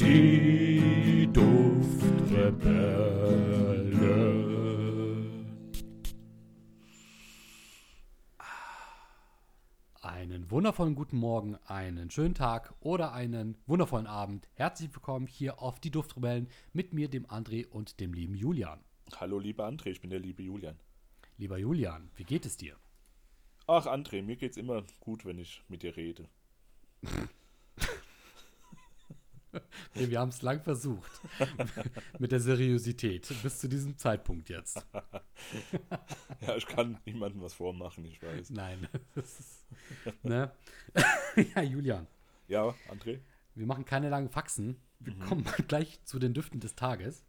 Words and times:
Die 0.00 1.28
Duftrebellen. 1.30 2.00
Einen 10.00 10.50
wundervollen 10.50 10.94
guten 10.94 11.18
Morgen, 11.18 11.56
einen 11.66 12.10
schönen 12.10 12.34
Tag 12.34 12.72
oder 12.80 13.12
einen 13.12 13.58
wundervollen 13.66 14.06
Abend. 14.06 14.48
Herzlich 14.54 14.90
willkommen 14.94 15.26
hier 15.26 15.60
auf 15.60 15.78
die 15.80 15.90
Duftrebellen 15.90 16.48
mit 16.72 16.94
mir, 16.94 17.10
dem 17.10 17.26
André 17.26 17.66
und 17.66 18.00
dem 18.00 18.14
lieben 18.14 18.34
Julian. 18.34 18.80
Hallo, 19.16 19.38
lieber 19.38 19.68
André, 19.68 19.88
ich 19.90 20.00
bin 20.00 20.08
der 20.08 20.20
liebe 20.20 20.42
Julian. 20.42 20.80
Lieber 21.36 21.58
Julian, 21.58 22.10
wie 22.16 22.24
geht 22.24 22.46
es 22.46 22.56
dir? 22.56 22.74
Ach, 23.66 23.84
André, 23.84 24.22
mir 24.22 24.36
geht's 24.36 24.56
immer 24.56 24.82
gut, 24.98 25.26
wenn 25.26 25.36
ich 25.38 25.62
mit 25.68 25.82
dir 25.82 25.94
rede. 25.94 26.26
Okay, 29.94 30.10
wir 30.10 30.20
haben 30.20 30.28
es 30.28 30.42
lang 30.42 30.62
versucht. 30.62 31.10
Mit 32.18 32.32
der 32.32 32.40
Seriosität. 32.40 33.32
Bis 33.42 33.58
zu 33.58 33.68
diesem 33.68 33.96
Zeitpunkt 33.96 34.48
jetzt. 34.48 34.86
ja, 36.40 36.56
ich 36.56 36.66
kann 36.66 36.98
niemandem 37.04 37.42
was 37.42 37.54
vormachen, 37.54 38.04
ich 38.04 38.22
weiß. 38.22 38.50
Nein. 38.50 38.88
Ist, 39.16 39.66
ne? 40.22 40.52
ja, 41.54 41.62
Julian. 41.62 42.06
Ja, 42.48 42.74
André? 42.88 43.20
Wir 43.54 43.66
machen 43.66 43.84
keine 43.84 44.08
langen 44.08 44.28
Faxen. 44.28 44.80
Wir 45.00 45.14
mhm. 45.14 45.20
kommen 45.20 45.44
mal 45.44 45.64
gleich 45.66 46.02
zu 46.04 46.18
den 46.18 46.34
Düften 46.34 46.60
des 46.60 46.76
Tages. 46.76 47.24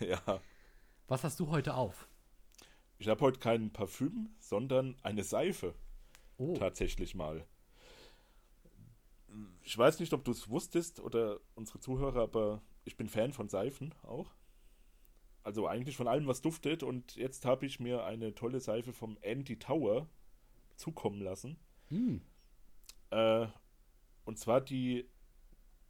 ja. 0.00 0.40
Was 1.06 1.24
hast 1.24 1.40
du 1.40 1.48
heute 1.50 1.74
auf? 1.74 2.08
Ich 2.98 3.08
habe 3.08 3.20
heute 3.20 3.38
kein 3.38 3.72
Parfüm, 3.72 4.30
sondern 4.38 4.96
eine 5.02 5.24
Seife. 5.24 5.74
Oh. 6.36 6.54
Tatsächlich 6.54 7.14
mal 7.14 7.46
ich 9.62 9.76
weiß 9.76 10.00
nicht, 10.00 10.12
ob 10.12 10.24
du 10.24 10.32
es 10.32 10.48
wusstest 10.48 11.00
oder 11.00 11.40
unsere 11.54 11.80
Zuhörer, 11.80 12.22
aber 12.22 12.62
ich 12.84 12.96
bin 12.96 13.08
Fan 13.08 13.32
von 13.32 13.48
Seifen 13.48 13.94
auch. 14.02 14.34
Also 15.42 15.66
eigentlich 15.66 15.96
von 15.96 16.08
allem, 16.08 16.26
was 16.26 16.42
duftet. 16.42 16.82
Und 16.82 17.16
jetzt 17.16 17.44
habe 17.44 17.66
ich 17.66 17.80
mir 17.80 18.04
eine 18.04 18.34
tolle 18.34 18.60
Seife 18.60 18.92
vom 18.92 19.16
Andy 19.20 19.58
Tower 19.58 20.08
zukommen 20.76 21.20
lassen. 21.20 21.58
Mm. 21.88 22.16
Äh, 23.10 23.46
und 24.24 24.38
zwar 24.38 24.60
die 24.60 25.08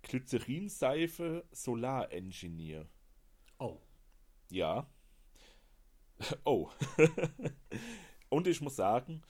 Glycerinseife 0.02 1.44
Solar 1.50 2.12
Engineer. 2.12 2.88
Oh. 3.58 3.80
Ja. 4.50 4.86
oh. 6.44 6.70
und 8.28 8.46
ich 8.46 8.60
muss 8.60 8.76
sagen, 8.76 9.22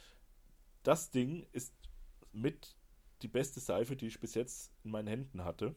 das 0.83 1.11
Ding 1.11 1.47
ist 1.53 1.75
mit 2.33 2.77
die 3.23 3.29
beste 3.29 3.61
Seife, 3.61 3.97
die 3.97 4.07
ich 4.07 4.21
bis 4.21 4.35
jetzt 4.35 4.73
in 4.85 4.91
meinen 4.91 5.09
Händen 5.09 5.45
hatte. 5.45 5.75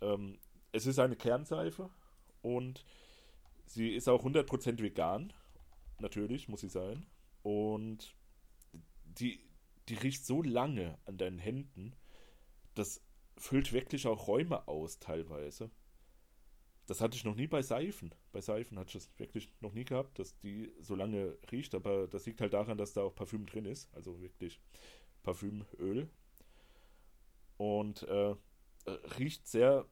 Ähm, 0.00 0.38
es 0.72 0.86
ist 0.86 0.98
eine 0.98 1.16
Kernseife 1.16 1.90
und 2.42 2.84
sie 3.66 3.94
ist 3.94 4.08
auch 4.08 4.24
100% 4.24 4.82
vegan. 4.82 5.32
Natürlich, 6.00 6.48
muss 6.48 6.60
sie 6.60 6.68
sein. 6.68 7.06
Und 7.42 8.14
die, 9.04 9.40
die 9.88 9.94
riecht 9.94 10.26
so 10.26 10.42
lange 10.42 10.98
an 11.04 11.18
deinen 11.18 11.38
Händen, 11.38 11.94
das 12.74 13.00
füllt 13.36 13.72
wirklich 13.72 14.06
auch 14.06 14.26
Räume 14.26 14.66
aus 14.68 14.98
teilweise. 14.98 15.70
Das 16.86 17.00
hatte 17.00 17.16
ich 17.16 17.24
noch 17.24 17.34
nie 17.34 17.46
bei 17.46 17.62
Seifen. 17.62 18.14
Bei 18.32 18.40
Seifen 18.40 18.78
hatte 18.78 18.88
ich 18.88 19.04
das 19.04 19.18
wirklich 19.18 19.50
noch 19.60 19.72
nie 19.72 19.84
gehabt, 19.84 20.18
dass 20.18 20.38
die 20.40 20.72
so 20.80 20.94
lange 20.94 21.38
riecht, 21.50 21.74
aber 21.74 22.06
das 22.06 22.26
liegt 22.26 22.40
halt 22.40 22.52
daran, 22.52 22.76
dass 22.76 22.92
da 22.92 23.02
auch 23.02 23.14
Parfüm 23.14 23.46
drin 23.46 23.64
ist. 23.64 23.92
Also 23.94 24.20
wirklich 24.20 24.60
Parfümöl. 25.24 26.08
Und 27.56 28.02
äh, 28.04 28.36
riecht 29.18 29.48
sehr 29.48 29.86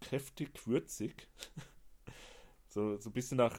kräftig, 0.00 0.66
würzig. 0.66 1.28
so, 2.68 2.98
so 2.98 3.08
ein 3.08 3.12
bisschen 3.12 3.38
nach 3.38 3.58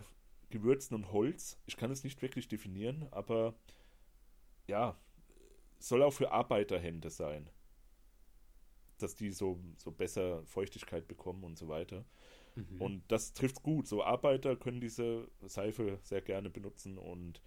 Gewürzen 0.50 0.96
und 0.96 1.12
Holz. 1.12 1.60
Ich 1.66 1.78
kann 1.78 1.92
es 1.92 2.04
nicht 2.04 2.22
wirklich 2.22 2.48
definieren, 2.48 3.08
aber 3.12 3.56
ja, 4.68 4.98
soll 5.80 6.04
auch 6.04 6.14
für 6.14 6.32
Arbeiterhände 6.32 7.10
sein. 7.10 7.50
Dass 9.00 9.16
die 9.16 9.32
so, 9.32 9.60
so 9.78 9.92
besser 9.92 10.46
Feuchtigkeit 10.46 11.08
bekommen 11.08 11.44
und 11.44 11.58
so 11.58 11.68
weiter. 11.68 12.06
Mhm. 12.56 12.82
Und 12.82 13.04
das 13.10 13.34
trifft 13.34 13.62
gut. 13.64 13.88
So 13.88 14.04
Arbeiter 14.04 14.56
können 14.56 14.80
diese 14.80 15.30
Seife 15.42 16.00
sehr 16.02 16.22
gerne 16.22 16.50
benutzen 16.50 16.98
und 16.98 17.42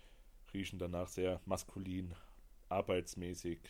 riechen 0.53 0.79
danach 0.79 1.09
sehr 1.09 1.41
maskulin, 1.45 2.15
arbeitsmäßig 2.69 3.61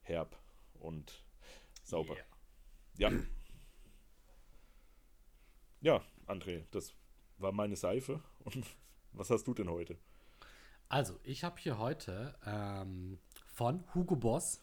herb 0.00 0.38
und 0.74 1.24
sauber. 1.82 2.16
Yeah. 2.98 3.10
Ja. 3.12 3.20
Ja, 5.80 6.02
André, 6.26 6.64
das 6.70 6.94
war 7.38 7.52
meine 7.52 7.76
Seife. 7.76 8.22
Und 8.44 8.64
was 9.12 9.30
hast 9.30 9.44
du 9.44 9.54
denn 9.54 9.68
heute? 9.68 9.98
Also, 10.88 11.18
ich 11.24 11.44
habe 11.44 11.58
hier 11.58 11.78
heute 11.78 12.38
ähm, 12.46 13.18
von 13.46 13.84
Hugo 13.94 14.16
Boss 14.16 14.60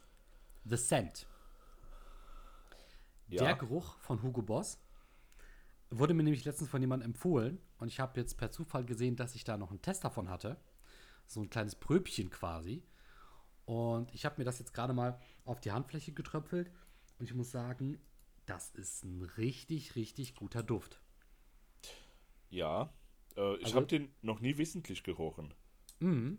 The 0.65 0.77
Scent. 0.77 1.27
Ja. 3.27 3.43
Der 3.43 3.55
Geruch 3.55 3.97
von 3.99 4.21
Hugo 4.21 4.41
Boss 4.41 4.79
wurde 5.89 6.13
mir 6.13 6.23
nämlich 6.23 6.45
letztens 6.45 6.69
von 6.69 6.81
jemandem 6.81 7.09
empfohlen 7.11 7.59
und 7.77 7.87
ich 7.87 7.99
habe 7.99 8.19
jetzt 8.19 8.37
per 8.37 8.51
Zufall 8.51 8.85
gesehen, 8.85 9.15
dass 9.15 9.35
ich 9.35 9.43
da 9.43 9.57
noch 9.57 9.69
einen 9.69 9.81
Test 9.81 10.03
davon 10.03 10.29
hatte. 10.29 10.57
So 11.27 11.41
ein 11.41 11.49
kleines 11.49 11.75
Pröbchen 11.75 12.29
quasi. 12.29 12.83
Und 13.65 14.13
ich 14.13 14.25
habe 14.25 14.35
mir 14.37 14.45
das 14.45 14.59
jetzt 14.59 14.73
gerade 14.73 14.93
mal 14.93 15.19
auf 15.45 15.59
die 15.61 15.71
Handfläche 15.71 16.11
getröpfelt. 16.11 16.71
Und 17.19 17.25
ich 17.25 17.33
muss 17.33 17.51
sagen, 17.51 17.99
das 18.45 18.71
ist 18.71 19.03
ein 19.03 19.21
richtig, 19.37 19.95
richtig 19.95 20.35
guter 20.35 20.63
Duft. 20.63 20.99
Ja, 22.49 22.93
äh, 23.35 23.55
ich 23.57 23.65
also, 23.65 23.77
habe 23.77 23.87
den 23.87 24.09
noch 24.21 24.39
nie 24.39 24.57
wissentlich 24.57 25.03
gerochen. 25.03 25.53
Mh. 25.99 26.37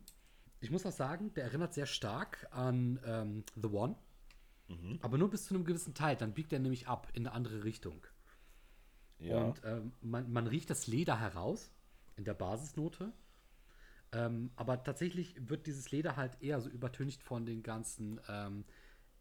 Ich 0.61 0.71
muss 0.71 0.87
auch 0.87 0.93
sagen, 0.93 1.33
der 1.35 1.45
erinnert 1.45 1.75
sehr 1.75 1.87
stark 1.87 2.47
an 2.51 2.99
ähm, 3.05 3.45
The 3.55 3.69
One. 3.69 3.97
Mhm. 4.69 4.99
Aber 5.03 5.19
nur 5.19 5.31
bis 5.31 5.47
zu 5.47 5.55
einem 5.55 5.65
gewissen 5.65 5.95
Teil. 5.95 6.17
Dann 6.17 6.33
biegt 6.33 6.53
er 6.53 6.59
nämlich 6.59 6.89
ab 6.89 7.09
in 7.13 7.27
eine 7.27 7.35
andere 7.35 7.65
Richtung. 7.65 8.07
Ja. 9.19 9.43
Und 9.43 9.61
ähm, 9.65 9.93
man, 10.01 10.31
man 10.33 10.47
riecht 10.47 10.71
das 10.71 10.87
Leder 10.87 11.21
heraus 11.21 11.71
in 12.17 12.25
der 12.25 12.35
Basisnote. 12.35 13.13
Ähm, 14.15 14.51
aber 14.57 14.83
tatsächlich 14.83 15.35
wird 15.49 15.67
dieses 15.67 15.91
Leder 15.91 16.17
halt 16.17 16.41
eher 16.41 16.61
so 16.61 16.71
übertüncht 16.71 17.23
von 17.23 17.45
den 17.47 17.63
ganzen 17.63 18.21
ähm, 18.29 18.65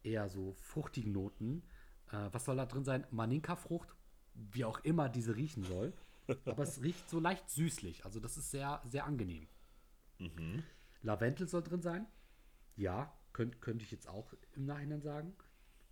eher 0.03 0.29
so 0.29 0.53
fruchtigen 0.53 1.11
Noten. 1.11 1.63
Äh, 2.11 2.29
was 2.31 2.45
soll 2.45 2.57
da 2.57 2.65
drin 2.65 2.83
sein? 2.83 3.05
Maninka-Frucht, 3.09 3.95
wie 4.35 4.65
auch 4.65 4.79
immer 4.79 5.09
diese 5.09 5.35
riechen 5.35 5.63
soll. 5.63 5.93
aber 6.45 6.63
es 6.63 6.81
riecht 6.81 7.09
so 7.09 7.19
leicht 7.19 7.49
süßlich. 7.49 8.05
Also 8.05 8.19
das 8.19 8.37
ist 8.37 8.51
sehr, 8.51 8.81
sehr 8.85 9.05
angenehm. 9.05 9.47
Mhm. 10.19 10.63
Lavendel 11.01 11.47
soll 11.47 11.63
drin 11.63 11.81
sein. 11.81 12.05
Ja, 12.75 13.13
könnte 13.33 13.57
könnt 13.59 13.81
ich 13.81 13.91
jetzt 13.91 14.07
auch 14.07 14.33
im 14.53 14.65
Nachhinein 14.65 15.01
sagen. 15.01 15.35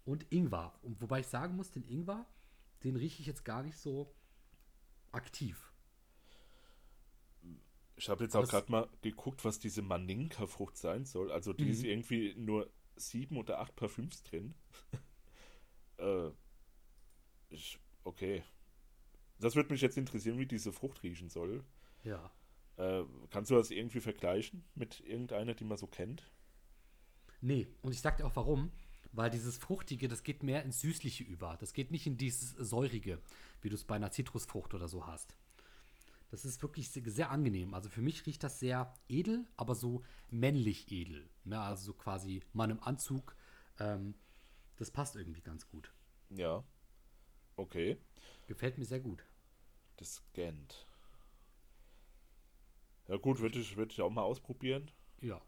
Und 0.05 0.31
Ingwer. 0.31 0.73
Und 0.83 1.01
wobei 1.01 1.19
ich 1.19 1.27
sagen 1.27 1.55
muss, 1.55 1.71
den 1.71 1.83
Ingwer, 1.87 2.25
den 2.83 2.95
rieche 2.95 3.21
ich 3.21 3.27
jetzt 3.27 3.45
gar 3.45 3.63
nicht 3.63 3.77
so 3.77 4.13
aktiv. 5.11 5.70
Ich 7.95 8.09
habe 8.09 8.23
jetzt 8.23 8.35
auch 8.35 8.47
gerade 8.47 8.71
mal 8.71 8.89
geguckt, 9.01 9.45
was 9.45 9.59
diese 9.59 9.81
Maninka-Frucht 9.81 10.77
sein 10.77 11.05
soll. 11.05 11.31
Also 11.31 11.53
die 11.53 11.65
mhm. 11.65 11.71
ist 11.71 11.83
irgendwie 11.83 12.33
nur 12.35 12.71
sieben 12.95 13.37
oder 13.37 13.59
acht 13.59 13.75
Parfüms 13.75 14.23
drin. 14.23 14.55
äh, 15.97 16.29
ich, 17.49 17.79
okay. 18.03 18.43
Das 19.39 19.55
würde 19.55 19.71
mich 19.71 19.81
jetzt 19.81 19.97
interessieren, 19.97 20.37
wie 20.37 20.45
diese 20.45 20.71
Frucht 20.71 21.03
riechen 21.03 21.29
soll. 21.29 21.63
Ja. 22.03 22.31
Äh, 22.77 23.03
kannst 23.29 23.51
du 23.51 23.55
das 23.55 23.71
irgendwie 23.71 23.99
vergleichen 23.99 24.63
mit 24.75 24.99
irgendeiner, 25.01 25.53
die 25.53 25.65
man 25.65 25.77
so 25.77 25.87
kennt? 25.87 26.31
Nee, 27.41 27.67
und 27.81 27.91
ich 27.91 28.01
sag 28.01 28.17
dir 28.17 28.25
auch 28.25 28.35
warum. 28.35 28.71
Weil 29.13 29.29
dieses 29.29 29.57
Fruchtige, 29.57 30.07
das 30.07 30.23
geht 30.23 30.41
mehr 30.41 30.63
ins 30.63 30.79
Süßliche 30.79 31.25
über. 31.25 31.57
Das 31.59 31.73
geht 31.73 31.91
nicht 31.91 32.07
in 32.07 32.17
dieses 32.17 32.51
Säurige, 32.51 33.19
wie 33.61 33.67
du 33.67 33.75
es 33.75 33.83
bei 33.83 33.95
einer 33.95 34.11
Zitrusfrucht 34.11 34.73
oder 34.73 34.87
so 34.87 35.05
hast. 35.05 35.35
Das 36.31 36.45
ist 36.45 36.61
wirklich 36.61 36.89
sehr, 36.89 37.03
sehr, 37.07 37.29
angenehm. 37.29 37.73
Also 37.73 37.89
für 37.89 38.01
mich 38.01 38.25
riecht 38.25 38.41
das 38.41 38.59
sehr 38.59 38.93
edel, 39.09 39.45
aber 39.57 39.75
so 39.75 40.01
männlich 40.29 40.89
edel. 40.89 41.29
Ne? 41.43 41.59
Also 41.59 41.87
so 41.87 41.93
quasi 41.93 42.41
meinem 42.53 42.79
Anzug. 42.79 43.35
Ähm, 43.79 44.15
das 44.77 44.91
passt 44.91 45.17
irgendwie 45.17 45.41
ganz 45.41 45.67
gut. 45.67 45.93
Ja. 46.29 46.63
Okay. 47.57 47.97
Gefällt 48.47 48.77
mir 48.77 48.85
sehr 48.85 49.01
gut. 49.01 49.25
Gescannt. 49.97 50.87
Ja 53.09 53.17
gut, 53.17 53.39
würde 53.39 53.59
ich, 53.59 53.75
würd 53.75 53.91
ich 53.91 54.01
auch 54.01 54.09
mal 54.09 54.23
ausprobieren. 54.23 54.89
Ja. 55.19 55.41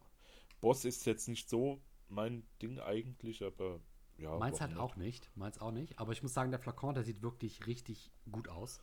Boss 0.60 0.84
ist 0.84 1.06
jetzt 1.06 1.28
nicht 1.28 1.48
so 1.48 1.80
mein 2.10 2.46
Ding 2.60 2.78
eigentlich, 2.78 3.42
aber 3.42 3.80
ja. 4.18 4.36
Meins 4.36 4.60
halt 4.60 4.72
nicht. 4.72 4.80
auch 4.80 4.96
nicht. 4.96 5.30
Meins 5.34 5.58
auch 5.58 5.72
nicht. 5.72 5.98
Aber 5.98 6.12
ich 6.12 6.22
muss 6.22 6.34
sagen, 6.34 6.50
der 6.50 6.60
Flakon, 6.60 6.94
der 6.94 7.04
sieht 7.04 7.22
wirklich 7.22 7.66
richtig 7.66 8.12
gut 8.30 8.48
aus. 8.48 8.82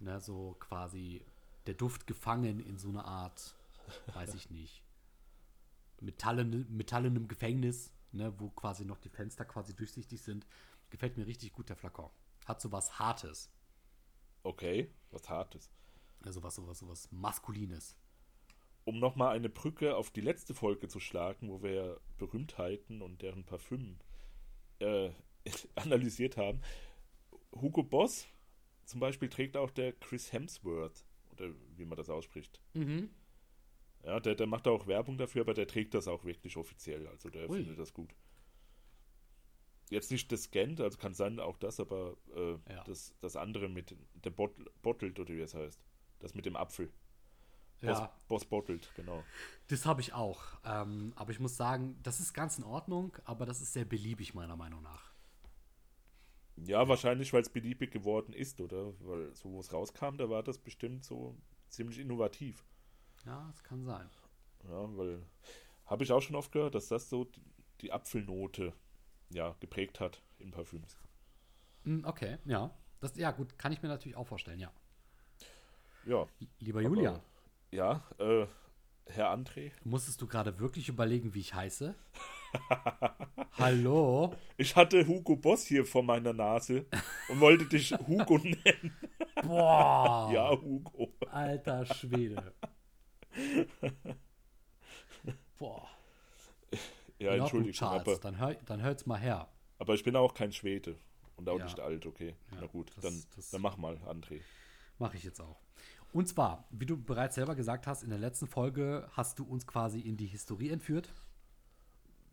Ne, 0.00 0.20
so 0.20 0.56
quasi 0.58 1.24
der 1.66 1.74
Duft 1.74 2.06
gefangen 2.06 2.58
in 2.60 2.78
so 2.78 2.88
eine 2.88 3.04
Art, 3.04 3.54
weiß 4.14 4.34
ich 4.34 4.50
nicht, 4.50 4.82
metallen, 6.00 6.66
metallenem 6.74 7.28
Gefängnis, 7.28 7.92
ne, 8.12 8.32
wo 8.38 8.48
quasi 8.48 8.84
noch 8.84 8.98
die 8.98 9.10
Fenster 9.10 9.44
quasi 9.44 9.74
durchsichtig 9.74 10.22
sind. 10.22 10.46
Gefällt 10.88 11.16
mir 11.16 11.26
richtig 11.26 11.52
gut, 11.52 11.68
der 11.68 11.76
Flakon. 11.76 12.10
Hat 12.46 12.60
so 12.60 12.72
was 12.72 12.98
Hartes. 12.98 13.50
Okay, 14.42 14.90
was 15.10 15.28
Hartes. 15.28 15.70
Also 16.24 16.42
was, 16.42 16.54
sowas, 16.54 16.78
sowas 16.78 17.08
Maskulines. 17.12 17.96
Um 18.84 18.98
nochmal 18.98 19.36
eine 19.36 19.48
Brücke 19.48 19.94
auf 19.96 20.10
die 20.10 20.22
letzte 20.22 20.54
Folge 20.54 20.88
zu 20.88 20.98
schlagen, 20.98 21.50
wo 21.50 21.62
wir 21.62 22.00
Berühmtheiten 22.18 23.02
und 23.02 23.22
deren 23.22 23.44
Parfüm 23.44 23.98
äh, 24.78 25.10
analysiert 25.74 26.36
haben. 26.36 26.60
Hugo 27.52 27.82
Boss 27.82 28.26
zum 28.90 29.00
Beispiel 29.00 29.28
trägt 29.28 29.56
auch 29.56 29.70
der 29.70 29.92
Chris 29.94 30.32
Hemsworth, 30.32 31.04
oder 31.32 31.50
wie 31.76 31.84
man 31.84 31.96
das 31.96 32.10
ausspricht. 32.10 32.60
Mhm. 32.74 33.10
Ja, 34.04 34.18
der, 34.20 34.34
der 34.34 34.46
macht 34.46 34.66
auch 34.66 34.86
Werbung 34.86 35.18
dafür, 35.18 35.42
aber 35.42 35.54
der 35.54 35.66
trägt 35.66 35.94
das 35.94 36.08
auch 36.08 36.24
wirklich 36.24 36.56
offiziell. 36.56 37.06
Also 37.06 37.28
der 37.30 37.48
Ui. 37.50 37.58
findet 37.58 37.78
das 37.78 37.92
gut. 37.92 38.14
Jetzt 39.90 40.10
nicht 40.10 40.30
das 40.30 40.44
Scant, 40.44 40.80
also 40.80 40.96
kann 40.98 41.14
sein 41.14 41.40
auch 41.40 41.56
das, 41.58 41.80
aber 41.80 42.16
äh, 42.34 42.52
Ja. 42.72 42.84
das, 42.84 43.14
das 43.20 43.36
andere 43.36 43.68
mit 43.68 43.96
der 44.14 44.30
Bot 44.30 44.52
Bottled 44.82 45.18
oder 45.18 45.34
wie 45.34 45.40
es 45.40 45.54
heißt. 45.54 45.84
Das 46.20 46.34
mit 46.34 46.46
dem 46.46 46.56
Apfel. 46.56 46.92
Boss, 47.80 47.98
Ja, 47.98 48.20
Boss 48.28 48.44
Bottled, 48.44 48.92
genau. 48.94 49.24
das 49.68 49.86
habe 49.86 50.00
ich 50.00 50.12
auch. 50.12 50.42
Ähm, 50.64 51.12
aber 51.16 51.30
ich 51.32 51.40
muss 51.40 51.56
sagen, 51.56 51.98
das 52.02 52.20
ist 52.20 52.32
ganz 52.34 52.56
in 52.58 52.64
Ordnung, 52.64 53.16
aber 53.24 53.46
das 53.46 53.60
ist 53.60 53.72
sehr 53.72 53.84
beliebig, 53.86 54.32
meiner 54.34 54.56
Meinung 54.56 54.82
nach. 54.82 55.09
Ja, 56.66 56.86
wahrscheinlich, 56.88 57.32
weil 57.32 57.42
es 57.42 57.48
beliebig 57.50 57.90
geworden 57.90 58.32
ist, 58.32 58.60
oder? 58.60 58.92
Weil 59.00 59.34
so, 59.34 59.50
wo 59.52 59.60
es 59.60 59.72
rauskam, 59.72 60.16
da 60.16 60.28
war 60.28 60.42
das 60.42 60.58
bestimmt 60.58 61.04
so 61.04 61.36
ziemlich 61.68 61.98
innovativ. 61.98 62.64
Ja, 63.24 63.46
das 63.50 63.62
kann 63.64 63.84
sein. 63.84 64.08
Ja, 64.64 64.96
weil 64.96 65.22
habe 65.86 66.04
ich 66.04 66.12
auch 66.12 66.20
schon 66.20 66.36
oft 66.36 66.52
gehört, 66.52 66.74
dass 66.74 66.88
das 66.88 67.08
so 67.08 67.30
die, 67.80 67.92
Apfelnote 67.92 68.72
ja, 69.30 69.56
geprägt 69.60 70.00
hat 70.00 70.22
in 70.38 70.50
Parfüms. 70.50 70.98
Hm, 71.84 72.04
Okay, 72.04 72.38
ja. 72.44 72.70
Das, 73.00 73.16
ja, 73.16 73.30
gut, 73.30 73.58
kann 73.58 73.72
ich 73.72 73.80
mir 73.80 73.88
natürlich 73.88 74.16
auch 74.16 74.26
vorstellen, 74.26 74.60
ja. 74.60 74.70
Ja. 76.04 76.26
Lieber 76.58 76.82
Julian, 76.82 77.14
aber- 77.14 77.24
Ja, 77.72 78.04
äh, 78.18 78.46
Herr 79.06 79.32
André. 79.34 79.72
musstest 79.84 80.20
du 80.20 80.26
gerade 80.26 80.58
wirklich 80.58 80.88
überlegen, 80.90 81.32
wie 81.34 81.40
ich 81.40 81.54
heiße? 81.54 81.94
Hallo? 83.58 84.34
Ich 84.56 84.74
hatte 84.76 85.06
Hugo 85.06 85.36
Boss 85.36 85.66
hier 85.66 85.84
vor 85.84 86.02
meiner 86.02 86.32
Nase 86.32 86.86
und 87.28 87.40
wollte 87.40 87.66
dich 87.66 87.92
Hugo 87.92 88.38
nennen. 88.42 88.96
Boah! 89.42 90.30
Ja, 90.32 90.50
Hugo. 90.50 91.12
Alter 91.30 91.84
Schwede. 91.86 92.54
Boah. 95.58 95.88
Ja, 97.18 97.34
In 97.34 97.40
Entschuldigung, 97.42 97.72
Charles, 97.74 98.02
aber, 98.02 98.16
dann, 98.18 98.38
hör, 98.38 98.54
dann 98.66 98.82
hört's 98.82 99.04
mal 99.06 99.18
her. 99.18 99.48
aber 99.78 99.94
ich 99.94 100.02
bin 100.02 100.16
auch 100.16 100.32
kein 100.32 100.52
Schwede 100.52 100.96
und 101.36 101.48
auch 101.48 101.58
Ja. 101.58 101.64
nicht 101.64 101.78
alt, 101.80 102.06
okay. 102.06 102.34
Ja, 102.52 102.58
Na 102.62 102.66
gut, 102.66 102.90
das- 102.96 103.04
dann, 103.04 103.22
das- 103.36 103.50
dann 103.50 103.60
mach 103.60 103.76
mal, 103.76 103.96
André. 104.06 104.40
Mache 104.98 105.16
ich 105.16 105.24
jetzt 105.24 105.40
auch. 105.40 105.60
Und 106.12 106.28
zwar, 106.28 106.66
wie 106.70 106.86
du 106.86 106.96
bereits 106.96 107.34
selber 107.36 107.54
gesagt 107.54 107.86
hast, 107.86 108.02
in 108.02 108.10
der 108.10 108.18
letzten 108.18 108.46
Folge 108.46 109.08
hast 109.12 109.38
du 109.38 109.44
uns 109.44 109.66
quasi 109.66 110.00
in 110.00 110.16
die 110.16 110.26
Historie 110.26 110.70
entführt. 110.70 111.12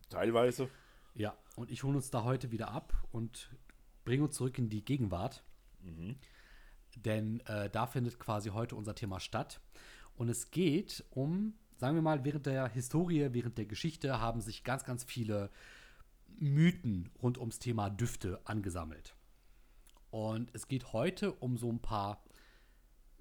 Teilweise. 0.08 0.68
Ja. 1.14 1.36
Und 1.56 1.70
ich 1.70 1.82
hole 1.82 1.96
uns 1.96 2.10
da 2.10 2.24
heute 2.24 2.50
wieder 2.50 2.70
ab 2.70 2.94
und 3.10 3.50
bringe 4.04 4.24
uns 4.24 4.36
zurück 4.36 4.58
in 4.58 4.68
die 4.68 4.84
Gegenwart. 4.84 5.42
Denn 6.96 7.40
äh, 7.40 7.68
da 7.70 7.86
findet 7.86 8.18
quasi 8.18 8.50
heute 8.50 8.76
unser 8.76 8.94
Thema 8.94 9.20
statt. 9.20 9.60
Und 10.16 10.28
es 10.28 10.50
geht 10.50 11.04
um, 11.10 11.54
sagen 11.76 11.94
wir 11.94 12.02
mal, 12.02 12.24
während 12.24 12.46
der 12.46 12.68
Historie, 12.68 13.28
während 13.32 13.58
der 13.58 13.66
Geschichte 13.66 14.20
haben 14.20 14.40
sich 14.40 14.64
ganz, 14.64 14.84
ganz 14.84 15.04
viele 15.04 15.50
Mythen 16.38 17.10
rund 17.22 17.38
ums 17.38 17.58
Thema 17.58 17.90
Düfte 17.90 18.40
angesammelt. 18.44 19.14
Und 20.10 20.50
es 20.54 20.68
geht 20.68 20.92
heute 20.92 21.32
um 21.32 21.58
so 21.58 21.70
ein 21.70 21.80
paar 21.80 22.22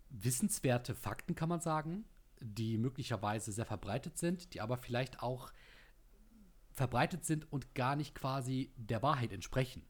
wissenswerte 0.09 0.95
Fakten, 0.95 1.35
kann 1.35 1.49
man 1.49 1.59
sagen, 1.59 2.05
die 2.39 2.77
möglicherweise 2.77 3.51
sehr 3.51 3.65
verbreitet 3.65 4.17
sind, 4.17 4.53
die 4.53 4.61
aber 4.61 4.77
vielleicht 4.77 5.21
auch 5.21 5.51
verbreitet 6.77 7.25
sind 7.25 7.51
und 7.51 7.73
gar 7.73 7.95
nicht 7.95 8.13
quasi 8.13 8.71
der 8.77 9.01
Wahrheit 9.01 9.33
entsprechen. 9.33 9.81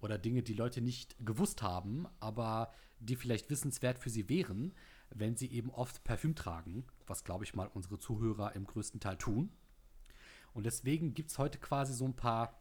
Oder 0.00 0.18
Dinge, 0.18 0.42
die 0.42 0.52
Leute 0.52 0.80
nicht 0.80 1.16
gewusst 1.24 1.62
haben, 1.62 2.06
aber 2.18 2.72
die 2.98 3.14
vielleicht 3.14 3.48
wissenswert 3.50 3.98
für 4.00 4.10
sie 4.10 4.28
wären, 4.28 4.74
wenn 5.10 5.36
sie 5.36 5.46
eben 5.46 5.70
oft 5.70 6.02
Parfüm 6.02 6.34
tragen, 6.34 6.84
was, 7.06 7.22
glaube 7.22 7.44
ich 7.44 7.54
mal, 7.54 7.68
unsere 7.68 8.00
Zuhörer 8.00 8.54
im 8.56 8.66
größten 8.66 8.98
Teil 8.98 9.16
tun. 9.16 9.50
Und 10.52 10.66
deswegen 10.66 11.14
gibt 11.14 11.30
es 11.30 11.38
heute 11.38 11.58
quasi 11.58 11.94
so 11.94 12.04
ein 12.04 12.16
paar, 12.16 12.60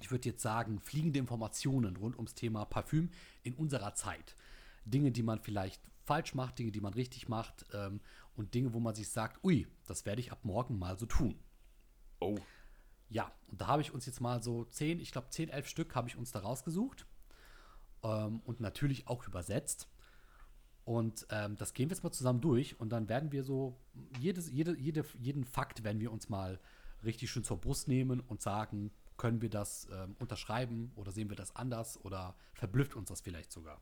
ich 0.00 0.10
würde 0.10 0.30
jetzt 0.30 0.42
sagen, 0.42 0.80
fliegende 0.80 1.18
Informationen 1.18 1.96
rund 1.96 2.16
ums 2.16 2.34
Thema 2.34 2.64
Parfüm 2.64 3.10
in 3.42 3.54
unserer 3.54 3.94
Zeit. 3.94 4.34
Dinge, 4.86 5.12
die 5.12 5.22
man 5.22 5.40
vielleicht 5.40 5.82
falsch 6.04 6.34
macht, 6.34 6.58
Dinge, 6.58 6.72
die 6.72 6.80
man 6.80 6.94
richtig 6.94 7.28
macht 7.28 7.66
ähm, 7.74 8.00
und 8.34 8.54
Dinge, 8.54 8.72
wo 8.72 8.80
man 8.80 8.94
sich 8.94 9.10
sagt, 9.10 9.44
ui, 9.44 9.66
das 9.86 10.06
werde 10.06 10.20
ich 10.20 10.32
ab 10.32 10.44
morgen 10.44 10.78
mal 10.78 10.98
so 10.98 11.04
tun. 11.04 11.38
Oh, 12.20 12.38
Ja, 13.08 13.32
und 13.48 13.60
da 13.60 13.66
habe 13.66 13.82
ich 13.82 13.92
uns 13.92 14.06
jetzt 14.06 14.20
mal 14.20 14.42
so 14.42 14.64
10, 14.64 15.00
ich 15.00 15.12
glaube 15.12 15.28
10, 15.30 15.48
11 15.48 15.68
Stück 15.68 15.94
habe 15.94 16.08
ich 16.08 16.16
uns 16.16 16.32
da 16.32 16.40
rausgesucht 16.40 17.06
ähm, 18.02 18.40
und 18.44 18.60
natürlich 18.60 19.06
auch 19.08 19.26
übersetzt. 19.26 19.88
Und 20.84 21.26
ähm, 21.30 21.56
das 21.56 21.72
gehen 21.72 21.88
wir 21.88 21.96
jetzt 21.96 22.04
mal 22.04 22.12
zusammen 22.12 22.40
durch 22.40 22.78
und 22.78 22.90
dann 22.90 23.08
werden 23.08 23.32
wir 23.32 23.42
so, 23.42 23.80
jedes, 24.18 24.50
jede, 24.50 24.76
jede, 24.78 25.04
jeden 25.18 25.44
Fakt 25.44 25.82
werden 25.82 26.00
wir 26.00 26.12
uns 26.12 26.28
mal 26.28 26.60
richtig 27.02 27.30
schön 27.30 27.44
zur 27.44 27.58
Brust 27.58 27.88
nehmen 27.88 28.20
und 28.20 28.42
sagen, 28.42 28.90
können 29.16 29.40
wir 29.40 29.48
das 29.48 29.88
ähm, 29.92 30.16
unterschreiben 30.18 30.92
oder 30.96 31.12
sehen 31.12 31.30
wir 31.30 31.36
das 31.36 31.56
anders 31.56 32.02
oder 32.04 32.36
verblüfft 32.52 32.96
uns 32.96 33.08
das 33.08 33.20
vielleicht 33.20 33.52
sogar. 33.52 33.80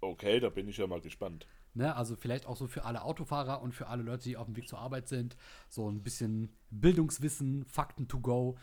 Okay, 0.00 0.40
da 0.40 0.48
bin 0.50 0.68
ich 0.68 0.76
ja 0.78 0.86
mal 0.86 1.00
gespannt. 1.00 1.48
Ne, 1.74 1.94
also 1.94 2.16
vielleicht 2.16 2.46
auch 2.46 2.56
so 2.56 2.66
für 2.66 2.84
alle 2.84 3.02
Autofahrer 3.02 3.60
und 3.60 3.72
für 3.74 3.88
alle 3.88 4.02
Leute, 4.02 4.24
die 4.24 4.36
auf 4.38 4.46
dem 4.46 4.56
Weg 4.56 4.68
zur 4.68 4.78
Arbeit 4.78 5.08
sind, 5.08 5.36
so 5.68 5.90
ein 5.90 6.02
bisschen 6.02 6.54
Bildungswissen, 6.70 7.64
Fakten 7.66 8.08
to 8.08 8.20
go. 8.20 8.56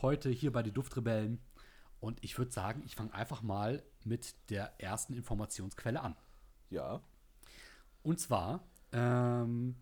Heute 0.00 0.30
hier 0.30 0.52
bei 0.52 0.62
den 0.62 0.74
Duftrebellen. 0.74 1.40
Und 2.00 2.22
ich 2.24 2.38
würde 2.38 2.52
sagen, 2.52 2.82
ich 2.84 2.94
fange 2.96 3.14
einfach 3.14 3.42
mal 3.42 3.82
mit 4.04 4.34
der 4.50 4.80
ersten 4.80 5.12
Informationsquelle 5.14 6.00
an. 6.00 6.16
Ja, 6.70 7.02
Und 8.02 8.20
zwar, 8.20 8.64
ähm, 8.92 9.76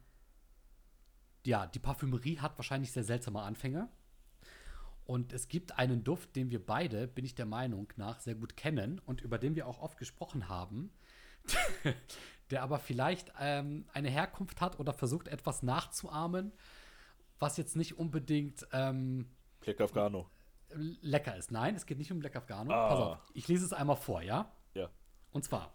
ja, 1.47 1.67
die 1.67 1.79
Parfümerie 1.79 2.39
hat 2.39 2.59
wahrscheinlich 2.59 2.93
sehr 2.93 3.05
seltsame 3.05 3.43
Anfänge. 3.43 3.89
Und 5.11 5.33
es 5.33 5.49
gibt 5.49 5.77
einen 5.77 6.05
Duft, 6.05 6.37
den 6.37 6.53
wir 6.53 6.65
beide, 6.65 7.09
bin 7.09 7.25
ich 7.25 7.35
der 7.35 7.45
Meinung 7.45 7.93
nach, 7.97 8.21
sehr 8.21 8.37
gut 8.37 8.57
kennen 8.57 9.01
und 9.07 9.21
über 9.23 9.39
den 9.39 9.57
wir 9.57 9.67
auch 9.67 9.81
oft 9.81 9.99
gesprochen 9.99 10.49
haben, 10.49 10.93
der 12.53 12.63
aber 12.63 12.79
vielleicht 12.79 13.33
ähm, 13.41 13.87
eine 13.93 14.09
Herkunft 14.09 14.61
hat 14.61 14.79
oder 14.79 14.93
versucht, 14.93 15.27
etwas 15.27 15.65
nachzuahmen, 15.65 16.53
was 17.41 17.57
jetzt 17.57 17.75
nicht 17.75 17.99
unbedingt 17.99 18.69
ähm, 18.71 19.29
Black 19.59 19.81
Afghano. 19.81 20.31
lecker 20.77 21.37
ist. 21.37 21.51
Nein, 21.51 21.75
es 21.75 21.87
geht 21.87 21.99
nicht 21.99 22.13
um 22.13 22.21
Black 22.21 22.37
Afghano. 22.37 22.73
Ah. 22.73 22.89
Pass 22.89 23.01
auf, 23.01 23.19
ich 23.35 23.49
lese 23.49 23.65
es 23.65 23.73
einmal 23.73 23.97
vor, 23.97 24.23
ja? 24.23 24.53
Ja. 24.75 24.91
Und 25.33 25.45
zwar 25.45 25.75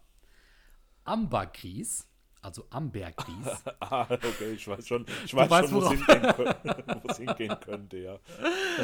Ambergris, 1.03 2.07
also 2.45 2.65
Ambergris, 2.69 3.63
Ah, 3.79 4.07
okay, 4.09 4.53
ich 4.53 4.67
weiß 4.67 4.87
schon, 4.87 5.05
ich 5.25 5.33
weiß 5.35 5.49
weißt, 5.49 5.69
schon, 5.69 5.81
wo 5.81 5.85
es 5.85 5.85
worauf- 5.85 6.05
hingehen, 6.05 6.31
kö- 6.31 7.03
wo 7.03 7.09
es 7.09 7.17
hingehen 7.17 7.59
könnte, 7.59 7.97
ja. 7.97 8.19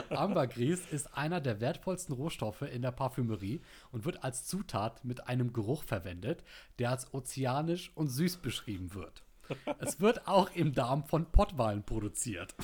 Ambergris 0.09 0.81
ist 0.91 1.15
einer 1.17 1.39
der 1.41 1.61
wertvollsten 1.61 2.13
Rohstoffe 2.15 2.63
in 2.63 2.81
der 2.81 2.91
Parfümerie 2.91 3.61
und 3.91 4.05
wird 4.05 4.23
als 4.23 4.45
Zutat 4.45 5.05
mit 5.05 5.27
einem 5.27 5.53
Geruch 5.53 5.83
verwendet, 5.83 6.43
der 6.79 6.89
als 6.91 7.13
ozeanisch 7.13 7.91
und 7.95 8.07
süß 8.09 8.37
beschrieben 8.37 8.93
wird. 8.93 9.23
Es 9.79 9.99
wird 9.99 10.27
auch 10.27 10.49
im 10.55 10.73
Darm 10.73 11.03
von 11.03 11.25
Pottwalen 11.25 11.83
produziert. 11.83 12.55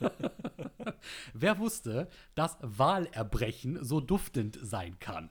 Wer 1.34 1.58
wusste, 1.58 2.08
dass 2.34 2.56
Walerbrechen 2.60 3.82
so 3.84 4.00
duftend 4.00 4.58
sein 4.62 4.98
kann? 5.00 5.30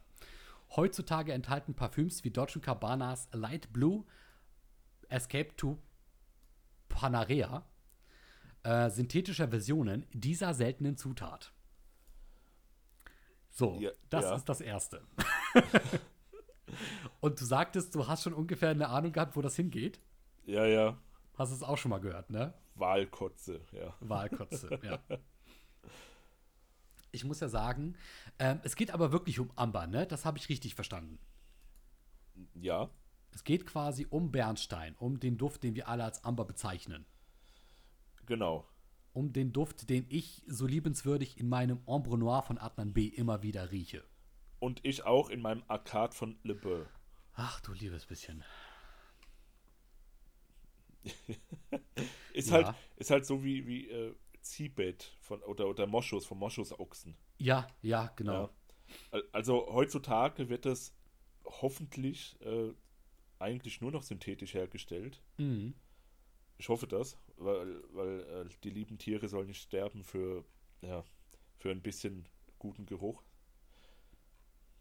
Heutzutage 0.75 1.31
enthalten 1.33 1.75
Parfüms 1.75 2.23
wie 2.23 2.29
Dolce 2.31 2.59
Cabana's 2.59 3.29
Light 3.31 3.71
Blue, 3.71 4.03
Escape 5.09 5.55
to 5.55 5.77
Panarea 6.89 7.65
äh, 8.67 8.89
synthetischer 8.89 9.47
Versionen 9.47 10.05
dieser 10.11 10.53
seltenen 10.53 10.97
Zutat. 10.97 11.53
So, 13.49 13.79
Ja, 13.79 13.91
das 14.09 14.25
ja. 14.25 14.35
ist 14.35 14.45
das 14.45 14.61
Erste. 14.61 15.01
Und 17.21 17.39
du 17.39 17.45
sagtest, 17.45 17.95
du 17.95 18.07
hast 18.07 18.23
schon 18.23 18.33
ungefähr 18.33 18.69
eine 18.69 18.89
Ahnung 18.89 19.13
gehabt, 19.13 19.35
wo 19.35 19.41
das 19.41 19.55
hingeht. 19.55 19.99
Ja, 20.45 20.65
ja. 20.65 20.97
Hast 21.35 21.51
es 21.51 21.63
auch 21.63 21.77
schon 21.77 21.89
mal 21.89 21.99
gehört, 21.99 22.29
ne? 22.29 22.53
Wahlkotze, 22.75 23.61
ja. 23.71 23.95
Wahlkotze, 23.99 24.79
ja. 24.83 24.99
Ich 27.13 27.23
muss 27.23 27.39
ja 27.39 27.47
sagen, 27.47 27.95
ähm, 28.37 28.59
es 28.63 28.75
geht 28.75 28.91
aber 28.91 29.11
wirklich 29.11 29.39
um 29.39 29.49
Amber, 29.55 29.87
ne? 29.87 30.05
Das 30.05 30.25
habe 30.25 30.37
ich 30.37 30.49
richtig 30.49 30.75
verstanden. 30.75 31.17
Ja, 32.53 32.91
Es 33.31 33.43
geht 33.43 33.65
quasi 33.65 34.07
um 34.09 34.31
Bernstein, 34.31 34.95
um 34.97 35.19
den 35.19 35.37
Duft, 35.37 35.63
den 35.63 35.75
wir 35.75 35.87
alle 35.87 36.03
als 36.03 36.23
Amber 36.23 36.45
bezeichnen. 36.45 37.05
genau. 38.25 38.67
Um 39.13 39.33
den 39.33 39.51
Duft, 39.51 39.89
den 39.89 40.05
ich 40.09 40.43
so 40.45 40.67
liebenswürdig 40.67 41.39
in 41.39 41.49
meinem 41.49 41.81
Ombre 41.85 42.19
Noir 42.19 42.43
von 42.43 42.59
Adnan 42.59 42.93
B. 42.93 43.07
immer 43.07 43.41
wieder 43.41 43.71
rieche. 43.71 44.03
Und 44.59 44.85
ich 44.85 45.05
auch 45.05 45.29
in 45.29 45.41
meinem 45.41 45.63
Arcade 45.67 46.13
von 46.13 46.37
Le 46.43 46.53
Beurre. 46.53 46.87
Ach, 47.33 47.59
du 47.61 47.73
liebes 47.73 48.05
bisschen. 48.05 48.43
ist, 52.33 52.49
ja. 52.49 52.53
halt, 52.53 52.75
ist 52.97 53.11
halt 53.11 53.25
so 53.25 53.43
wie, 53.43 53.65
wie 53.67 53.89
äh, 53.89 54.15
Ziehbett 54.41 55.15
von, 55.19 55.41
oder, 55.43 55.67
oder 55.67 55.87
Moschus, 55.87 56.25
von 56.25 56.39
Moschusochsen. 56.39 57.15
Ja, 57.37 57.67
ja, 57.81 58.11
genau. 58.15 58.51
Ja. 59.11 59.21
Also 59.31 59.67
heutzutage 59.71 60.49
wird 60.49 60.65
das 60.65 60.93
hoffentlich 61.45 62.39
äh, 62.41 62.73
eigentlich 63.39 63.81
nur 63.81 63.91
noch 63.91 64.03
synthetisch 64.03 64.53
hergestellt. 64.53 65.21
Mhm. 65.37 65.73
Ich 66.57 66.69
hoffe 66.69 66.87
das, 66.87 67.17
weil, 67.37 67.83
weil 67.93 68.21
äh, 68.21 68.49
die 68.63 68.71
lieben 68.71 68.97
Tiere 68.97 69.27
sollen 69.27 69.47
nicht 69.47 69.61
sterben 69.61 70.03
für, 70.03 70.43
ja, 70.81 71.03
für 71.57 71.71
ein 71.71 71.81
bisschen 71.81 72.27
guten 72.57 72.85
Geruch. 72.85 73.23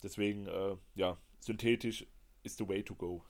Deswegen, 0.02 0.46
äh, 0.46 0.76
ja, 0.94 1.18
synthetisch 1.40 2.06
ist 2.42 2.58
the 2.58 2.68
way 2.68 2.82
to 2.82 2.94
go. 2.94 3.24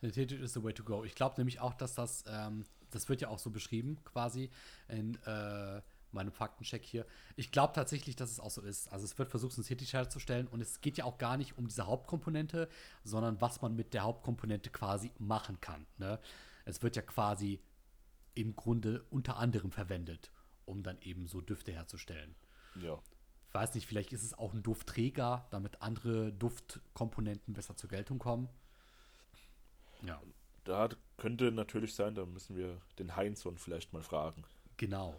Synthetisch 0.00 0.40
ist 0.40 0.54
the 0.54 0.62
way 0.62 0.72
to 0.72 0.82
go. 0.82 1.04
Ich 1.04 1.14
glaube 1.14 1.36
nämlich 1.38 1.60
auch, 1.60 1.74
dass 1.74 1.94
das, 1.94 2.24
ähm, 2.26 2.64
das 2.90 3.08
wird 3.08 3.20
ja 3.20 3.28
auch 3.28 3.38
so 3.38 3.50
beschrieben, 3.50 4.02
quasi 4.04 4.50
in 4.88 5.14
äh, 5.24 5.82
meinem 6.12 6.32
Faktencheck 6.32 6.84
hier. 6.84 7.06
Ich 7.36 7.52
glaube 7.52 7.72
tatsächlich, 7.74 8.16
dass 8.16 8.30
es 8.30 8.40
auch 8.40 8.50
so 8.50 8.62
ist. 8.62 8.92
Also 8.92 9.04
es 9.04 9.18
wird 9.18 9.30
versucht, 9.30 9.52
synthetisch 9.52 9.92
herzustellen 9.92 10.46
und 10.48 10.60
es 10.60 10.80
geht 10.80 10.98
ja 10.98 11.04
auch 11.04 11.18
gar 11.18 11.36
nicht 11.36 11.58
um 11.58 11.68
diese 11.68 11.86
Hauptkomponente, 11.86 12.68
sondern 13.04 13.40
was 13.40 13.62
man 13.62 13.76
mit 13.76 13.94
der 13.94 14.02
Hauptkomponente 14.02 14.70
quasi 14.70 15.12
machen 15.18 15.60
kann. 15.60 15.86
Ne? 15.98 16.18
Es 16.64 16.82
wird 16.82 16.96
ja 16.96 17.02
quasi 17.02 17.60
im 18.34 18.56
Grunde 18.56 19.04
unter 19.10 19.36
anderem 19.36 19.70
verwendet, 19.70 20.30
um 20.64 20.82
dann 20.82 20.98
eben 21.02 21.26
so 21.26 21.40
Düfte 21.40 21.72
herzustellen. 21.72 22.34
Ja. 22.80 22.98
Ich 23.48 23.54
weiß 23.54 23.74
nicht, 23.74 23.86
vielleicht 23.86 24.12
ist 24.12 24.22
es 24.22 24.34
auch 24.34 24.54
ein 24.54 24.62
Duftträger, 24.62 25.48
damit 25.50 25.82
andere 25.82 26.32
Duftkomponenten 26.32 27.52
besser 27.52 27.76
zur 27.76 27.90
Geltung 27.90 28.18
kommen. 28.18 28.48
Ja. 30.02 30.20
Da 30.64 30.88
könnte 31.16 31.50
natürlich 31.50 31.94
sein, 31.94 32.14
da 32.14 32.26
müssen 32.26 32.54
wir 32.54 32.80
den 32.98 33.16
Heinzon 33.16 33.58
vielleicht 33.58 33.92
mal 33.92 34.02
fragen. 34.02 34.44
Genau. 34.76 35.18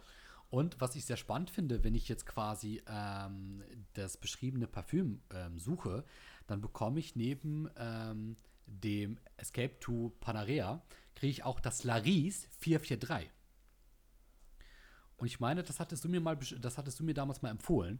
Und 0.52 0.78
was 0.82 0.94
ich 0.96 1.06
sehr 1.06 1.16
spannend 1.16 1.48
finde, 1.48 1.82
wenn 1.82 1.94
ich 1.94 2.10
jetzt 2.10 2.26
quasi 2.26 2.82
ähm, 2.86 3.64
das 3.94 4.18
beschriebene 4.18 4.66
Parfüm 4.66 5.22
ähm, 5.30 5.58
suche, 5.58 6.04
dann 6.46 6.60
bekomme 6.60 7.00
ich 7.00 7.16
neben 7.16 7.70
ähm, 7.78 8.36
dem 8.66 9.16
Escape 9.38 9.80
to 9.80 10.12
Panarea, 10.20 10.82
kriege 11.14 11.30
ich 11.30 11.44
auch 11.44 11.58
das 11.58 11.84
Laris 11.84 12.48
443. 12.58 13.30
Und 15.16 15.26
ich 15.26 15.40
meine, 15.40 15.62
das 15.62 15.80
hattest 15.80 16.04
du 16.04 16.10
mir 16.10 16.20
mal, 16.20 16.36
das 16.36 16.76
hattest 16.76 17.00
du 17.00 17.04
mir 17.04 17.14
damals 17.14 17.40
mal 17.40 17.48
empfohlen, 17.48 17.98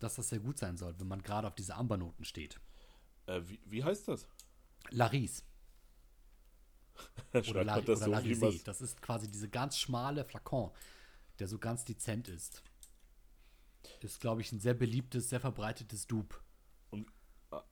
dass 0.00 0.14
das 0.14 0.30
sehr 0.30 0.40
gut 0.40 0.56
sein 0.56 0.78
soll, 0.78 0.98
wenn 0.98 1.08
man 1.08 1.22
gerade 1.22 1.46
auf 1.46 1.54
diese 1.54 1.74
Ambernoten 1.74 2.24
steht. 2.24 2.58
Äh, 3.26 3.42
wie, 3.44 3.60
wie 3.66 3.84
heißt 3.84 4.08
das? 4.08 4.26
Laris. 4.88 5.44
oder 7.50 7.64
La 7.64 7.82
das, 7.82 8.08
oder 8.08 8.34
so, 8.34 8.50
das 8.64 8.80
ist 8.80 9.02
quasi 9.02 9.30
diese 9.30 9.50
ganz 9.50 9.76
schmale 9.76 10.24
Flakon, 10.24 10.70
der 11.42 11.48
so 11.48 11.58
ganz 11.58 11.84
dezent 11.84 12.28
ist. 12.28 12.62
Ist, 14.00 14.20
glaube 14.20 14.42
ich, 14.42 14.52
ein 14.52 14.60
sehr 14.60 14.74
beliebtes, 14.74 15.28
sehr 15.28 15.40
verbreitetes 15.40 16.06
Dupe. 16.06 16.36
Und, 16.90 17.10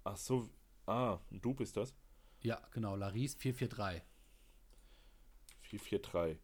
ach 0.02 0.16
so, 0.16 0.50
ah, 0.86 1.20
ein 1.30 1.40
Dupe 1.40 1.62
ist 1.62 1.76
das? 1.76 1.94
Ja, 2.40 2.60
genau, 2.72 2.96
Laris 2.96 3.36
443. 3.36 4.02
443. 5.60 6.42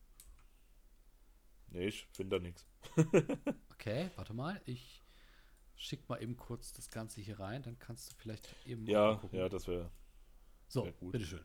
Nee, 1.71 1.89
ich 1.89 2.07
finde 2.13 2.37
da 2.37 2.43
nichts. 2.43 2.65
okay, 3.73 4.09
warte 4.15 4.33
mal, 4.33 4.63
ich 4.65 5.03
schick 5.75 6.09
mal 6.09 6.23
eben 6.23 6.37
kurz 6.37 6.73
das 6.75 6.91
Ganze 6.91 7.21
hier 7.21 7.41
rein, 7.41 7.65
dann 7.65 7.77
kannst 7.81 8.13
du 8.13 8.15
vielleicht 8.19 8.55
eben. 8.67 8.87
Ja, 8.87 9.21
ja, 9.33 9.49
das 9.49 9.67
wäre. 9.67 9.91
So, 10.69 10.85
wär 10.85 10.93
gut. 10.93 11.11
bitteschön. 11.11 11.45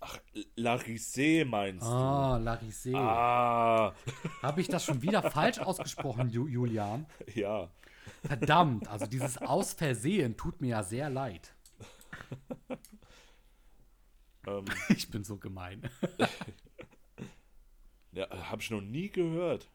Ach, 0.00 0.18
Larissé 0.56 1.44
meinst 1.44 1.86
du? 1.86 1.90
Ah, 1.90 2.38
Larissé. 2.38 2.96
Ah. 2.96 3.94
Habe 4.42 4.60
ich 4.62 4.68
das 4.68 4.84
schon 4.84 5.02
wieder 5.02 5.30
falsch 5.30 5.58
ausgesprochen, 5.58 6.30
Julian? 6.30 7.06
Ja. 7.34 7.70
Verdammt, 8.22 8.88
also 8.88 9.06
dieses 9.06 9.38
Aus 9.38 9.74
Versehen 9.74 10.36
tut 10.36 10.60
mir 10.60 10.68
ja 10.68 10.82
sehr 10.82 11.10
leid. 11.10 11.54
Ähm, 14.46 14.64
ich 14.88 15.10
bin 15.10 15.24
so 15.24 15.36
gemein. 15.36 15.82
ja, 18.12 18.28
habe 18.50 18.62
ich 18.62 18.70
noch 18.70 18.80
nie 18.80 19.10
gehört. 19.10 19.70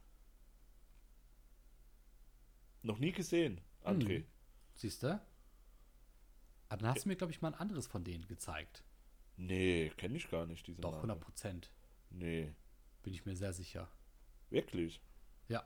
Noch 2.82 3.00
nie 3.00 3.12
gesehen, 3.12 3.62
André. 3.84 4.18
Hm. 4.18 4.26
Siehst 4.76 5.04
du? 5.04 5.20
Aber 6.70 6.82
dann 6.82 6.94
hast 6.94 7.06
du 7.06 7.10
mir, 7.10 7.16
glaube 7.16 7.32
ich, 7.32 7.42
mal 7.42 7.54
ein 7.54 7.60
anderes 7.60 7.88
von 7.88 8.04
denen 8.04 8.28
gezeigt. 8.28 8.84
Nee, 9.38 9.92
kenne 9.98 10.18
ich 10.18 10.30
gar 10.30 10.46
nicht, 10.46 10.66
diese 10.68 10.82
Doch, 10.82 10.96
100 10.96 11.20
Prozent. 11.20 11.72
Nee. 12.10 12.54
Bin 13.04 13.14
ich 13.14 13.26
mir 13.26 13.36
sehr 13.36 13.54
sicher. 13.54 13.90
Wirklich? 14.50 15.02
Ja. 15.48 15.64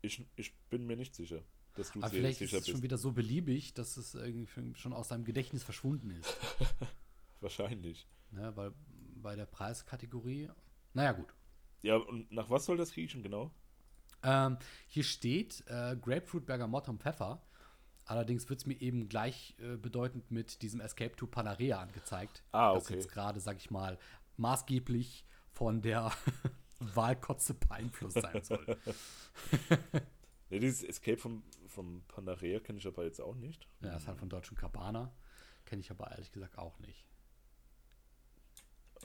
Ich, 0.00 0.24
ich 0.36 0.54
bin 0.70 0.86
mir 0.86 0.96
nicht 0.96 1.14
sicher, 1.14 1.42
dass 1.74 1.92
du 1.92 2.00
Aber 2.00 2.10
vielleicht 2.10 2.38
sicher 2.38 2.58
ist 2.58 2.68
es 2.68 2.72
schon 2.72 2.82
wieder 2.82 2.98
so 2.98 3.12
beliebig, 3.12 3.74
dass 3.74 3.96
es 3.96 4.14
irgendwie 4.14 4.74
schon 4.74 4.92
aus 4.92 5.08
deinem 5.08 5.24
Gedächtnis 5.24 5.62
verschwunden 5.64 6.10
ist. 6.10 6.36
Wahrscheinlich. 7.40 8.06
Ne, 8.30 8.54
weil 8.56 8.72
bei 9.16 9.36
der 9.36 9.46
Preiskategorie. 9.46 10.48
Naja, 10.94 11.12
gut. 11.12 11.34
Ja, 11.82 11.96
und 11.96 12.30
nach 12.30 12.50
was 12.50 12.64
soll 12.64 12.76
das 12.76 12.96
riechen, 12.96 13.22
genau? 13.22 13.50
Ähm, 14.22 14.58
hier 14.86 15.02
steht 15.02 15.64
äh, 15.66 15.96
Grapefruit, 15.96 16.46
Bergamot 16.46 16.88
und 16.88 17.02
Pfeffer. 17.02 17.42
Allerdings 18.12 18.46
wird 18.50 18.60
es 18.60 18.66
mir 18.66 18.78
eben 18.78 19.08
gleichbedeutend 19.08 20.30
äh, 20.30 20.34
mit 20.34 20.60
diesem 20.60 20.82
Escape 20.82 21.16
to 21.16 21.26
Panarea 21.26 21.80
angezeigt. 21.80 22.42
Ah, 22.52 22.72
okay. 22.72 22.78
Das 22.80 22.88
jetzt 22.90 23.08
gerade, 23.10 23.40
sag 23.40 23.56
ich 23.56 23.70
mal, 23.70 23.98
maßgeblich 24.36 25.24
von 25.50 25.80
der 25.80 26.12
Wahlkotze 26.78 27.54
beeinflusst 27.54 28.20
sein 28.20 28.42
soll. 28.42 28.66
ne, 30.50 30.60
dieses 30.60 30.82
Escape 30.82 31.16
vom, 31.16 31.42
vom 31.66 32.02
Panarea 32.06 32.60
kenne 32.60 32.80
ich 32.80 32.86
aber 32.86 33.02
jetzt 33.02 33.18
auch 33.18 33.34
nicht. 33.34 33.66
Ja, 33.80 33.96
ist 33.96 34.06
halt 34.06 34.18
von 34.18 34.28
deutschen 34.28 34.58
Cabana. 34.58 35.10
Kenne 35.64 35.80
ich 35.80 35.90
aber 35.90 36.10
ehrlich 36.10 36.32
gesagt 36.32 36.58
auch 36.58 36.78
nicht. 36.80 37.06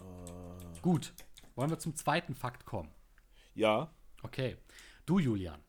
Uh. 0.01 0.81
Gut, 0.81 1.13
wollen 1.55 1.69
wir 1.69 1.79
zum 1.79 1.95
zweiten 1.95 2.35
Fakt 2.35 2.65
kommen? 2.65 2.91
Ja. 3.55 3.89
Okay. 4.21 4.57
Du, 5.05 5.17
Julian, 5.17 5.63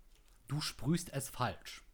du 0.49 0.61
sprühst 0.61 1.12
es 1.12 1.28
falsch. 1.28 1.85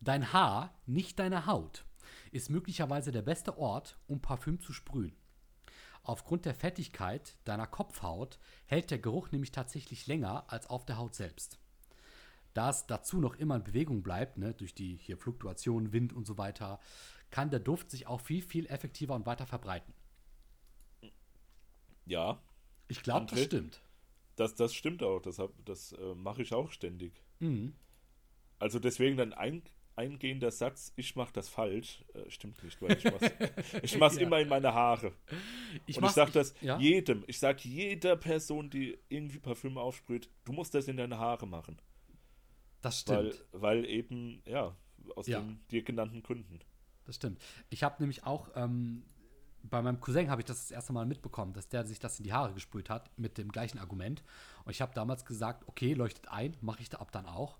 Dein 0.00 0.32
Haar, 0.32 0.74
nicht 0.86 1.18
deine 1.18 1.46
Haut, 1.46 1.84
ist 2.30 2.50
möglicherweise 2.50 3.12
der 3.12 3.22
beste 3.22 3.58
Ort, 3.58 3.98
um 4.06 4.20
Parfüm 4.20 4.60
zu 4.60 4.72
sprühen. 4.72 5.16
Aufgrund 6.02 6.46
der 6.46 6.54
Fettigkeit 6.54 7.36
deiner 7.44 7.66
Kopfhaut 7.66 8.38
hält 8.66 8.90
der 8.90 8.98
Geruch 8.98 9.30
nämlich 9.30 9.52
tatsächlich 9.52 10.06
länger 10.06 10.44
als 10.50 10.68
auf 10.68 10.86
der 10.86 10.96
Haut 10.96 11.14
selbst. 11.14 11.58
Da 12.54 12.70
es 12.70 12.86
dazu 12.86 13.20
noch 13.20 13.36
immer 13.36 13.56
in 13.56 13.64
Bewegung 13.64 14.02
bleibt, 14.02 14.38
ne, 14.38 14.54
durch 14.54 14.74
die 14.74 14.96
hier 14.96 15.18
Fluktuation, 15.18 15.92
Wind 15.92 16.12
und 16.12 16.26
so 16.26 16.38
weiter, 16.38 16.80
kann 17.30 17.50
der 17.50 17.60
Duft 17.60 17.90
sich 17.90 18.06
auch 18.06 18.20
viel, 18.20 18.42
viel 18.42 18.66
effektiver 18.66 19.14
und 19.14 19.26
weiter 19.26 19.46
verbreiten. 19.46 19.92
Ja. 22.06 22.42
Ich 22.88 23.02
glaube, 23.02 23.26
das 23.26 23.42
stimmt. 23.42 23.82
Das, 24.36 24.54
das 24.54 24.72
stimmt 24.72 25.02
auch. 25.02 25.20
Das, 25.20 25.42
das 25.64 25.92
äh, 25.92 26.14
mache 26.14 26.42
ich 26.42 26.54
auch 26.54 26.70
ständig. 26.70 27.12
Mhm. 27.38 27.74
Also 28.58 28.78
deswegen 28.78 29.16
dann 29.16 29.32
ein 29.32 29.62
eingehender 29.98 30.50
Satz, 30.50 30.92
ich 30.96 31.16
mache 31.16 31.32
das 31.32 31.48
falsch, 31.48 32.04
äh, 32.14 32.30
stimmt 32.30 32.62
nicht, 32.62 32.80
weil 32.80 32.96
ich 32.96 33.04
mache 33.04 33.32
ich 33.82 33.98
mach's 33.98 34.16
ja. 34.16 34.22
immer 34.22 34.38
in 34.38 34.48
meine 34.48 34.72
Haare. 34.72 35.12
Ich 35.86 35.98
Und 35.98 36.04
ich 36.04 36.10
sage 36.10 36.30
das 36.30 36.54
ja? 36.60 36.78
jedem, 36.78 37.24
ich 37.26 37.38
sage 37.38 37.60
jeder 37.64 38.16
Person, 38.16 38.70
die 38.70 38.96
irgendwie 39.08 39.40
Parfüm 39.40 39.76
aufsprüht, 39.76 40.30
du 40.44 40.52
musst 40.52 40.74
das 40.74 40.86
in 40.86 40.96
deine 40.96 41.18
Haare 41.18 41.46
machen. 41.46 41.80
Das 42.80 43.00
stimmt. 43.00 43.44
Weil, 43.52 43.60
weil 43.60 43.84
eben, 43.86 44.40
ja, 44.46 44.74
aus 45.16 45.26
ja. 45.26 45.40
den 45.40 45.60
dir 45.70 45.82
genannten 45.82 46.22
Gründen. 46.22 46.60
Das 47.04 47.16
stimmt. 47.16 47.42
Ich 47.70 47.82
habe 47.82 47.96
nämlich 48.00 48.24
auch, 48.24 48.50
ähm, 48.54 49.02
bei 49.62 49.82
meinem 49.82 50.00
Cousin 50.00 50.30
habe 50.30 50.42
ich 50.42 50.46
das 50.46 50.60
das 50.60 50.70
erste 50.70 50.92
Mal 50.92 51.06
mitbekommen, 51.06 51.52
dass 51.52 51.68
der 51.68 51.84
sich 51.84 51.98
das 51.98 52.18
in 52.18 52.24
die 52.24 52.32
Haare 52.32 52.54
gesprüht 52.54 52.88
hat 52.88 53.10
mit 53.18 53.36
dem 53.36 53.50
gleichen 53.50 53.78
Argument. 53.78 54.22
Und 54.64 54.70
ich 54.70 54.80
habe 54.80 54.94
damals 54.94 55.24
gesagt, 55.24 55.66
okay, 55.66 55.94
leuchtet 55.94 56.28
ein, 56.28 56.56
mache 56.60 56.82
ich 56.82 56.88
da 56.88 56.98
ab 56.98 57.10
dann 57.10 57.26
auch. 57.26 57.58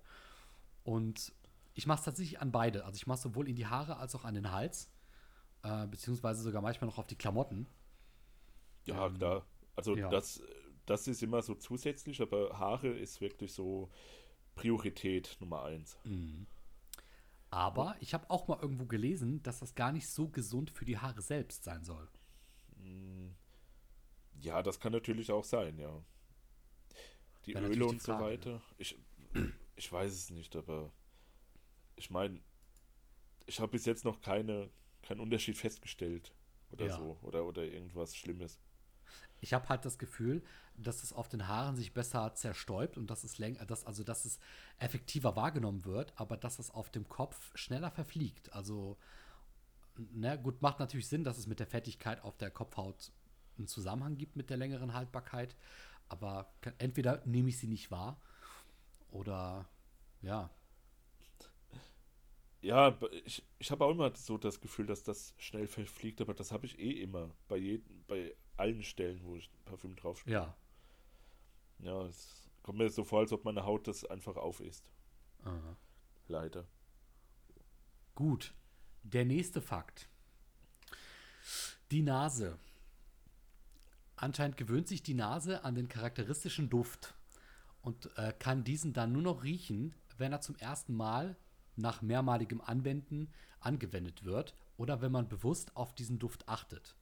Und 0.89 1.35
ich 1.75 1.87
mache 1.87 1.99
es 1.99 2.05
tatsächlich 2.07 2.41
an 2.41 2.51
beide. 2.51 2.87
Also 2.87 2.97
ich 2.97 3.07
mache 3.07 3.19
sowohl 3.19 3.47
in 3.47 3.57
die 3.57 3.67
Haare 3.67 3.99
als 3.99 4.15
auch 4.15 4.25
an 4.25 4.33
den 4.33 4.51
Hals. 4.51 4.91
Äh, 5.63 5.87
beziehungsweise 5.87 6.41
sogar 6.43 6.63
manchmal 6.63 6.89
noch 6.89 6.97
auf 6.97 7.07
die 7.07 7.15
Klamotten. 7.15 7.67
Ja, 8.87 9.07
ähm, 9.07 9.19
klar. 9.19 9.47
Also 9.77 9.95
ja. 9.95 10.09
das, 10.09 10.43
das 10.87 11.07
ist 11.07 11.23
immer 11.23 11.43
so 11.43 11.55
zusätzlich, 11.55 12.23
aber 12.23 12.59
Haare 12.59 12.89
ist 12.89 13.21
wirklich 13.21 13.53
so 13.53 13.91
Priorität 14.55 15.37
Nummer 15.41 15.65
eins. 15.65 15.99
Mhm. 16.05 16.47
Aber 17.51 17.95
ich 18.01 18.15
habe 18.15 18.31
auch 18.31 18.49
mal 18.49 18.59
irgendwo 18.59 18.87
gelesen, 18.87 19.43
dass 19.43 19.61
das 19.61 19.75
gar 19.75 19.93
nicht 19.93 20.09
so 20.09 20.29
gesund 20.29 20.71
für 20.71 20.87
die 20.87 20.97
Haare 20.97 21.21
selbst 21.21 21.65
sein 21.65 21.85
soll. 21.85 22.09
Mm. 22.77 23.29
Ja, 24.41 24.63
das 24.63 24.81
kann 24.81 24.93
natürlich 24.93 25.31
auch 25.33 25.45
sein, 25.45 25.79
ja. 25.79 26.03
Die 27.47 27.55
Öle 27.55 27.87
und 27.87 28.03
so 28.03 28.13
weiter. 28.13 28.61
Ich, 28.77 28.99
ich 29.79 29.91
weiß 29.91 30.13
es 30.13 30.31
nicht, 30.31 30.57
aber 30.57 30.93
ich 31.95 32.11
meine, 32.11 32.41
ich 33.47 33.61
habe 33.61 33.73
bis 33.73 33.87
jetzt 33.87 34.05
noch 34.05 34.21
keine, 34.21 34.71
keinen 35.03 35.21
Unterschied 35.21 35.57
festgestellt 35.57 36.35
oder 36.71 36.87
ja. 36.87 36.97
so 36.97 37.17
oder, 37.23 37.45
oder 37.47 37.63
irgendwas 37.63 38.15
Schlimmes. 38.17 38.59
Ich 39.41 39.55
habe 39.55 39.69
halt 39.69 39.85
das 39.85 39.99
Gefühl, 39.99 40.43
dass 40.77 41.05
es 41.05 41.13
auf 41.13 41.29
den 41.29 41.47
Haaren 41.47 41.77
sich 41.77 41.95
besser 41.95 42.35
zerstäubt 42.35 42.99
und 42.99 43.09
dass 43.09 43.23
es 43.23 43.39
länger, 43.39 43.65
dass, 43.67 43.85
also 43.85 44.03
dass 44.03 44.25
es 44.25 44.41
effektiver 44.79 45.37
wahrgenommen 45.37 45.85
wird, 45.85 46.13
aber 46.17 46.37
dass 46.37 46.59
es 46.59 46.73
auf 46.73 46.91
dem 46.91 47.09
Kopf 47.09 47.57
schneller 47.57 47.93
verfliegt. 47.93 48.53
Also, 48.53 48.99
ne, 49.97 50.41
gut, 50.43 50.61
macht 50.61 50.81
natürlich 50.81 51.07
Sinn, 51.07 51.23
dass 51.23 51.39
es 51.39 51.47
mit 51.47 51.61
der 51.61 51.69
Fettigkeit 51.69 52.23
auf 52.23 52.37
der 52.37 52.51
Kopfhaut 52.51 53.13
einen 53.57 53.69
Zusammenhang 53.69 54.19
gibt 54.19 54.35
mit 54.35 54.51
der 54.51 54.57
längeren 54.57 54.93
Haltbarkeit, 54.93 55.57
aber 56.09 56.53
entweder 56.79 57.25
nehme 57.25 57.49
ich 57.49 57.59
sie 57.59 57.69
nicht 57.69 57.93
wahr 57.93 58.21
oder 59.11 59.69
ja. 60.23 60.51
Ja, 62.61 62.99
ich, 63.25 63.45
ich 63.59 63.71
habe 63.71 63.85
auch 63.85 63.91
immer 63.91 64.15
so 64.17 64.37
das 64.37 64.61
Gefühl, 64.61 64.87
dass 64.87 65.05
das 65.05 65.33
schnell 65.39 65.69
verfliegt, 65.69 66.21
aber 66.21 66.35
das 66.35 66.51
habe 66.51 66.67
ich 66.67 66.79
eh 66.79 66.91
immer 67.03 67.31
bei 67.47 67.57
jedem, 67.57 68.05
bei 68.07 68.35
allen 68.57 68.83
Stellen, 68.83 69.23
wo 69.23 69.37
ich 69.37 69.49
Parfüm 69.65 69.95
drauf 69.95 70.19
spiele. 70.19 70.37
Ja. 70.37 70.57
Ja, 71.81 72.03
es 72.07 72.51
kommt 72.63 72.79
mir 72.79 72.91
so 72.91 73.05
vor, 73.05 73.21
als 73.21 73.33
ob 73.33 73.45
meine 73.45 73.65
Haut 73.65 73.87
das 73.87 74.05
einfach 74.05 74.37
auf 74.37 74.61
ist. 74.61 74.91
Aha. 75.45 75.77
Leider. 76.27 76.67
Gut. 78.17 78.53
Der 79.05 79.25
nächste 79.25 79.61
Fakt. 79.61 80.09
Die 81.93 82.03
Nase. 82.03 82.59
Anscheinend 84.17 84.57
gewöhnt 84.57 84.89
sich 84.89 85.03
die 85.05 85.15
Nase 85.15 85.63
an 85.63 85.77
den 85.77 85.89
charakteristischen 85.89 86.69
Duft 86.69 87.15
und 87.89 88.11
äh, 88.19 88.35
kann 88.39 88.65
diesen 88.65 88.93
dann 88.93 89.13
nur 89.13 89.23
noch 89.23 89.45
riechen, 89.45 89.95
wenn 90.19 90.31
er 90.31 90.43
zum 90.43 90.57
ersten 90.57 90.95
Mal 90.95 91.39
nach 91.75 92.03
mehrmaligem 92.03 92.61
Anwenden 92.61 93.33
angewendet 93.61 94.25
wird 94.25 94.55
oder 94.77 95.01
wenn 95.01 95.11
man 95.11 95.27
bewusst 95.27 95.75
auf 95.75 95.95
diesen 95.95 96.19
Duft 96.19 96.47
achtet. 96.49 96.97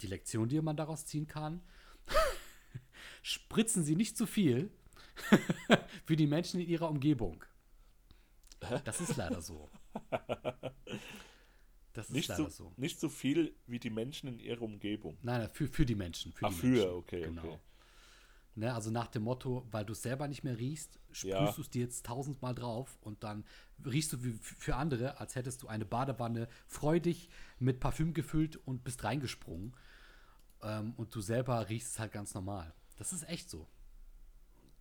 Die 0.00 0.06
Lektion, 0.06 0.48
die 0.48 0.62
man 0.62 0.78
daraus 0.78 1.04
ziehen 1.04 1.26
kann, 1.26 1.60
spritzen 3.22 3.84
Sie 3.84 3.96
nicht 3.96 4.16
zu 4.16 4.26
viel 4.26 4.70
für 6.06 6.16
die 6.16 6.26
Menschen 6.26 6.58
in 6.58 6.68
Ihrer 6.68 6.88
Umgebung. 6.88 7.44
Das 8.84 9.02
ist 9.02 9.16
leider 9.16 9.42
so. 9.42 9.68
Das 11.92 12.06
ist 12.06 12.12
nicht 12.12 12.28
leider 12.28 12.44
so, 12.44 12.64
so. 12.64 12.72
Nicht 12.78 12.98
so 12.98 13.10
viel 13.10 13.54
wie 13.66 13.78
die 13.78 13.90
Menschen 13.90 14.30
in 14.30 14.38
ihrer 14.38 14.62
Umgebung. 14.62 15.18
Nein, 15.22 15.50
für, 15.52 15.68
für 15.68 15.84
die 15.84 15.94
Menschen. 15.94 16.32
Für 16.32 16.46
Ach, 16.46 16.50
die 16.50 16.56
für, 16.56 16.66
Menschen. 16.66 16.90
okay, 16.90 17.20
genau. 17.20 17.42
okay. 17.42 17.58
Ne, 18.56 18.72
also 18.72 18.90
nach 18.90 19.08
dem 19.08 19.24
Motto, 19.24 19.66
weil 19.72 19.84
du 19.84 19.94
es 19.94 20.02
selber 20.02 20.28
nicht 20.28 20.44
mehr 20.44 20.56
riechst, 20.56 21.00
sprühst 21.10 21.24
ja. 21.24 21.50
du 21.50 21.60
es 21.60 21.70
dir 21.70 21.82
jetzt 21.82 22.06
tausendmal 22.06 22.54
drauf 22.54 22.96
und 23.00 23.24
dann 23.24 23.44
riechst 23.84 24.12
du 24.12 24.22
wie 24.22 24.30
für 24.32 24.76
andere, 24.76 25.18
als 25.18 25.34
hättest 25.34 25.62
du 25.62 25.66
eine 25.66 25.84
Badewanne 25.84 26.46
freudig 26.68 27.30
mit 27.58 27.80
Parfüm 27.80 28.14
gefüllt 28.14 28.56
und 28.56 28.84
bist 28.84 29.02
reingesprungen. 29.02 29.74
Ähm, 30.62 30.94
und 30.96 31.12
du 31.12 31.20
selber 31.20 31.68
riechst 31.68 31.94
es 31.94 31.98
halt 31.98 32.12
ganz 32.12 32.32
normal. 32.34 32.72
Das 32.96 33.12
ist 33.12 33.28
echt 33.28 33.50
so. 33.50 33.66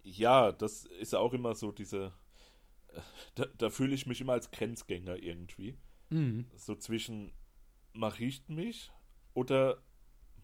Ja, 0.03 0.51
das 0.51 0.85
ist 0.85 1.15
auch 1.15 1.33
immer 1.33 1.55
so 1.55 1.71
diese. 1.71 2.13
Äh, 2.89 3.01
da, 3.33 3.45
da 3.57 3.69
fühle 3.71 3.95
ich 3.95 4.05
mich 4.05 4.21
immer 4.21 4.33
als 4.33 4.51
Grenzgänger 4.51 5.17
irgendwie. 5.17 5.79
Mhm. 6.11 6.45
So 6.55 6.75
zwischen 6.75 7.33
man 7.93 8.11
riecht 8.11 8.49
mich 8.49 8.91
oder 9.33 9.81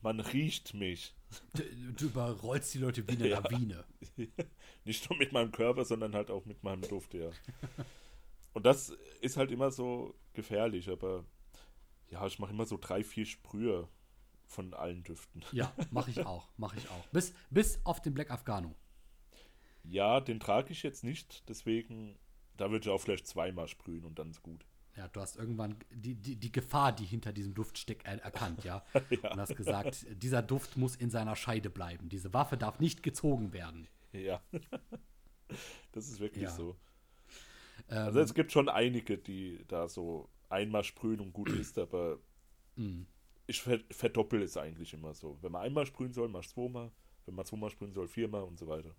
man 0.02 0.20
riecht 0.20 0.74
mich. 0.74 1.14
Du, 1.54 1.64
du 1.94 2.06
überrollst 2.06 2.74
die 2.74 2.80
Leute 2.80 3.08
wie 3.08 3.12
eine 3.14 3.28
ja. 3.30 3.40
Lawine. 3.40 3.84
Nicht 4.86 5.10
nur 5.10 5.20
mit 5.20 5.32
meinem 5.32 5.52
Körper, 5.52 5.86
sondern 5.86 6.16
halt 6.16 6.32
auch 6.32 6.46
mit 6.46 6.64
meinem 6.64 6.82
Duft, 6.82 7.14
ja. 7.14 7.30
Und 8.54 8.66
das 8.66 8.90
ist 9.22 9.38
halt 9.38 9.52
immer 9.52 9.72
so 9.72 10.16
gefährlich, 10.34 10.90
aber 10.90 11.24
ja, 12.10 12.26
ich 12.26 12.40
mache 12.40 12.52
immer 12.52 12.66
so 12.66 12.78
drei, 12.78 13.04
vier 13.04 13.26
Sprühe 13.26 13.88
von 14.48 14.74
allen 14.74 15.04
Düften. 15.04 15.46
Ja, 15.52 15.72
mache 15.92 16.10
ich 16.10 16.26
auch, 16.26 16.50
mache 16.58 16.78
ich 16.78 16.90
auch. 16.90 17.06
Bis, 17.12 17.34
bis 17.52 17.80
auf 17.86 18.02
den 18.02 18.16
Black 18.16 18.32
Afghano. 18.32 18.76
Ja, 19.84 20.20
den 20.20 20.40
trage 20.40 20.72
ich 20.72 20.82
jetzt 20.82 21.04
nicht, 21.04 21.48
deswegen, 21.48 22.18
da 22.58 22.72
würde 22.72 22.86
ich 22.86 22.90
auch 22.90 23.00
vielleicht 23.00 23.28
zweimal 23.28 23.68
sprühen 23.68 24.06
und 24.06 24.18
dann 24.18 24.32
ist 24.32 24.42
gut. 24.42 24.66
Ja, 24.96 25.08
du 25.08 25.22
hast 25.22 25.38
irgendwann 25.38 25.78
die, 25.92 26.16
die, 26.16 26.36
die 26.36 26.52
Gefahr, 26.52 26.92
die 26.92 27.06
hinter 27.06 27.32
diesem 27.32 27.54
Duft 27.54 27.78
steckt, 27.78 28.06
erkannt, 28.06 28.64
ja? 28.64 28.84
ja. 29.10 29.32
Und 29.32 29.40
hast 29.40 29.56
gesagt, 29.56 30.06
dieser 30.12 30.42
Duft 30.42 30.78
muss 30.78 30.96
in 30.96 31.10
seiner 31.10 31.36
Scheide 31.36 31.70
bleiben. 31.70 32.10
Diese 32.10 32.34
Waffe 32.34 32.58
darf 32.58 32.80
nicht 32.80 33.04
gezogen 33.04 33.54
werden. 33.54 33.88
Ja. 34.12 34.42
Das 35.92 36.08
ist 36.08 36.20
wirklich 36.20 36.44
ja. 36.44 36.52
so. 36.52 36.76
Ähm, 37.90 37.98
also 37.98 38.20
es 38.20 38.36
gibt 38.36 38.52
schon 38.52 38.70
einige, 38.70 39.18
die 39.18 39.66
da 39.68 39.88
so 39.88 40.30
einmal 40.48 40.84
sprühen 40.84 41.20
und 41.20 41.34
gut 41.34 41.50
ist, 41.50 41.78
aber 41.78 42.20
mm. 42.76 43.02
ich 43.48 43.62
verdoppel 43.62 44.44
es 44.44 44.58
eigentlich 44.58 44.94
immer 44.94 45.14
so. 45.16 45.38
Wenn 45.42 45.52
man 45.52 45.64
einmal 45.64 45.88
sprühen 45.88 46.14
soll, 46.14 46.30
mach 46.30 46.46
zweimal. 46.46 46.92
Wenn 47.26 47.36
man 47.36 47.46
zweimal 47.46 47.70
sprühen 47.70 47.94
soll, 47.94 48.08
viermal 48.08 48.44
und 48.44 48.58
so 48.58 48.68
weiter. 48.68 48.96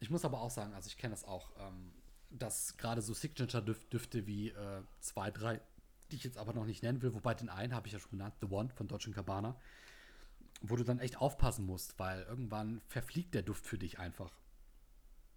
Ich 0.00 0.10
muss 0.10 0.24
aber 0.24 0.40
auch 0.40 0.50
sagen, 0.50 0.74
also 0.74 0.88
ich 0.88 0.96
kenne 0.96 1.12
das 1.12 1.24
auch. 1.24 1.52
Ähm, 1.58 1.92
dass 2.38 2.76
gerade 2.76 3.02
so 3.02 3.14
Signature-Düfte 3.14 4.26
wie 4.26 4.50
äh, 4.50 4.82
zwei, 5.00 5.30
drei, 5.30 5.60
die 6.10 6.16
ich 6.16 6.24
jetzt 6.24 6.38
aber 6.38 6.52
noch 6.52 6.64
nicht 6.64 6.82
nennen 6.82 7.02
will, 7.02 7.14
wobei 7.14 7.34
den 7.34 7.48
einen 7.48 7.74
habe 7.74 7.86
ich 7.86 7.92
ja 7.92 7.98
schon 7.98 8.12
genannt, 8.12 8.34
The 8.40 8.48
One 8.48 8.70
von 8.70 8.88
Deutsche 8.88 9.10
Cabana, 9.10 9.56
wo 10.60 10.76
du 10.76 10.84
dann 10.84 10.98
echt 10.98 11.20
aufpassen 11.20 11.66
musst, 11.66 11.98
weil 11.98 12.22
irgendwann 12.22 12.80
verfliegt 12.88 13.34
der 13.34 13.42
Duft 13.42 13.66
für 13.66 13.78
dich 13.78 13.98
einfach. 13.98 14.32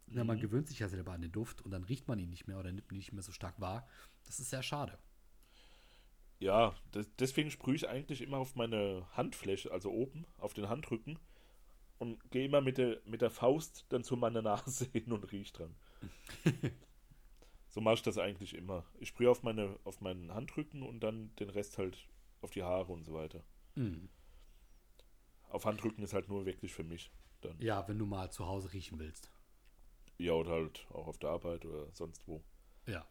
Mhm. 0.08 0.18
Ja, 0.18 0.24
man 0.24 0.40
gewöhnt 0.40 0.68
sich 0.68 0.80
ja 0.80 0.90
selber 0.90 1.14
an 1.14 1.22
den 1.22 1.32
Duft 1.32 1.62
und 1.62 1.72
dann 1.72 1.84
riecht 1.84 2.08
man 2.08 2.20
ihn 2.20 2.30
nicht 2.30 2.48
mehr 2.48 2.60
oder 2.60 2.72
nimmt 2.72 2.92
ihn 2.92 2.98
nicht 2.98 3.14
mehr 3.14 3.24
so 3.24 3.32
stark 3.32 3.60
wahr. 3.60 3.88
Das 4.26 4.40
ist 4.40 4.50
sehr 4.50 4.64
schade. 4.64 4.98
Ja, 6.40 6.76
das, 6.92 7.08
deswegen 7.18 7.50
sprühe 7.50 7.76
ich 7.76 7.88
eigentlich 7.88 8.22
immer 8.22 8.38
auf 8.38 8.56
meine 8.56 9.08
Handfläche, 9.14 9.72
also 9.72 9.92
oben, 9.92 10.26
auf 10.38 10.54
den 10.54 10.68
Handrücken 10.68 11.18
und 11.98 12.20
gehe 12.32 12.46
immer 12.46 12.62
mit 12.62 12.78
der, 12.78 13.02
mit 13.06 13.22
der 13.22 13.30
Faust 13.30 13.86
dann 13.90 14.04
zu 14.04 14.18
meiner 14.18 14.42
Nase 14.42 14.86
hin 14.92 15.12
und 15.12 15.32
rieche 15.32 15.54
dran. 15.54 15.76
so 17.70 17.82
mache 17.82 17.96
ich 17.96 18.02
das 18.04 18.18
eigentlich 18.18 18.56
immer. 18.56 18.86
Ich 19.00 19.10
sprühe 19.10 19.30
auf, 19.30 19.44
meine, 19.44 19.78
auf 19.84 20.02
meinen 20.02 20.34
Handrücken 20.34 20.84
und 20.84 21.02
dann 21.02 21.36
den 21.36 21.50
Rest 21.50 21.78
halt 21.78 22.08
auf 22.42 22.52
die 22.52 22.64
Haare 22.64 22.92
und 22.92 23.06
so 23.06 23.14
weiter. 23.14 23.44
Mhm. 23.76 24.10
Auf 25.50 25.66
Handrücken 25.66 26.04
ist 26.04 26.14
halt 26.14 26.28
nur 26.28 26.46
wirklich 26.46 26.74
für 26.74 26.84
mich. 26.84 27.12
Dann. 27.42 27.60
Ja, 27.60 27.88
wenn 27.88 28.00
du 28.00 28.06
mal 28.06 28.32
zu 28.32 28.46
Hause 28.46 28.74
riechen 28.74 29.00
willst. 29.00 29.32
Ja, 30.18 30.34
oder 30.34 30.52
halt 30.52 30.88
auch 30.92 31.08
auf 31.08 31.18
der 31.18 31.30
Arbeit 31.30 31.66
oder 31.66 31.92
sonst 31.92 32.28
wo. 32.28 32.44
Ja. 32.88 33.06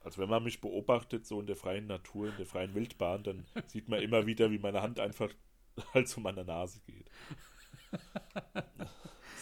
Also 0.00 0.20
wenn 0.20 0.28
man 0.28 0.42
mich 0.42 0.60
beobachtet, 0.60 1.26
so 1.26 1.40
in 1.40 1.46
der 1.46 1.56
freien 1.56 1.86
Natur, 1.86 2.28
in 2.28 2.36
der 2.36 2.46
freien 2.46 2.74
Wildbahn, 2.74 3.22
dann 3.22 3.46
sieht 3.66 3.88
man 3.88 4.00
immer 4.02 4.26
wieder, 4.26 4.50
wie 4.50 4.58
meine 4.58 4.82
Hand 4.82 5.00
einfach 5.00 5.32
halt 5.94 6.08
zu 6.08 6.20
meiner 6.20 6.44
Nase 6.44 6.80
geht. 6.80 7.10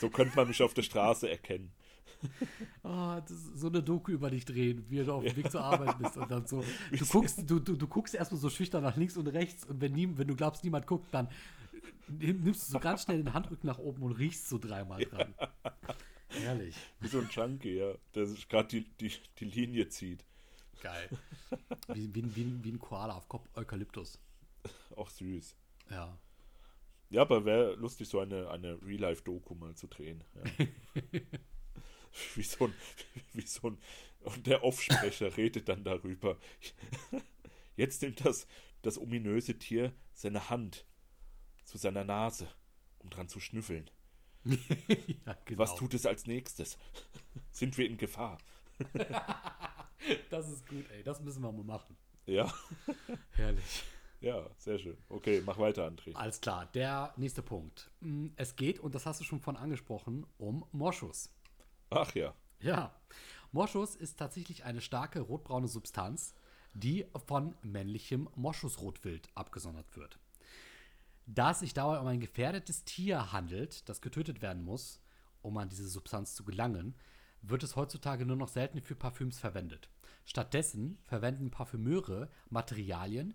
so 0.00 0.10
könnte 0.10 0.36
man 0.36 0.48
mich 0.48 0.62
auf 0.62 0.74
der 0.74 0.82
Straße 0.82 1.28
erkennen. 1.28 1.72
Oh, 2.82 3.20
so 3.26 3.68
eine 3.68 3.82
Doku 3.82 4.12
über 4.12 4.30
dich 4.30 4.46
drehen, 4.46 4.84
wie 4.88 5.04
du 5.04 5.12
auf 5.12 5.22
dem 5.22 5.36
Weg 5.36 5.50
zur 5.50 5.62
Arbeit 5.62 5.98
bist 5.98 6.16
und 6.16 6.30
dann 6.30 6.46
so. 6.46 6.64
Du 6.90 7.04
guckst, 7.06 7.38
du, 7.48 7.58
du, 7.58 7.76
du 7.76 7.86
guckst 7.86 8.14
erstmal 8.14 8.40
so 8.40 8.48
schüchtern 8.48 8.82
nach 8.82 8.96
links 8.96 9.16
und 9.16 9.26
rechts 9.26 9.64
und 9.66 9.80
wenn, 9.80 9.92
nie, 9.92 10.08
wenn 10.16 10.26
du 10.26 10.34
glaubst, 10.34 10.64
niemand 10.64 10.86
guckt, 10.86 11.12
dann 11.12 11.28
nimmst 12.08 12.68
du 12.68 12.72
so 12.72 12.78
ganz 12.78 13.02
schnell 13.02 13.18
den 13.18 13.34
Handrücken 13.34 13.66
nach 13.66 13.78
oben 13.78 14.02
und 14.02 14.12
riechst 14.12 14.48
so 14.48 14.58
dreimal 14.58 15.04
dran. 15.04 15.34
Ja. 15.38 16.40
Herrlich. 16.40 16.76
Wie 17.00 17.08
so 17.08 17.18
ein 17.18 17.28
Junkie, 17.30 17.76
ja, 17.76 17.92
der 18.14 18.26
sich 18.26 18.48
gerade 18.48 18.68
die, 18.68 18.84
die, 19.00 19.12
die 19.38 19.44
Linie 19.44 19.88
zieht. 19.88 20.24
Geil. 20.80 21.10
Wie, 21.92 22.14
wie, 22.14 22.36
wie, 22.36 22.64
wie 22.64 22.72
ein 22.72 22.78
Koala 22.78 23.14
auf 23.14 23.28
Kopf 23.28 23.46
Eukalyptus. 23.54 24.18
Auch 24.96 25.10
süß. 25.10 25.54
Ja. 25.90 26.18
Ja, 27.10 27.22
aber 27.22 27.44
wäre 27.44 27.74
lustig, 27.74 28.08
so 28.08 28.20
eine, 28.20 28.48
eine 28.50 28.80
Real-Life-Doku 28.82 29.54
mal 29.54 29.74
zu 29.74 29.88
drehen. 29.88 30.22
Ja. 30.34 30.66
wie 32.34 32.42
so 32.42 32.66
ein, 32.66 32.74
wie 33.32 33.46
so 33.46 33.68
ein, 33.68 33.78
und 34.20 34.46
der 34.46 34.64
Offsprecher 34.64 35.36
redet 35.36 35.68
dann 35.68 35.84
darüber. 35.84 36.38
Jetzt 37.76 38.02
nimmt 38.02 38.24
das, 38.24 38.46
das 38.82 38.98
ominöse 38.98 39.58
Tier 39.58 39.92
seine 40.12 40.50
Hand 40.50 40.86
zu 41.64 41.78
seiner 41.78 42.04
Nase, 42.04 42.48
um 42.98 43.10
dran 43.10 43.28
zu 43.28 43.40
schnüffeln. 43.40 43.90
ja, 44.44 45.36
genau. 45.44 45.58
Was 45.58 45.76
tut 45.76 45.94
es 45.94 46.06
als 46.06 46.26
nächstes? 46.26 46.78
Sind 47.50 47.76
wir 47.78 47.86
in 47.86 47.96
Gefahr? 47.96 48.38
das 50.30 50.48
ist 50.48 50.66
gut, 50.66 50.90
ey. 50.90 51.02
Das 51.02 51.20
müssen 51.20 51.42
wir 51.42 51.52
mal 51.52 51.64
machen. 51.64 51.96
Ja. 52.26 52.52
Herrlich. 53.32 53.84
Ja, 54.20 54.46
sehr 54.58 54.78
schön. 54.78 54.98
Okay, 55.08 55.42
mach 55.44 55.58
weiter, 55.58 55.86
André. 55.86 56.14
Alles 56.14 56.40
klar, 56.40 56.66
der 56.66 57.14
nächste 57.16 57.42
Punkt. 57.42 57.90
Mm, 58.00 58.28
es 58.36 58.54
geht, 58.54 58.78
und 58.78 58.94
das 58.94 59.06
hast 59.06 59.20
du 59.20 59.24
schon 59.24 59.40
von 59.40 59.56
angesprochen, 59.56 60.26
um 60.36 60.64
Moschus. 60.72 61.30
Ach 61.90 62.14
ja. 62.14 62.34
Ja. 62.60 62.94
Moschus 63.52 63.96
ist 63.96 64.18
tatsächlich 64.18 64.64
eine 64.64 64.80
starke 64.80 65.20
rotbraune 65.20 65.66
Substanz, 65.66 66.34
die 66.72 67.06
von 67.26 67.56
männlichem 67.62 68.28
Moschusrotwild 68.36 69.28
abgesondert 69.34 69.96
wird. 69.96 70.18
Da 71.26 71.50
es 71.50 71.60
sich 71.60 71.74
dabei 71.74 71.98
um 71.98 72.06
ein 72.06 72.20
gefährdetes 72.20 72.84
Tier 72.84 73.32
handelt, 73.32 73.88
das 73.88 74.00
getötet 74.00 74.40
werden 74.40 74.64
muss, 74.64 75.00
um 75.42 75.56
an 75.58 75.68
diese 75.68 75.88
Substanz 75.88 76.34
zu 76.34 76.44
gelangen, 76.44 76.94
wird 77.42 77.62
es 77.62 77.76
heutzutage 77.76 78.26
nur 78.26 78.36
noch 78.36 78.48
selten 78.48 78.80
für 78.80 78.94
Parfüms 78.94 79.38
verwendet. 79.38 79.88
Stattdessen 80.24 80.98
verwenden 81.04 81.50
Parfümeure 81.50 82.30
Materialien, 82.50 83.34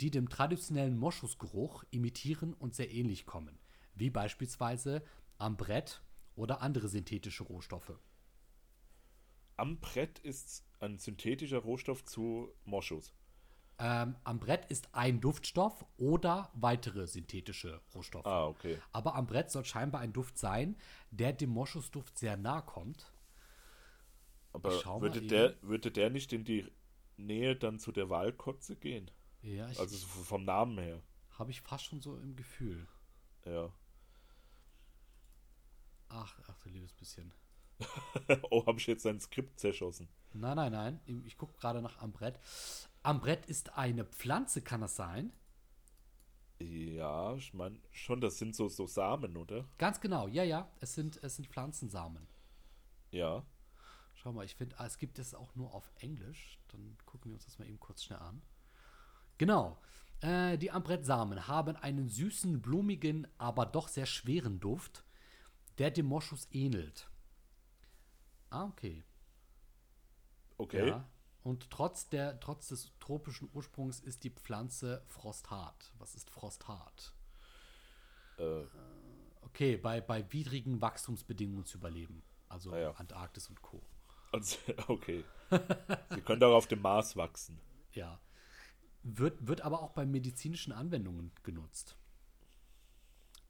die 0.00 0.10
dem 0.10 0.28
traditionellen 0.28 0.98
Moschusgeruch 0.98 1.84
imitieren 1.90 2.54
und 2.54 2.74
sehr 2.74 2.92
ähnlich 2.92 3.26
kommen, 3.26 3.58
wie 3.94 4.10
beispielsweise 4.10 5.02
Ambrett 5.38 6.02
oder 6.36 6.60
andere 6.60 6.88
synthetische 6.88 7.44
Rohstoffe. 7.44 7.98
Ambrett 9.56 10.18
ist 10.20 10.64
ein 10.80 10.98
synthetischer 10.98 11.58
Rohstoff 11.58 12.04
zu 12.04 12.52
Moschus. 12.64 13.12
Ähm, 13.78 14.16
Ambrett 14.24 14.66
ist 14.70 14.94
ein 14.94 15.20
Duftstoff 15.20 15.84
oder 15.98 16.50
weitere 16.54 17.06
synthetische 17.06 17.80
Rohstoffe. 17.94 18.26
Ah, 18.26 18.46
okay. 18.46 18.78
Aber 18.92 19.14
Ambrett 19.14 19.50
soll 19.50 19.64
scheinbar 19.64 20.00
ein 20.00 20.12
Duft 20.12 20.38
sein, 20.38 20.76
der 21.10 21.32
dem 21.32 21.50
Moschusduft 21.50 22.18
sehr 22.18 22.36
nahe 22.36 22.62
kommt. 22.62 23.12
Aber 24.52 24.70
würde 25.02 25.20
der, 25.20 25.56
würde 25.60 25.90
der 25.90 26.08
nicht 26.08 26.32
in 26.32 26.44
die 26.44 26.70
Nähe 27.18 27.54
dann 27.56 27.78
zu 27.78 27.92
der 27.92 28.08
Walkotze 28.08 28.76
gehen? 28.76 29.10
Ja, 29.42 29.68
ich, 29.68 29.78
Also 29.78 29.96
so 29.96 30.06
vom 30.06 30.44
Namen 30.44 30.78
her. 30.78 31.02
habe 31.38 31.50
ich 31.50 31.60
fast 31.60 31.84
schon 31.84 32.00
so 32.00 32.16
im 32.16 32.34
Gefühl. 32.36 32.86
Ja. 33.44 33.70
Ach, 36.08 36.38
ach 36.48 36.58
du 36.58 36.68
liebes 36.68 36.92
bisschen. 36.92 37.32
oh, 38.50 38.64
habe 38.66 38.78
ich 38.78 38.86
jetzt 38.86 39.06
ein 39.06 39.20
Skript 39.20 39.60
zerschossen. 39.60 40.08
Nein, 40.32 40.56
nein, 40.56 40.72
nein. 40.72 41.00
Ich 41.26 41.36
gucke 41.36 41.58
gerade 41.58 41.82
nach 41.82 41.98
Ambrett. 41.98 42.38
Ambrett 43.02 43.46
ist 43.46 43.76
eine 43.76 44.04
Pflanze, 44.04 44.62
kann 44.62 44.80
das 44.80 44.96
sein? 44.96 45.32
Ja, 46.58 47.34
ich 47.34 47.52
meine 47.52 47.78
schon, 47.90 48.20
das 48.20 48.38
sind 48.38 48.56
so, 48.56 48.68
so 48.68 48.86
Samen, 48.86 49.36
oder? 49.36 49.68
Ganz 49.76 50.00
genau, 50.00 50.26
ja, 50.26 50.42
ja. 50.42 50.70
Es 50.80 50.94
sind, 50.94 51.22
es 51.22 51.36
sind 51.36 51.48
Pflanzensamen. 51.48 52.26
Ja. 53.10 53.44
Schau 54.14 54.32
mal, 54.32 54.44
ich 54.44 54.54
finde, 54.54 54.78
ah, 54.80 54.86
es 54.86 54.96
gibt 54.98 55.18
es 55.18 55.34
auch 55.34 55.54
nur 55.54 55.74
auf 55.74 55.90
Englisch. 56.00 56.58
Dann 56.68 56.96
gucken 57.04 57.30
wir 57.30 57.34
uns 57.34 57.44
das 57.44 57.58
mal 57.58 57.68
eben 57.68 57.78
kurz 57.78 58.02
schnell 58.02 58.18
an. 58.18 58.42
Genau. 59.38 59.78
Äh, 60.20 60.56
die 60.56 60.70
Ambrettsamen 60.70 61.46
haben 61.46 61.76
einen 61.76 62.08
süßen, 62.08 62.62
blumigen, 62.62 63.26
aber 63.36 63.66
doch 63.66 63.88
sehr 63.88 64.06
schweren 64.06 64.58
Duft, 64.60 65.04
der 65.78 65.90
dem 65.90 66.06
Moschus 66.06 66.48
ähnelt. 66.50 67.10
Ah, 68.50 68.64
okay. 68.64 69.04
Okay. 70.58 70.88
Ja. 70.88 71.08
Und 71.42 71.70
trotz, 71.70 72.08
der, 72.08 72.40
trotz 72.40 72.68
des 72.68 72.92
tropischen 72.98 73.48
Ursprungs 73.52 74.00
ist 74.00 74.24
die 74.24 74.30
Pflanze 74.30 75.04
frosthart. 75.06 75.92
Was 75.98 76.14
ist 76.14 76.30
frosthart? 76.30 77.14
Äh, 78.38 78.64
Okay, 79.42 79.76
bei, 79.78 80.02
bei 80.02 80.30
widrigen 80.32 80.82
Wachstumsbedingungen 80.82 81.64
zu 81.64 81.78
überleben. 81.78 82.22
Also 82.48 82.72
Ah 82.72 82.78
ja. 82.78 82.90
Antarktis 82.92 83.48
und 83.48 83.62
Co. 83.62 83.80
also, 84.32 84.58
okay. 84.88 85.24
Sie 86.10 86.20
können 86.20 86.42
auch 86.42 86.54
auf 86.54 86.66
dem 86.66 86.82
Mars 86.82 87.16
wachsen. 87.16 87.58
Ja. 87.92 88.20
Wird, 89.02 89.46
wird 89.46 89.62
aber 89.62 89.80
auch 89.82 89.92
bei 89.92 90.04
medizinischen 90.04 90.72
Anwendungen 90.72 91.30
genutzt. 91.42 91.96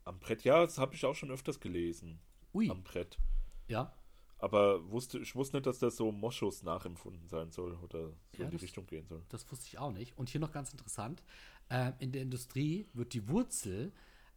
Am 0.07 0.19
Brett, 0.21 0.45
ja, 0.45 0.63
das 0.65 0.79
habe 0.79 0.95
ich 0.95 1.05
auch 1.05 1.15
schon 1.15 1.31
öfters 1.31 1.61
gelesen. 1.61 2.21
Ui. 2.55 2.71
Am 2.71 2.83
Brett. 2.83 3.19
Ja. 3.69 3.93
Aber 4.39 4.89
wusste, 4.91 5.19
ich 5.19 5.35
wusste 5.35 5.57
nicht, 5.57 5.67
dass 5.67 5.79
das 5.81 5.97
so 5.97 6.13
Moschus 6.13 6.63
nachempfunden 6.63 7.27
sein 7.29 7.51
soll 7.51 7.75
oder 7.77 8.09
so 8.11 8.17
Ja, 8.39 8.45
in 8.45 8.51
die 8.51 8.57
das- 8.57 8.63
Richtung 8.63 8.87
gehen 8.87 9.07
soll. 9.07 9.23
Das 9.31 9.51
wusste 9.51 9.67
ich 9.67 9.79
auch 9.79 9.93
nicht. 9.93 10.17
Und 10.17 10.29
hier 10.29 10.41
noch 10.41 10.53
ganz 10.53 10.71
interessant: 10.73 11.23
ähm, 11.71 11.95
In 11.99 12.13
der 12.13 12.23
Industrie 12.23 12.89
wird 12.93 13.15
die 13.15 13.29
Wurzel 13.29 13.93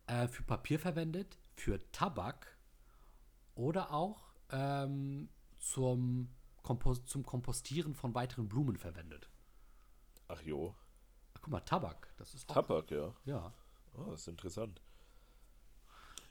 äh, 0.08 0.28
für 0.28 0.44
Papier 0.44 0.80
verwendet, 0.80 1.38
für 1.56 1.80
Tabak 1.92 2.58
oder 3.56 3.92
auch 3.94 4.34
ähm, 4.52 5.30
zum, 5.60 6.30
Kompos 6.64 7.06
zum 7.06 7.24
Kompostieren 7.26 7.94
von 7.94 8.16
weiteren 8.16 8.48
Blumen 8.50 8.78
verwendet. 8.78 9.30
Ach 10.30 10.42
jo. 10.42 10.76
Ach, 11.36 11.42
guck 11.42 11.52
mal, 11.52 11.60
Tabak, 11.60 12.12
das 12.18 12.34
ist 12.34 12.50
auch. 12.50 12.54
Tabak, 12.56 12.90
ja. 12.90 13.14
Ja, 13.26 13.54
Oh, 13.94 14.06
das 14.12 14.22
ist 14.22 14.28
interessant. 14.30 14.82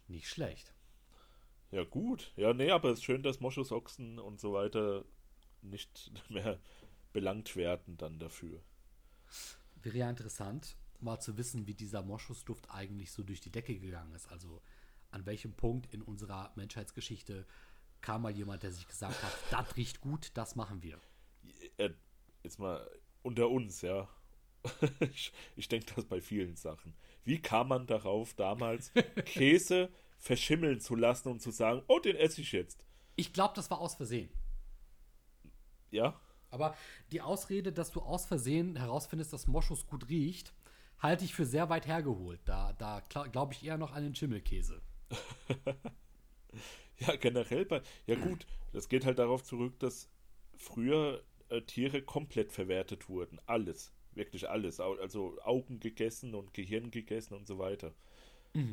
Nicht 0.08 0.28
schlecht. 0.28 0.74
Ja, 1.70 1.84
gut. 1.84 2.32
Ja, 2.36 2.52
nee, 2.54 2.70
aber 2.70 2.90
es 2.90 2.98
ist 2.98 3.04
schön, 3.04 3.22
dass 3.22 3.40
Moschusochsen 3.40 4.18
und 4.18 4.40
so 4.40 4.52
weiter 4.52 5.04
nicht 5.62 6.12
mehr 6.30 6.58
belangt 7.12 7.56
werden 7.56 7.96
dann 7.96 8.18
dafür. 8.18 8.62
Wäre 9.82 9.98
ja 9.98 10.10
interessant, 10.10 10.76
mal 11.00 11.20
zu 11.20 11.36
wissen, 11.36 11.66
wie 11.66 11.74
dieser 11.74 12.02
Moschusduft 12.02 12.70
eigentlich 12.70 13.12
so 13.12 13.22
durch 13.22 13.40
die 13.40 13.52
Decke 13.52 13.78
gegangen 13.78 14.14
ist. 14.14 14.28
Also 14.28 14.62
an 15.10 15.26
welchem 15.26 15.54
Punkt 15.54 15.92
in 15.92 16.02
unserer 16.02 16.52
Menschheitsgeschichte 16.56 17.46
kam 18.00 18.22
mal 18.22 18.32
jemand, 18.32 18.62
der 18.62 18.72
sich 18.72 18.86
gesagt 18.86 19.22
hat, 19.22 19.32
das 19.50 19.76
riecht 19.76 20.00
gut, 20.00 20.30
das 20.34 20.54
machen 20.56 20.82
wir. 20.82 21.00
Äh, 21.76 21.90
Jetzt 22.42 22.58
mal 22.58 22.88
unter 23.22 23.48
uns, 23.48 23.82
ja. 23.82 24.08
Ich, 25.00 25.32
ich 25.56 25.68
denke 25.68 25.94
das 25.94 26.04
bei 26.04 26.20
vielen 26.20 26.56
Sachen. 26.56 26.94
Wie 27.24 27.40
kam 27.40 27.68
man 27.68 27.86
darauf, 27.86 28.34
damals 28.34 28.92
Käse 29.24 29.90
verschimmeln 30.18 30.80
zu 30.80 30.94
lassen 30.94 31.28
und 31.28 31.40
zu 31.40 31.50
sagen, 31.50 31.82
oh, 31.88 31.98
den 31.98 32.16
esse 32.16 32.40
ich 32.40 32.52
jetzt? 32.52 32.84
Ich 33.16 33.32
glaube, 33.32 33.54
das 33.54 33.70
war 33.70 33.80
aus 33.80 33.94
Versehen. 33.94 34.30
Ja? 35.90 36.20
Aber 36.50 36.74
die 37.12 37.20
Ausrede, 37.20 37.72
dass 37.72 37.90
du 37.90 38.00
aus 38.00 38.26
Versehen 38.26 38.76
herausfindest, 38.76 39.32
dass 39.32 39.46
Moschus 39.46 39.86
gut 39.86 40.08
riecht, 40.08 40.52
halte 40.98 41.24
ich 41.24 41.34
für 41.34 41.46
sehr 41.46 41.68
weit 41.68 41.86
hergeholt. 41.86 42.40
Da, 42.44 42.72
da 42.74 43.00
glaube 43.00 43.52
ich 43.52 43.64
eher 43.64 43.78
noch 43.78 43.92
an 43.92 44.02
den 44.02 44.14
Schimmelkäse. 44.14 44.80
Ja, 47.00 47.16
generell 47.16 47.64
bei. 47.64 47.82
Ja, 48.06 48.16
gut, 48.16 48.46
das 48.72 48.88
geht 48.88 49.06
halt 49.06 49.18
darauf 49.18 49.44
zurück, 49.44 49.78
dass 49.78 50.08
früher 50.56 51.22
äh, 51.48 51.62
Tiere 51.62 52.02
komplett 52.02 52.52
verwertet 52.52 53.08
wurden. 53.08 53.38
Alles. 53.46 53.92
Wirklich 54.18 54.50
alles. 54.50 54.80
Also 54.80 55.38
Augen 55.42 55.80
gegessen 55.80 56.34
und 56.34 56.52
Gehirn 56.52 56.90
gegessen 56.90 57.34
und 57.34 57.46
so 57.46 57.58
weiter. 57.58 57.94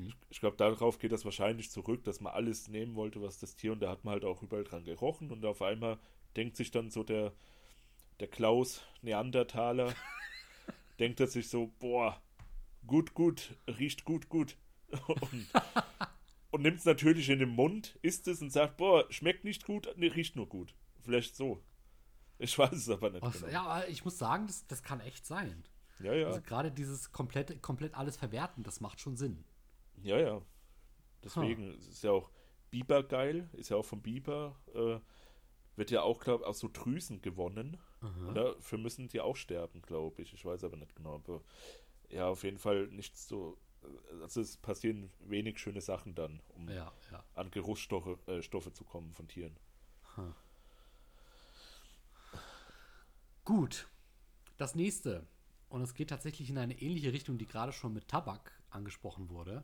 Ich, 0.08 0.16
ich 0.30 0.40
glaube, 0.40 0.58
darauf 0.58 1.00
geht 1.00 1.12
das 1.12 1.26
wahrscheinlich 1.26 1.70
zurück, 1.70 2.04
dass 2.04 2.20
man 2.20 2.34
alles 2.34 2.68
nehmen 2.68 2.96
wollte, 2.96 3.22
was 3.22 3.40
das 3.40 3.56
Tier, 3.56 3.74
und 3.74 3.82
da 3.82 3.90
hat 3.90 4.04
man 4.04 4.14
halt 4.14 4.26
auch 4.26 4.42
überall 4.42 4.64
dran 4.64 4.84
gerochen 4.84 5.32
und 5.32 5.46
auf 5.46 5.62
einmal 5.62 6.00
denkt 6.36 6.58
sich 6.58 6.72
dann 6.72 6.90
so 6.90 7.04
der, 7.04 7.34
der 8.20 8.28
Klaus 8.28 8.82
Neandertaler, 9.02 9.94
denkt 11.00 11.20
er 11.20 11.28
sich 11.28 11.50
so, 11.50 11.72
boah, 11.80 12.22
gut, 12.88 13.14
gut, 13.14 13.56
riecht 13.68 14.06
gut, 14.06 14.30
gut. 14.30 14.58
Und, 15.08 15.48
und 16.52 16.62
nimmt 16.62 16.78
es 16.78 16.86
natürlich 16.86 17.30
in 17.30 17.40
den 17.40 17.50
Mund, 17.50 17.98
isst 18.02 18.28
es 18.30 18.42
und 18.42 18.52
sagt, 18.52 18.78
boah, 18.78 19.06
schmeckt 19.12 19.44
nicht 19.44 19.66
gut, 19.66 19.94
nee, 19.98 20.08
riecht 20.08 20.38
nur 20.38 20.48
gut. 20.48 20.74
Vielleicht 21.02 21.36
so. 21.36 21.62
Ich 22.38 22.58
weiß 22.58 22.74
es 22.74 22.90
aber 22.90 23.10
nicht 23.10 23.22
Was, 23.22 23.40
genau. 23.40 23.52
Ja, 23.52 23.64
aber 23.64 23.88
ich 23.88 24.04
muss 24.04 24.18
sagen, 24.18 24.48
das, 24.48 24.68
das 24.68 24.84
kann 24.84 25.00
echt 25.00 25.26
sein. 25.26 25.64
Ja, 26.00 26.14
ja, 26.14 26.28
Also 26.28 26.42
gerade 26.42 26.72
dieses 26.72 27.12
komplett, 27.12 27.62
komplett 27.62 27.96
alles 27.96 28.18
verwerten, 28.18 28.64
das 28.64 28.82
macht 28.82 29.00
schon 29.00 29.16
Sinn. 29.16 29.46
ja, 30.04 30.20
ja. 30.20 30.42
Deswegen 31.24 31.72
es 31.72 31.88
ist 31.88 32.04
ja 32.04 32.12
auch 32.12 32.30
Biber 32.70 33.02
geil, 33.02 33.50
ist 33.54 33.70
ja 33.70 33.78
auch 33.78 33.86
vom 33.86 34.02
Biber, 34.02 34.56
äh, 34.76 35.00
wird 35.76 35.90
ja 35.92 36.04
auch, 36.04 36.20
glaube 36.20 36.44
ich, 36.44 36.48
aus 36.48 36.60
so 36.60 36.70
Drüsen 36.72 37.22
gewonnen. 37.22 37.78
Oder? 38.30 38.56
Für 38.62 38.78
müssen 38.78 39.08
die 39.08 39.20
auch 39.20 39.36
sterben, 39.36 39.82
glaube 39.82 40.22
ich. 40.22 40.34
Ich 40.34 40.46
weiß 40.46 40.64
aber 40.64 40.78
nicht 40.78 40.96
genau. 40.96 41.16
Aber 41.16 41.42
ja, 42.10 42.28
auf 42.28 42.44
jeden 42.44 42.60
Fall 42.60 42.88
nicht 42.88 43.18
so. 43.18 43.58
Also 44.22 44.42
es 44.42 44.58
passieren 44.58 45.12
wenig 45.20 45.60
schöne 45.60 45.82
Sachen 45.82 46.16
dann, 46.16 46.42
um 46.50 46.70
Ja, 46.70 46.92
ja. 47.12 47.24
an 47.34 47.50
Geruchsstoffe 47.52 48.20
äh, 48.28 48.42
Stoffe 48.42 48.74
zu 48.74 48.84
kommen 48.84 49.14
von 49.14 49.28
Tieren. 49.28 49.58
Gut. 53.46 53.88
Das 54.58 54.76
nächste. 54.76 55.28
Und 55.70 55.82
es 55.82 55.94
geht 55.94 56.10
tatsächlich 56.10 56.50
in 56.50 56.58
eine 56.58 56.82
ähnliche 56.82 57.14
Richtung, 57.14 57.38
die 57.38 57.48
gerade 57.48 57.72
schon 57.72 57.94
mit 57.94 58.08
Tabak 58.08 58.52
angesprochen 58.70 59.30
wurde. 59.30 59.64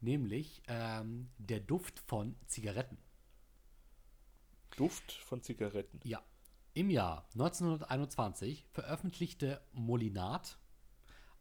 Nämlich 0.00 0.62
ähm, 0.66 1.30
der 1.38 1.60
Duft 1.60 2.00
von 2.00 2.36
Zigaretten. 2.46 2.98
Duft 4.76 5.12
von 5.12 5.42
Zigaretten. 5.42 6.00
Ja. 6.04 6.22
Im 6.74 6.88
Jahr 6.88 7.28
1921 7.34 8.64
veröffentlichte 8.72 9.60
Molinat 9.72 10.58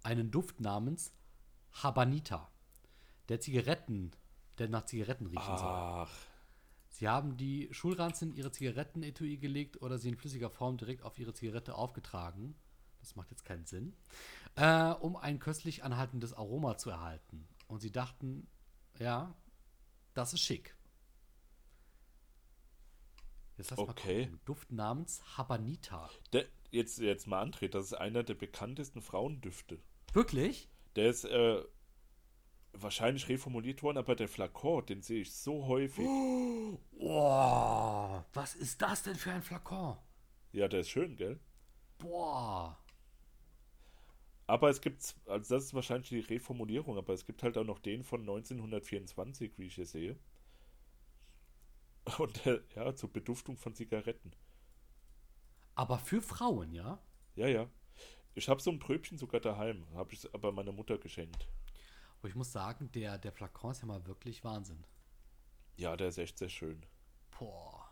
einen 0.03 0.29
Duft 0.29 0.60
namens 0.60 1.13
Habanita, 1.71 2.51
der 3.29 3.39
Zigaretten, 3.39 4.12
der 4.57 4.67
nach 4.67 4.86
Zigaretten 4.86 5.27
riechen 5.27 5.57
soll. 5.57 6.07
Sie 6.91 7.08
haben 7.08 7.38
die 7.38 7.69
Schulranzen 7.71 8.32
in 8.32 8.36
ihre 8.38 8.51
Zigarettenetui 8.51 9.38
gelegt 9.38 9.82
oder 9.82 9.97
sie 9.97 10.10
in 10.10 10.17
flüssiger 10.17 10.49
Form 10.49 10.77
direkt 10.77 11.04
auf 11.04 11.17
ihre 11.17 11.34
Zigarette 11.34 11.73
aufgetragen. 11.75 12.56
Das 12.99 13.15
macht 13.15 13.32
jetzt 13.32 13.45
keinen 13.45 13.65
Sinn. 13.65 13.95
Äh, 14.56 14.91
um 14.91 15.15
ein 15.15 15.39
köstlich 15.39 15.84
anhaltendes 15.84 16.34
Aroma 16.34 16.77
zu 16.77 16.89
erhalten. 16.91 17.47
Und 17.67 17.80
sie 17.80 17.91
dachten, 17.91 18.47
ja, 18.99 19.34
das 20.13 20.34
ist 20.34 20.41
schick. 20.41 20.75
Jetzt 23.58 23.71
lass 23.71 23.80
Okay. 23.80 24.17
mal 24.17 24.23
gucken. 24.25 24.41
Duft 24.45 24.71
namens 24.71 25.21
Habanita. 25.38 26.10
der, 26.34 26.45
jetzt, 26.71 26.99
jetzt 26.99 27.25
mal 27.27 27.43
André, 27.43 27.69
das 27.69 27.86
ist 27.86 27.93
einer 27.93 28.23
der 28.23 28.36
bekanntesten 28.36 29.01
Frauendüfte. 29.01 29.80
Wirklich? 30.13 30.69
Der 30.95 31.10
ist, 31.10 31.23
äh, 31.23 31.63
wahrscheinlich 32.73 33.27
reformuliert 33.29 33.84
worden, 33.84 33.97
aber 33.97 34.15
der 34.15 34.27
Flakon, 34.27 34.86
den 34.86 35.01
sehe 35.01 35.21
ich 35.21 35.34
so 35.34 35.67
häufig. 35.67 36.05
Oh, 37.03 38.23
was 38.34 38.55
ist 38.55 38.81
das 38.81 39.03
denn 39.03 39.15
für 39.15 39.31
ein 39.31 39.41
Flakon? 39.41 39.97
Ja, 40.53 40.67
der 40.69 40.81
ist 40.81 40.89
schön, 40.89 41.17
gell? 41.17 41.39
Boah. 41.97 42.77
Aber 44.47 44.69
es 44.69 44.81
gibt, 44.81 45.15
also 45.25 45.55
das 45.55 45.65
ist 45.65 45.73
wahrscheinlich 45.73 46.10
die 46.10 46.19
Reformulierung, 46.19 46.97
aber 46.97 47.13
es 47.13 47.25
gibt 47.25 47.43
halt 47.43 47.57
auch 47.57 47.63
noch 47.63 47.79
den 47.79 48.03
von 48.03 48.21
1924, 48.21 49.57
wie 49.57 49.65
ich 49.65 49.75
hier 49.75 49.86
sehe. 49.86 50.19
Und 52.17 52.45
der, 52.45 52.62
ja, 52.75 52.95
zur 52.95 53.12
Beduftung 53.12 53.57
von 53.57 53.73
Zigaretten. 53.73 54.31
Aber 55.75 55.97
für 55.99 56.21
Frauen, 56.21 56.73
ja? 56.73 56.99
Ja, 57.36 57.47
ja. 57.47 57.69
Ich 58.34 58.49
habe 58.49 58.62
so 58.62 58.71
ein 58.71 58.79
Pröbchen 58.79 59.17
sogar 59.17 59.41
daheim, 59.41 59.86
habe 59.93 60.13
ich 60.13 60.34
aber 60.34 60.51
meiner 60.51 60.71
Mutter 60.71 60.97
geschenkt. 60.97 61.47
Aber 62.21 62.29
ich 62.29 62.36
muss 62.36 62.51
sagen, 62.51 62.91
der, 62.91 63.17
der 63.17 63.31
Flakon 63.31 63.71
ist 63.71 63.81
ja 63.81 63.88
mal 63.88 64.05
wirklich 64.05 64.43
Wahnsinn. 64.43 64.84
Ja, 65.75 65.97
der 65.97 66.10
ist 66.10 66.19
echt 66.19 66.38
sehr 66.38 66.49
schön. 66.49 66.86
Boah. 67.39 67.89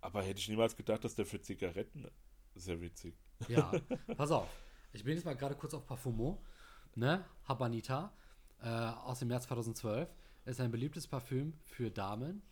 Aber 0.00 0.20
hätte 0.24 0.40
ich 0.40 0.48
niemals 0.48 0.76
gedacht, 0.76 1.04
dass 1.04 1.14
der 1.14 1.26
für 1.26 1.40
Zigaretten 1.40 2.10
sehr 2.56 2.80
witzig. 2.80 3.14
Ja, 3.46 3.70
pass 4.16 4.32
auf. 4.32 4.48
Ich 4.92 5.04
bin 5.04 5.14
jetzt 5.14 5.24
mal 5.24 5.36
gerade 5.36 5.54
kurz 5.54 5.74
auf 5.74 5.86
Parfumo. 5.86 6.42
Ne? 6.96 7.24
Habanita 7.46 8.12
äh, 8.62 8.66
aus 8.68 9.20
dem 9.20 9.28
März 9.28 9.44
2012. 9.44 10.12
Ist 10.46 10.60
ein 10.60 10.72
beliebtes 10.72 11.06
Parfüm 11.06 11.52
für 11.62 11.88
Damen. 11.88 12.42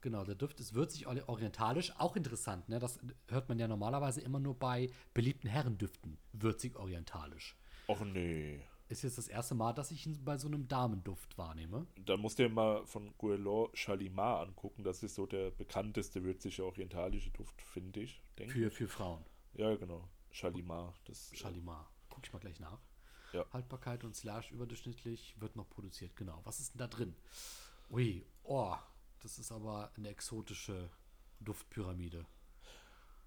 Genau, 0.00 0.24
der 0.24 0.34
Duft 0.34 0.60
ist 0.60 0.72
würzig 0.72 1.06
orientalisch. 1.06 1.92
Auch 1.98 2.16
interessant, 2.16 2.70
ne? 2.70 2.78
Das 2.78 2.98
hört 3.28 3.50
man 3.50 3.58
ja 3.58 3.68
normalerweise 3.68 4.22
immer 4.22 4.40
nur 4.40 4.58
bei 4.58 4.88
beliebten 5.12 5.48
Herrendüften. 5.48 6.16
Würzig 6.32 6.76
orientalisch. 6.76 7.54
Och 7.86 8.00
nee. 8.00 8.62
Ist 8.92 9.00
jetzt 9.04 9.16
das 9.16 9.28
erste 9.28 9.54
Mal, 9.54 9.72
dass 9.72 9.90
ich 9.90 10.04
ihn 10.04 10.22
bei 10.22 10.36
so 10.36 10.48
einem 10.48 10.68
Damenduft 10.68 11.38
wahrnehme. 11.38 11.86
Da 12.04 12.18
musst 12.18 12.38
du 12.38 12.42
dir 12.42 12.50
mal 12.50 12.84
von 12.84 13.16
Guerlain 13.16 13.70
Chalimar 13.72 14.42
angucken. 14.42 14.84
Das 14.84 15.02
ist 15.02 15.14
so 15.14 15.24
der 15.24 15.50
bekannteste 15.50 16.22
würzige 16.24 16.62
orientalische 16.62 17.30
Duft, 17.30 17.62
finde 17.62 18.00
ich. 18.00 18.22
Für, 18.48 18.70
für 18.70 18.88
Frauen. 18.88 19.24
Ja, 19.54 19.74
genau. 19.76 20.06
Chalimar. 20.30 20.92
Das, 21.06 21.30
Chalimar. 21.32 21.90
Guck 22.10 22.26
ich 22.26 22.34
mal 22.34 22.40
gleich 22.40 22.60
nach. 22.60 22.80
Ja. 23.32 23.46
Haltbarkeit 23.50 24.04
und 24.04 24.14
Slash 24.14 24.50
überdurchschnittlich 24.50 25.40
wird 25.40 25.56
noch 25.56 25.70
produziert. 25.70 26.14
Genau. 26.14 26.42
Was 26.44 26.60
ist 26.60 26.74
denn 26.74 26.80
da 26.80 26.86
drin? 26.86 27.16
Ui, 27.88 28.26
oh, 28.42 28.76
das 29.20 29.38
ist 29.38 29.52
aber 29.52 29.90
eine 29.96 30.10
exotische 30.10 30.90
Duftpyramide. 31.40 32.26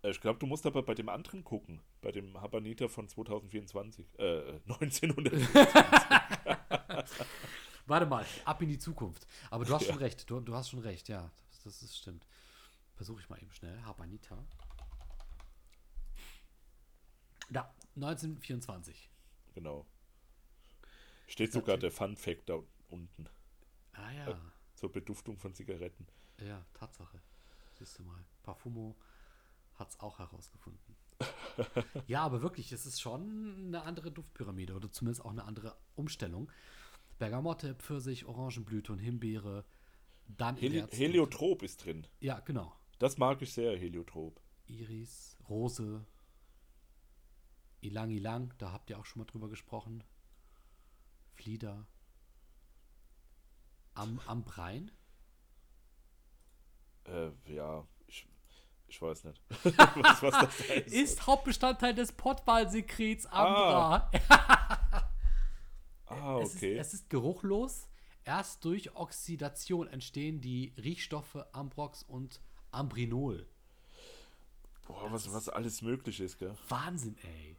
Äh, 0.06 0.12
ich 0.12 0.22
glaube, 0.22 0.40
du 0.40 0.46
musst 0.46 0.66
aber 0.66 0.84
bei 0.84 0.94
dem 0.94 1.10
anderen 1.10 1.44
gucken. 1.44 1.82
Bei 2.02 2.12
dem 2.12 2.40
Habanita 2.40 2.88
von 2.88 3.10
2024. 3.10 4.20
Äh, 4.20 4.60
1924. 4.70 5.48
Warte 7.88 8.06
mal, 8.08 8.26
ab 8.46 8.62
in 8.62 8.70
die 8.70 8.80
Zukunft. 8.80 9.28
Aber 9.52 9.66
du 9.66 9.74
hast 9.74 9.84
ja. 9.84 9.94
schon 9.94 10.00
recht. 10.00 10.30
Du, 10.30 10.40
du, 10.40 10.56
hast 10.56 10.70
schon 10.70 10.80
recht, 10.80 11.08
ja. 11.08 11.32
Das, 11.52 11.64
das 11.64 11.84
ist 11.84 11.98
stimmt. 11.98 12.26
Versuche 12.96 13.22
ich 13.22 13.30
mal 13.30 13.42
eben 13.42 13.52
schnell. 13.52 13.80
Habanita. 13.84 14.44
Da, 17.50 17.74
1924. 17.96 19.10
Genau. 19.54 19.86
Steht 21.28 21.54
sogar 21.54 21.78
der 21.78 21.92
Fun 21.92 22.16
Fact 22.16 22.50
da 22.50 22.60
unten. 22.90 23.30
Ah 23.94 24.12
ja. 24.12 24.30
Äh, 24.30 24.36
zur 24.76 24.92
Beduftung 24.92 25.38
von 25.38 25.54
Zigaretten. 25.54 26.08
Ja, 26.40 26.66
Tatsache. 26.74 27.22
Siehst 27.78 28.00
du 28.00 28.04
mal. 28.04 28.24
Parfumo 28.44 28.96
hat 29.76 29.90
es 29.90 30.00
auch 30.00 30.20
herausgefunden. 30.20 30.96
ja, 32.08 32.24
aber 32.24 32.42
wirklich, 32.42 32.72
es 32.72 32.86
ist 32.86 33.00
schon 33.00 33.68
eine 33.68 33.84
andere 33.84 34.12
Duftpyramide 34.12 34.74
oder 34.74 34.92
zumindest 34.92 35.24
auch 35.24 35.32
eine 35.32 35.46
andere 35.46 35.76
Umstellung. 35.96 36.52
Bergamotte, 37.18 37.76
Pfirsich, 37.76 38.26
Orangenblüte 38.26 38.92
und 38.92 39.00
Himbeere. 39.00 39.64
Dann 40.28 40.58
Heli 40.58 40.86
Heliotrop 40.92 41.64
ist 41.64 41.86
drin. 41.86 42.08
Ja, 42.20 42.40
genau. 42.40 42.76
Das 43.00 43.18
mag 43.18 43.42
ich 43.42 43.54
sehr, 43.54 43.78
Heliotrop. 43.78 44.42
Iris, 44.68 45.38
Rose, 45.48 46.06
Ilang 47.82 48.10
Ilang, 48.10 48.54
da 48.58 48.72
habt 48.72 48.90
ihr 48.90 48.98
auch 48.98 49.06
schon 49.06 49.22
mal 49.22 49.26
drüber 49.26 49.48
gesprochen. 49.48 50.04
Flieder. 51.34 51.86
Am, 53.94 54.20
am 54.26 54.44
Brein? 54.44 54.92
Äh, 57.06 57.32
ja, 57.46 57.88
ich, 58.96 59.02
weiß 59.02 59.26
nicht. 59.26 59.42
was, 59.64 60.24
was 60.24 60.32
das 60.32 60.70
heißt. 60.70 60.88
Ist 60.88 61.28
Hauptbestandteil 61.28 61.94
des 61.94 62.12
Pottwalsekrets 62.12 63.26
Ambra. 63.28 64.12
Ah, 64.30 65.10
ah 66.08 66.36
okay. 66.38 66.78
Es 66.78 66.88
ist, 66.88 66.94
es 66.94 66.94
ist 67.02 67.10
geruchlos. 67.10 67.88
Erst 68.24 68.66
durch 68.66 68.96
Oxidation 68.96 69.88
entstehen 69.88 70.42
die 70.42 70.74
Riechstoffe 70.78 71.46
Ambrox 71.52 72.02
und 72.04 72.42
Ambrinol. 72.72 73.48
Boah, 74.88 75.12
was, 75.12 75.32
was 75.32 75.50
alles 75.50 75.82
möglich 75.82 76.20
ist, 76.20 76.40
gell? 76.40 76.56
Wahnsinn, 76.70 77.18
ey. 77.24 77.58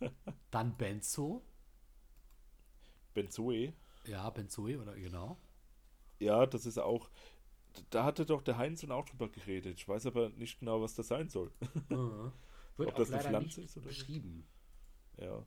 Dann 0.50 0.76
Benzo. 0.76 1.42
Benzoe. 3.14 3.72
Ja, 4.06 4.28
Benzoe 4.30 4.78
oder 4.78 4.94
genau. 4.94 5.38
Ja, 6.18 6.44
das 6.46 6.66
ist 6.66 6.78
auch. 6.78 7.08
Da 7.90 8.04
hatte 8.04 8.26
doch 8.26 8.42
der 8.42 8.58
Heinz 8.58 8.84
auch 8.84 9.04
drüber 9.04 9.28
geredet. 9.28 9.78
Ich 9.78 9.88
weiß 9.88 10.06
aber 10.06 10.30
nicht 10.30 10.60
genau, 10.60 10.80
was 10.80 10.94
das 10.94 11.08
sein 11.08 11.28
soll. 11.28 11.50
Mhm. 11.88 12.32
Wird 12.76 12.88
Ob 12.90 12.96
das 12.96 13.12
eine 13.12 13.22
Pflanze 13.22 13.62
ist 13.62 13.76
oder 13.76 13.86
beschrieben. 13.86 14.44
Ja. 15.16 15.44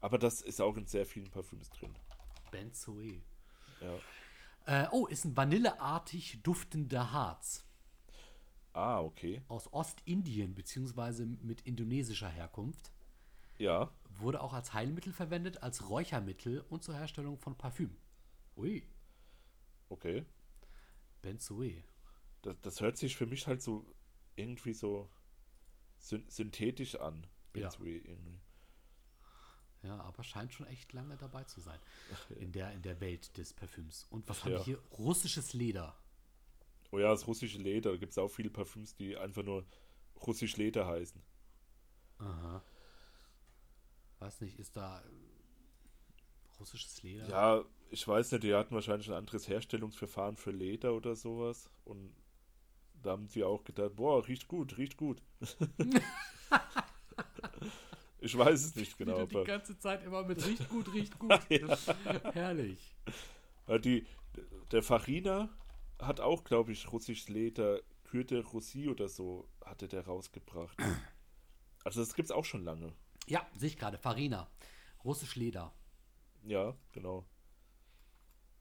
Aber 0.00 0.18
das 0.18 0.40
ist 0.40 0.60
auch 0.60 0.76
in 0.76 0.86
sehr 0.86 1.04
vielen 1.04 1.30
Parfüms 1.30 1.68
drin. 1.70 1.94
Benzoe. 2.52 3.20
Ja. 3.80 4.84
Äh, 4.84 4.88
oh, 4.92 5.06
ist 5.06 5.24
ein 5.24 5.36
vanilleartig 5.36 6.42
duftender 6.42 7.12
Harz. 7.12 7.64
Ah, 8.72 9.00
okay. 9.00 9.42
Aus 9.48 9.72
Ostindien, 9.72 10.54
beziehungsweise 10.54 11.26
mit 11.26 11.62
indonesischer 11.62 12.28
Herkunft. 12.28 12.92
Ja. 13.58 13.90
Wurde 14.18 14.40
auch 14.40 14.52
als 14.52 14.72
Heilmittel 14.72 15.12
verwendet, 15.12 15.62
als 15.62 15.88
Räuchermittel 15.88 16.64
und 16.68 16.84
zur 16.84 16.94
Herstellung 16.94 17.38
von 17.38 17.56
Parfüm. 17.56 17.96
Ui. 18.56 18.84
Okay. 19.88 20.24
Benzoe. 21.22 21.82
Das, 22.42 22.56
das 22.62 22.80
hört 22.80 22.96
sich 22.96 23.16
für 23.16 23.26
mich 23.26 23.46
halt 23.46 23.62
so 23.62 23.84
irgendwie 24.36 24.74
so 24.74 25.10
synthetisch 25.98 26.94
an. 26.96 27.26
Benzoe 27.52 27.88
ja. 27.88 28.04
irgendwie. 28.04 28.40
Ja, 29.82 30.00
aber 30.00 30.24
scheint 30.24 30.52
schon 30.52 30.66
echt 30.66 30.92
lange 30.92 31.16
dabei 31.16 31.44
zu 31.44 31.60
sein. 31.60 31.78
Ja. 32.10 32.36
In, 32.36 32.52
der, 32.52 32.72
in 32.72 32.82
der 32.82 33.00
Welt 33.00 33.36
des 33.36 33.52
Parfüms. 33.52 34.06
Und 34.10 34.28
was 34.28 34.44
haben 34.44 34.52
wir 34.52 34.64
hier? 34.64 34.78
Russisches 34.98 35.52
Leder. 35.52 35.96
Oh 36.90 36.98
ja, 36.98 37.10
das 37.10 37.26
russische 37.26 37.58
Leder. 37.58 37.92
Da 37.92 37.96
gibt 37.96 38.12
es 38.12 38.18
auch 38.18 38.28
viele 38.28 38.50
Parfüms, 38.50 38.96
die 38.96 39.16
einfach 39.16 39.42
nur 39.42 39.64
russisch 40.26 40.56
Leder 40.56 40.86
heißen. 40.86 41.22
Aha. 42.18 42.62
Weiß 44.18 44.40
nicht, 44.40 44.58
ist 44.58 44.76
da 44.76 45.04
russisches 46.58 47.02
Leder? 47.02 47.28
Ja, 47.28 47.64
ich 47.90 48.06
weiß 48.06 48.32
nicht, 48.32 48.44
die 48.44 48.54
hatten 48.54 48.74
wahrscheinlich 48.74 49.08
ein 49.08 49.14
anderes 49.14 49.48
Herstellungsverfahren 49.48 50.36
für 50.36 50.50
Leder 50.50 50.94
oder 50.94 51.16
sowas. 51.16 51.70
Und 51.84 52.12
da 53.02 53.10
haben 53.10 53.28
sie 53.28 53.44
auch 53.44 53.64
gedacht, 53.64 53.96
boah, 53.96 54.26
riecht 54.26 54.48
gut, 54.48 54.76
riecht 54.76 54.96
gut. 54.96 55.22
ich 58.20 58.36
weiß 58.36 58.64
es 58.64 58.76
nicht 58.76 58.98
genau. 58.98 59.24
Die 59.26 59.44
ganze 59.44 59.78
Zeit 59.78 60.04
immer 60.04 60.24
mit 60.24 60.44
riecht 60.44 60.68
gut, 60.68 60.92
riecht 60.92 61.18
gut. 61.18 61.32
ja. 61.48 61.78
Herrlich. 62.32 62.96
Die, 63.84 64.06
der 64.72 64.82
Farina 64.82 65.48
hat 65.98 66.20
auch, 66.20 66.44
glaube 66.44 66.72
ich, 66.72 66.92
russisches 66.92 67.28
Leder, 67.28 67.80
Kürte 68.04 68.42
Russie 68.44 68.88
oder 68.88 69.08
so, 69.08 69.48
hatte 69.64 69.88
der 69.88 70.06
rausgebracht. 70.06 70.76
Also 71.84 72.00
das 72.00 72.14
gibt 72.14 72.26
es 72.26 72.32
auch 72.32 72.44
schon 72.44 72.64
lange. 72.64 72.92
Ja, 73.28 73.46
sehe 73.56 73.68
ich 73.68 73.78
gerade. 73.78 73.96
Farina. 73.96 74.50
Russisch 75.04 75.36
Leder. 75.36 75.72
Ja, 76.42 76.76
genau. 76.92 77.24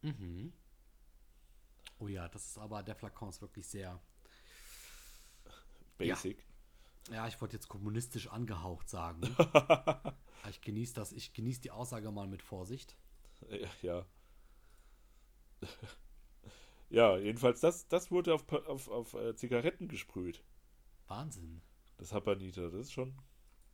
Mhm. 0.02 0.54
Oh 2.00 2.08
ja, 2.08 2.28
das 2.30 2.46
ist 2.46 2.58
aber, 2.58 2.84
der 2.84 2.96
Flakon 2.96 3.30
ist 3.30 3.42
wirklich 3.42 3.68
sehr 3.68 4.00
basic. 5.98 6.46
Ja, 7.10 7.16
ja 7.16 7.28
ich 7.28 7.40
wollte 7.42 7.56
jetzt 7.56 7.68
kommunistisch 7.68 8.28
angehaucht 8.28 8.90
sagen. 8.90 9.22
ich 10.50 10.62
genieße 10.62 10.94
das, 10.94 11.12
ich 11.12 11.34
genieße 11.34 11.62
die 11.62 11.72
Aussage 11.72 12.12
mal 12.12 12.28
mit 12.28 12.42
Vorsicht. 12.42 12.96
Ja. 13.82 14.06
Ja, 16.90 17.18
jedenfalls, 17.18 17.60
das, 17.60 17.88
das 17.90 18.12
wurde 18.12 18.34
auf, 18.34 18.50
auf, 18.50 18.88
auf 18.88 19.14
äh, 19.14 19.36
Zigaretten 19.36 19.90
gesprüht. 19.90 20.42
Wahnsinn. 21.08 21.62
Das 21.98 22.14
Habanita, 22.14 22.62
das 22.62 22.74
ist 22.74 22.94
schon 22.94 23.14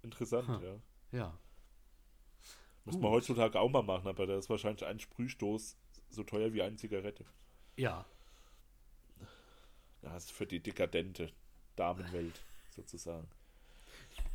Interessant, 0.01 0.47
ha. 0.47 0.61
ja. 0.61 0.79
Ja. 1.11 1.39
Muss 2.85 2.97
man 2.97 3.11
heutzutage 3.11 3.59
auch 3.59 3.69
mal 3.69 3.83
machen, 3.83 4.07
aber 4.07 4.27
da 4.27 4.37
ist 4.37 4.49
wahrscheinlich 4.49 4.85
ein 4.85 4.99
Sprühstoß 4.99 5.77
so 6.13 6.23
teuer 6.23 6.53
wie 6.53 6.61
eine 6.61 6.75
Zigarette. 6.75 7.25
Ja. 7.75 8.05
Das 10.01 10.25
ist 10.25 10.31
für 10.31 10.45
die 10.45 10.59
dekadente 10.59 11.31
Damenwelt 11.75 12.43
sozusagen. 12.69 13.27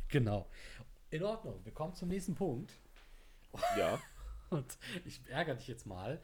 Genau. 0.09 0.49
In 1.11 1.23
Ordnung. 1.23 1.59
Wir 1.63 1.73
kommen 1.73 1.93
zum 1.93 2.09
nächsten 2.09 2.35
Punkt. 2.35 2.73
Ja. 3.77 3.99
Und 4.49 4.77
ich 5.05 5.21
ärgere 5.27 5.55
dich 5.55 5.67
jetzt 5.67 5.85
mal. 5.85 6.21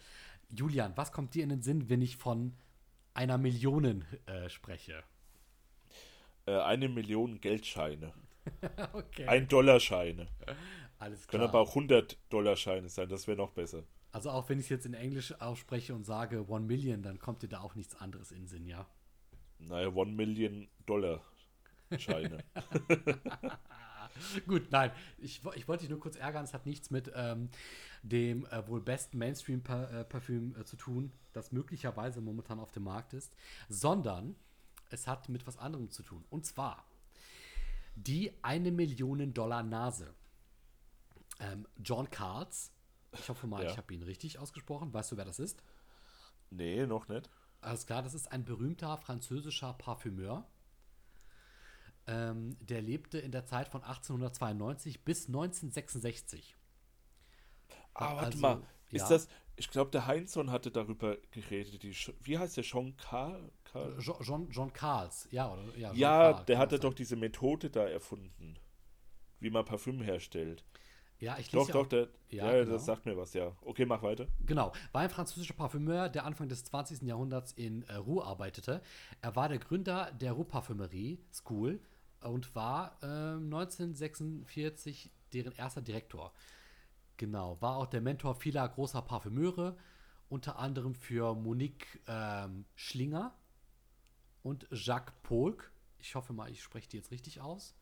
Julian, 0.49 0.93
was 0.95 1.11
kommt 1.11 1.35
dir 1.35 1.43
in 1.43 1.49
den 1.49 1.61
Sinn, 1.61 1.89
wenn 1.89 2.01
ich 2.01 2.17
von 2.17 2.55
einer 3.13 3.37
Million 3.37 4.05
äh, 4.25 4.49
spreche? 4.49 5.03
Äh, 6.45 6.59
eine 6.59 6.89
Million 6.89 7.39
Geldscheine. 7.39 8.13
okay. 8.93 9.27
Ein 9.27 9.47
Dollarscheine. 9.47 10.27
Alles 10.99 11.27
klar. 11.27 11.39
Können 11.39 11.49
aber 11.49 11.61
auch 11.61 11.69
100 11.69 12.17
Dollarscheine 12.29 12.89
sein, 12.89 13.09
das 13.09 13.27
wäre 13.27 13.37
noch 13.37 13.51
besser. 13.51 13.83
Also 14.15 14.29
auch 14.29 14.47
wenn 14.47 14.59
ich 14.59 14.67
es 14.67 14.69
jetzt 14.69 14.85
in 14.85 14.93
Englisch 14.93 15.33
ausspreche 15.41 15.93
und 15.93 16.05
sage 16.05 16.47
One 16.47 16.65
Million, 16.65 17.03
dann 17.03 17.19
kommt 17.19 17.41
dir 17.41 17.49
da 17.49 17.59
auch 17.59 17.75
nichts 17.75 17.95
anderes 17.95 18.31
in 18.31 18.43
den 18.43 18.47
Sinn, 18.47 18.65
ja? 18.65 18.87
Naja, 19.59 19.89
One 19.89 20.13
Million 20.13 20.69
Dollar 20.85 21.21
Scheine. 21.97 22.41
Gut, 24.47 24.71
nein, 24.71 24.93
ich, 25.17 25.41
ich 25.55 25.67
wollte 25.67 25.81
dich 25.81 25.89
nur 25.89 25.99
kurz 25.99 26.15
ärgern, 26.15 26.45
es 26.45 26.53
hat 26.53 26.65
nichts 26.65 26.91
mit 26.91 27.11
ähm, 27.13 27.49
dem 28.03 28.45
äh, 28.45 28.65
wohl 28.69 28.79
besten 28.79 29.17
Mainstream-Parfüm 29.17 30.55
äh, 30.61 30.63
zu 30.63 30.77
tun, 30.77 31.11
das 31.33 31.51
möglicherweise 31.51 32.21
momentan 32.21 32.61
auf 32.61 32.71
dem 32.71 32.83
Markt 32.83 33.11
ist, 33.11 33.35
sondern 33.67 34.37
es 34.91 35.07
hat 35.07 35.27
mit 35.27 35.45
was 35.45 35.57
anderem 35.57 35.91
zu 35.91 36.03
tun. 36.03 36.23
Und 36.29 36.45
zwar 36.45 36.85
die 37.95 38.31
eine 38.43 38.71
Million 38.71 39.33
Dollar 39.33 39.61
Nase. 39.61 40.13
Ähm, 41.41 41.67
John 41.83 42.09
Carls, 42.09 42.71
ich 43.19 43.29
hoffe 43.29 43.47
mal, 43.47 43.63
Ja. 43.63 43.71
ich 43.71 43.77
habe 43.77 43.93
ihn 43.93 44.03
richtig 44.03 44.39
ausgesprochen. 44.39 44.93
Weißt 44.93 45.11
du, 45.11 45.17
wer 45.17 45.25
das 45.25 45.39
ist? 45.39 45.61
nee, 46.51 46.85
noch 46.85 47.07
nicht. 47.07 47.29
Alles 47.61 47.85
klar, 47.85 48.03
das 48.03 48.13
ist 48.13 48.31
ein 48.31 48.45
berühmter 48.45 48.95
französischer 48.97 49.73
Parfümeur. 49.73 50.47
Ähm, 52.07 52.55
der 52.61 52.81
lebte 52.81 53.17
in 53.17 53.31
der 53.31 53.45
Zeit 53.45 53.67
von 53.67 53.81
1892 53.83 55.03
bis 55.03 55.27
1966. 55.27 56.55
Ah, 57.95 58.15
warte 58.15 58.25
Also, 58.27 58.37
mal. 58.39 58.61
Ist 58.91 59.01
ja. 59.01 59.09
das. 59.09 59.27
Ich 59.57 59.71
glaube, 59.71 59.89
der 59.89 60.05
Heinzson 60.05 60.51
hatte 60.51 60.69
darüber 60.69 61.17
geredet. 61.31 61.81
Die, 61.81 61.95
wie 62.21 62.37
heißt 62.37 62.57
der? 62.57 62.63
Jean 62.63 62.95
Carl? 62.97 63.51
Carl? 63.63 63.97
John, 63.99 64.49
John 64.51 64.71
Carls, 64.73 65.27
ja, 65.31 65.51
oder? 65.51 65.63
Ja, 65.77 65.93
Ja, 65.93 66.33
Carl, 66.33 66.45
der 66.45 66.57
hatte 66.59 66.77
doch 66.77 66.93
diese 66.93 67.15
Methode 67.15 67.69
da 67.69 67.87
erfunden. 67.87 68.59
Wie 69.39 69.49
man 69.49 69.65
Parfüm 69.65 70.01
herstellt. 70.01 70.63
Ja, 71.19 71.37
ich 71.39 71.49
Doch, 71.49 71.59
lese 71.59 71.69
ja 71.69 71.73
doch, 71.73 71.85
auch- 71.85 71.89
der, 71.89 72.09
Ja, 72.29 72.45
ja, 72.53 72.59
genau. 72.63 72.73
das 72.73 72.85
sagt 72.85 73.05
mir 73.05 73.15
was, 73.17 73.33
ja. 73.33 73.55
Okay, 73.61 73.85
mach 73.85 74.01
weiter. 74.03 74.27
Genau, 74.45 74.73
war 74.91 75.01
ein 75.01 75.09
französischer 75.09 75.53
Parfümeur, 75.53 76.09
der 76.09 76.25
Anfang 76.25 76.49
des 76.49 76.63
20. 76.65 77.03
Jahrhunderts 77.03 77.53
in 77.53 77.83
äh, 77.83 77.95
Rouen 77.95 78.23
arbeitete. 78.25 78.81
Er 79.21 79.35
war 79.35 79.47
der 79.47 79.59
Gründer 79.59 80.11
der 80.11 80.33
Roux 80.33 80.43
Parfümerie 80.43 81.19
School 81.31 81.79
und 82.19 82.53
war 82.55 82.97
ähm, 83.01 83.45
1946 83.45 85.09
deren 85.33 85.53
erster 85.53 85.81
Direktor. 85.81 86.33
Genau, 87.17 87.61
war 87.61 87.77
auch 87.77 87.85
der 87.87 88.01
Mentor 88.01 88.35
vieler 88.35 88.67
großer 88.67 89.01
Parfümeure, 89.01 89.77
unter 90.27 90.59
anderem 90.59 90.95
für 90.95 91.33
Monique 91.33 92.01
ähm, 92.07 92.65
Schlinger 92.75 93.33
und 94.43 94.67
Jacques 94.71 95.13
Polk. 95.23 95.71
Ich 95.97 96.15
hoffe 96.15 96.33
mal, 96.33 96.49
ich 96.51 96.61
spreche 96.61 96.89
die 96.89 96.97
jetzt 96.97 97.11
richtig 97.11 97.39
aus. 97.39 97.73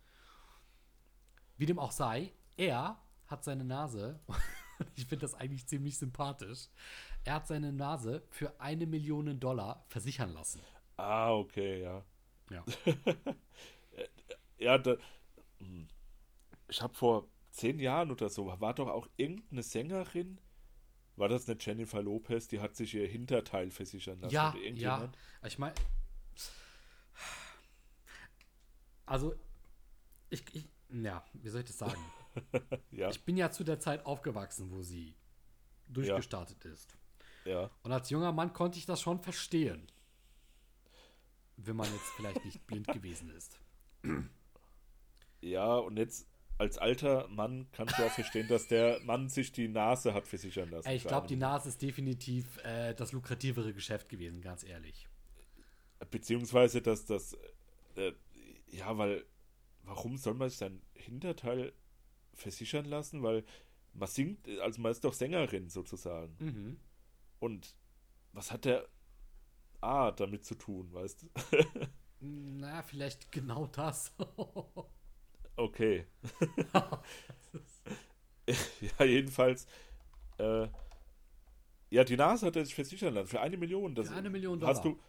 Wie 1.57 1.65
dem 1.65 1.79
auch 1.79 1.91
sei, 1.91 2.31
er 2.57 2.99
hat 3.33 3.43
seine 3.43 3.65
Nase, 3.65 4.19
ich 4.95 5.05
finde 5.05 5.23
das 5.23 5.33
eigentlich 5.33 5.67
ziemlich 5.67 5.97
sympathisch, 5.97 6.69
er 7.25 7.35
hat 7.35 7.47
seine 7.47 7.73
Nase 7.73 8.23
für 8.29 8.59
eine 8.59 8.85
Million 8.87 9.39
Dollar 9.39 9.85
versichern 9.89 10.33
lassen. 10.33 10.61
Ah, 10.97 11.33
okay, 11.33 11.81
ja. 11.81 12.03
Ja. 12.49 12.63
Ja, 14.59 14.77
da, 14.77 14.95
hm. 15.57 15.89
ich 16.69 16.81
habe 16.81 16.93
vor 16.93 17.27
zehn 17.51 17.79
Jahren 17.79 18.11
oder 18.11 18.29
so, 18.29 18.45
war 18.61 18.73
doch 18.73 18.87
auch 18.87 19.09
irgendeine 19.17 19.61
Sängerin, 19.61 20.39
war 21.17 21.27
das 21.27 21.47
nicht 21.47 21.65
Jennifer 21.65 22.01
Lopez, 22.01 22.47
die 22.47 22.61
hat 22.61 22.73
sich 22.73 22.93
ihr 22.93 23.05
Hinterteil 23.05 23.71
versichern 23.71 24.21
lassen? 24.21 24.33
Ja, 24.33 24.55
ja. 24.73 25.11
Ich 25.45 25.59
meine, 25.59 25.75
also, 29.05 29.35
ich, 30.29 30.43
ich, 30.53 30.69
ja, 30.89 31.25
wie 31.33 31.49
soll 31.49 31.59
ich 31.61 31.67
das 31.67 31.77
sagen? 31.77 32.01
Ja, 32.91 33.09
Ich 33.09 33.23
bin 33.23 33.37
ja 33.37 33.51
zu 33.51 33.63
der 33.63 33.79
Zeit 33.79 34.05
aufgewachsen, 34.05 34.71
wo 34.71 34.81
sie 34.81 35.15
durchgestartet 35.87 36.63
ist. 36.65 36.97
ja. 37.45 37.69
Und 37.83 37.91
als 37.91 38.09
junger 38.09 38.31
Mann 38.31 38.53
konnte 38.53 38.77
ich 38.79 38.85
das 38.85 39.01
schon 39.01 39.19
verstehen. 39.19 39.87
Wenn 41.57 41.75
man 41.75 41.91
jetzt 41.91 42.09
vielleicht 42.15 42.43
nicht 42.45 42.65
blind 42.67 42.87
gewesen 42.87 43.29
ist. 43.31 43.59
Ja, 45.41 45.75
und 45.75 45.97
jetzt 45.97 46.27
als 46.57 46.77
alter 46.77 47.27
Mann 47.29 47.67
kannst 47.71 47.97
du 47.97 48.03
auch 48.05 48.11
verstehen, 48.11 48.47
dass 48.47 48.67
der 48.67 48.99
Mann 49.01 49.27
sich 49.29 49.51
die 49.51 49.67
Nase 49.67 50.13
hat 50.13 50.27
versichern 50.27 50.69
lassen. 50.69 50.87
Ey, 50.87 50.95
ich 50.97 51.03
glaube, 51.03 51.27
die 51.27 51.35
Nase 51.35 51.69
ist 51.69 51.81
definitiv 51.81 52.57
äh, 52.63 52.93
das 52.93 53.11
lukrativere 53.11 53.73
Geschäft 53.73 54.07
gewesen, 54.09 54.41
ganz 54.41 54.63
ehrlich. 54.63 55.07
Beziehungsweise, 56.11 56.81
dass 56.81 57.05
das, 57.05 57.37
äh, 57.95 58.13
ja, 58.67 58.97
weil, 58.97 59.25
warum 59.83 60.17
soll 60.17 60.35
man 60.35 60.49
sich 60.49 60.59
sein 60.59 60.81
Hinterteil 60.93 61.73
versichern 62.33 62.85
lassen? 62.85 63.23
Weil 63.23 63.43
man 63.93 64.07
singt, 64.07 64.47
also 64.59 64.81
man 64.81 64.91
ist 64.91 65.03
doch 65.03 65.13
Sängerin 65.13 65.69
sozusagen. 65.69 66.35
Mhm. 66.39 66.79
Und 67.39 67.75
was 68.31 68.51
hat 68.51 68.65
der 68.65 68.87
A 69.81 70.11
damit 70.11 70.45
zu 70.45 70.55
tun, 70.55 70.91
weißt 70.93 71.23
du? 71.23 71.27
Na, 72.19 72.81
vielleicht 72.81 73.31
genau 73.31 73.67
das. 73.67 74.13
Okay. 75.55 76.07
ja, 78.97 79.05
jedenfalls, 79.05 79.67
äh, 80.39 80.67
ja, 81.91 82.03
die 82.03 82.17
Nase 82.17 82.47
hat 82.47 82.55
er 82.55 82.65
sich 82.65 82.73
versichern 82.73 83.13
lassen 83.13 83.27
für 83.27 83.39
eine 83.39 83.55
Million. 83.57 83.93
Das, 83.93 84.09
Für 84.09 84.15
eine 84.15 84.31
Million 84.31 84.59
Hast 84.65 84.83
Dollar. 84.83 84.95
du, 84.97 85.03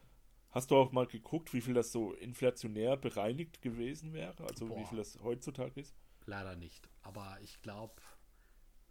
hast 0.50 0.70
du 0.70 0.76
auch 0.76 0.92
mal 0.92 1.06
geguckt, 1.06 1.54
wie 1.54 1.62
viel 1.62 1.72
das 1.72 1.92
so 1.92 2.12
inflationär 2.12 2.98
bereinigt 2.98 3.62
gewesen 3.62 4.12
wäre? 4.12 4.44
Also 4.44 4.68
wie 4.68 4.74
Boah. 4.74 4.86
viel 4.86 4.98
das 4.98 5.18
heutzutage 5.22 5.80
ist? 5.80 5.94
Leider 6.26 6.56
nicht. 6.56 6.88
Aber 7.02 7.38
ich 7.42 7.60
glaube, 7.62 7.94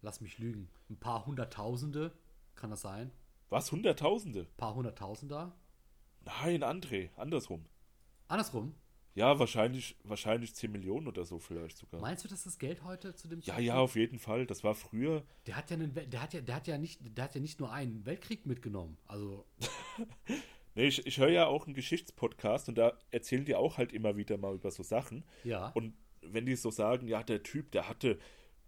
lass 0.01 0.21
mich 0.21 0.37
lügen. 0.37 0.69
Ein 0.89 0.99
paar 0.99 1.25
Hunderttausende, 1.25 2.11
kann 2.55 2.69
das 2.69 2.81
sein? 2.81 3.11
Was? 3.49 3.71
Hunderttausende? 3.71 4.41
Ein 4.41 4.57
paar 4.57 4.75
Hunderttausender? 4.75 5.55
Nein, 6.21 6.63
André, 6.63 7.09
andersrum. 7.17 7.65
Andersrum. 8.27 8.75
Ja, 9.15 9.37
wahrscheinlich, 9.37 9.95
wahrscheinlich 10.03 10.55
10 10.55 10.71
Millionen 10.71 11.07
oder 11.07 11.23
so 11.23 11.37
vielleicht 11.37 11.77
sogar. 11.77 12.01
Meinst 12.01 12.23
du, 12.23 12.27
dass 12.29 12.43
das 12.45 12.57
Geld 12.57 12.83
heute 12.83 13.13
zu 13.13 13.27
dem 13.27 13.39
ja, 13.41 13.45
Zeitpunkt- 13.45 13.67
ja, 13.67 13.75
auf 13.77 13.95
jeden 13.95 14.17
Fall. 14.17 14.47
Das 14.47 14.63
war 14.63 14.73
früher. 14.73 15.23
Der 15.45 15.55
hat 15.55 15.69
ja 15.69 15.75
einen, 15.77 15.93
der 15.93 16.19
hat 16.21 16.33
ja, 16.33 16.41
der 16.41 16.55
hat 16.55 16.67
ja 16.67 16.77
nicht, 16.79 16.99
der 17.15 17.25
hat 17.25 17.35
ja 17.35 17.41
nicht 17.41 17.59
nur 17.59 17.71
einen 17.71 18.05
Weltkrieg 18.07 18.45
mitgenommen. 18.47 18.97
Also, 19.05 19.45
Nee, 20.75 20.87
ich, 20.87 21.05
ich 21.05 21.19
höre 21.19 21.29
ja 21.29 21.45
auch 21.45 21.65
einen 21.67 21.75
Geschichtspodcast 21.75 22.67
und 22.69 22.79
da 22.79 22.97
erzählen 23.11 23.45
die 23.45 23.53
auch 23.53 23.77
halt 23.77 23.93
immer 23.93 24.17
wieder 24.17 24.37
mal 24.39 24.55
über 24.55 24.71
so 24.71 24.81
Sachen. 24.81 25.23
ja. 25.43 25.67
Und 25.69 25.93
wenn 26.25 26.45
die 26.45 26.55
so 26.55 26.71
sagen, 26.71 27.07
ja, 27.07 27.23
der 27.23 27.43
Typ, 27.43 27.71
der 27.71 27.87
hatte 27.89 28.19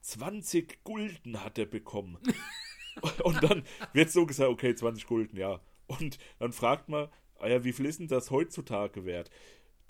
20 0.02 0.84
Gulden 0.84 1.44
hat 1.44 1.58
er 1.58 1.66
bekommen. 1.66 2.18
und 3.24 3.44
dann 3.44 3.64
wird 3.94 4.12
so 4.12 4.26
gesagt, 4.26 4.50
okay, 4.50 4.76
20 4.76 5.08
Gulden, 5.08 5.38
ja. 5.38 5.62
Und 5.88 6.18
dann 6.40 6.52
fragt 6.52 6.90
man, 6.90 7.10
ah 7.40 7.48
ja, 7.48 7.64
wie 7.64 7.74
viel 7.74 7.86
ist 7.86 8.00
denn 8.00 8.08
das 8.08 8.32
heutzutage 8.32 9.06
wert? 9.06 9.30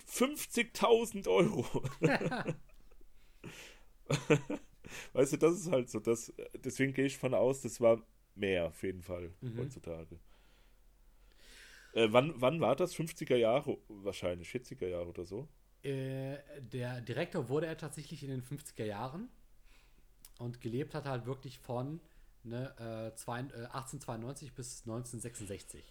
50.000 0.08 1.28
Euro. 1.28 1.66
weißt 5.12 5.32
du, 5.32 5.36
das 5.36 5.54
ist 5.56 5.70
halt 5.70 5.90
so. 5.90 6.00
Das, 6.00 6.32
deswegen 6.64 6.94
gehe 6.94 7.06
ich 7.06 7.18
von 7.18 7.34
aus, 7.34 7.62
das 7.62 7.80
war 7.80 8.02
mehr 8.34 8.66
auf 8.66 8.82
jeden 8.82 9.02
Fall 9.02 9.34
heutzutage. 9.56 10.18
Äh, 11.92 12.08
wann, 12.10 12.34
wann 12.36 12.60
war 12.60 12.76
das? 12.76 12.94
50er 12.94 13.36
Jahre 13.36 13.78
wahrscheinlich, 13.88 14.48
40er 14.50 14.86
Jahre 14.86 15.08
oder 15.08 15.24
so? 15.24 15.48
Äh, 15.86 16.38
der 16.60 17.00
Direktor 17.00 17.48
wurde 17.48 17.66
er 17.66 17.76
tatsächlich 17.76 18.24
in 18.24 18.30
den 18.30 18.42
50er 18.42 18.84
Jahren 18.84 19.28
und 20.38 20.60
gelebt 20.60 20.94
hat 20.94 21.04
er 21.04 21.12
halt 21.12 21.26
wirklich 21.26 21.60
von 21.60 22.00
ne, 22.42 22.70
äh, 22.78 23.14
zwei, 23.16 23.40
äh, 23.40 23.66
1892 23.66 24.52
bis 24.52 24.80
1966. 24.80 25.84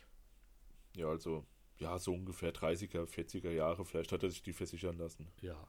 Ja, 0.98 1.08
also, 1.08 1.46
ja, 1.77 1.98
so 1.98 2.13
ungefähr 2.13 2.54
30er, 2.54 3.06
40er 3.06 3.52
Jahre. 3.52 3.85
Vielleicht 3.85 4.12
hat 4.12 4.23
er 4.23 4.29
sich 4.29 4.43
die 4.43 4.54
versichern 4.54 4.98
lassen. 4.98 5.27
Ja. 5.41 5.67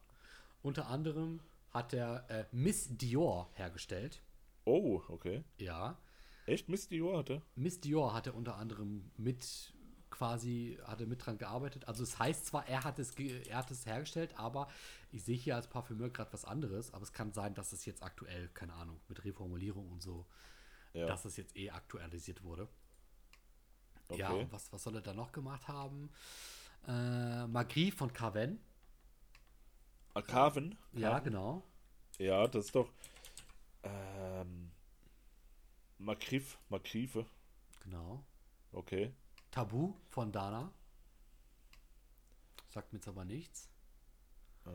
Unter 0.63 0.89
anderem 0.89 1.41
hat 1.71 1.93
er 1.93 2.29
äh, 2.29 2.47
Miss 2.51 2.89
Dior 2.91 3.49
hergestellt. 3.55 4.23
Oh, 4.65 5.03
okay. 5.09 5.45
Ja. 5.59 5.99
Echt? 6.47 6.69
Mist, 6.69 6.91
Dior 6.91 7.19
hatte? 7.19 7.43
Miss 7.55 7.81
Dior 7.81 8.15
hatte 8.15 8.33
unter 8.33 8.57
anderem 8.57 9.11
mit 9.17 9.73
quasi, 10.17 10.79
hatte 10.85 11.07
mit 11.07 11.25
dran 11.25 11.39
gearbeitet. 11.39 11.87
Also 11.89 12.03
es 12.03 12.19
heißt 12.19 12.47
zwar, 12.47 12.67
er 12.67 12.85
hat 12.85 12.99
es, 12.99 13.13
er 13.15 13.57
hat 13.59 13.71
es 13.71 13.85
hergestellt, 13.87 14.39
aber 14.39 14.69
ich 15.13 15.25
sehe 15.25 15.37
hier 15.37 15.57
als 15.57 15.67
Parfümeur 15.69 16.11
gerade 16.11 16.33
was 16.33 16.45
anderes. 16.45 16.93
Aber 16.95 17.03
es 17.03 17.13
kann 17.13 17.33
sein, 17.33 17.55
dass 17.55 17.73
es 17.73 17.85
jetzt 17.85 18.03
aktuell, 18.03 18.49
keine 18.55 18.73
Ahnung, 18.75 18.99
mit 19.09 19.25
Reformulierung 19.25 19.89
und 19.91 20.03
so, 20.03 20.27
Ja. 20.95 21.07
dass 21.07 21.25
es 21.25 21.37
jetzt 21.37 21.57
eh 21.57 21.71
aktualisiert 21.71 22.43
wurde. 22.43 22.69
okay. 24.09 24.21
Ja, 24.21 24.53
was, 24.53 24.73
was 24.73 24.83
soll 24.83 24.95
er 24.97 25.03
da 25.03 25.13
noch 25.13 25.33
gemacht 25.33 25.67
haben? 25.69 26.11
Äh, 26.87 27.47
Magri 27.49 27.91
von 27.91 28.13
Carven. 28.13 28.61
Ah, 30.15 30.23
Carven? 30.23 30.79
Ja, 30.93 31.19
genau. 31.19 31.63
Ja, 32.19 32.47
das 32.47 32.67
ist 32.67 32.75
doch. 32.75 32.91
Ähm, 33.83 34.71
Makrif, 35.99 36.59
Makrife. 36.69 37.27
Genau. 37.81 38.25
Okay. 38.73 39.13
Tabu 39.57 39.95
von 40.11 40.31
Dana. 40.33 40.71
Sagt 42.69 42.93
mir 42.93 42.99
jetzt 42.99 43.09
aber 43.09 43.25
nichts. 43.25 43.71
Äh, 44.67 44.71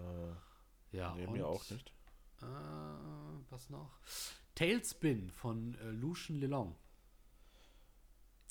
Ja, 0.97 1.13
nee, 1.13 1.27
und, 1.27 1.33
mir 1.33 1.45
auch 1.47 1.69
nicht. 1.69 1.93
Äh, 2.41 2.45
was 3.51 3.69
noch? 3.69 3.91
Tailspin 4.55 5.29
von 5.29 5.75
äh, 5.75 5.91
Lucian 5.91 6.39
Lelong. 6.39 6.75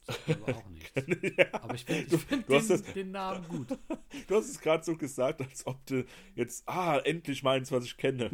Sagt 0.04 0.28
mir 0.28 0.36
aber 0.36 0.56
auch 0.56 0.68
nichts. 0.68 0.92
Aber 1.52 1.74
ich 1.74 1.84
finde 1.84 2.14
ich 2.16 2.22
find 2.24 2.48
den, 2.48 2.68
das- 2.68 2.82
den 2.84 3.10
Namen 3.10 3.46
gut. 3.48 3.76
Du 4.28 4.36
hast 4.36 4.48
es 4.50 4.60
gerade 4.60 4.84
so 4.84 4.96
gesagt, 4.96 5.40
als 5.40 5.66
ob 5.66 5.84
du 5.86 6.04
jetzt, 6.36 6.62
ah, 6.68 6.98
endlich 6.98 7.42
meins, 7.42 7.70
was 7.72 7.84
ich 7.84 7.96
kenne. 7.96 8.30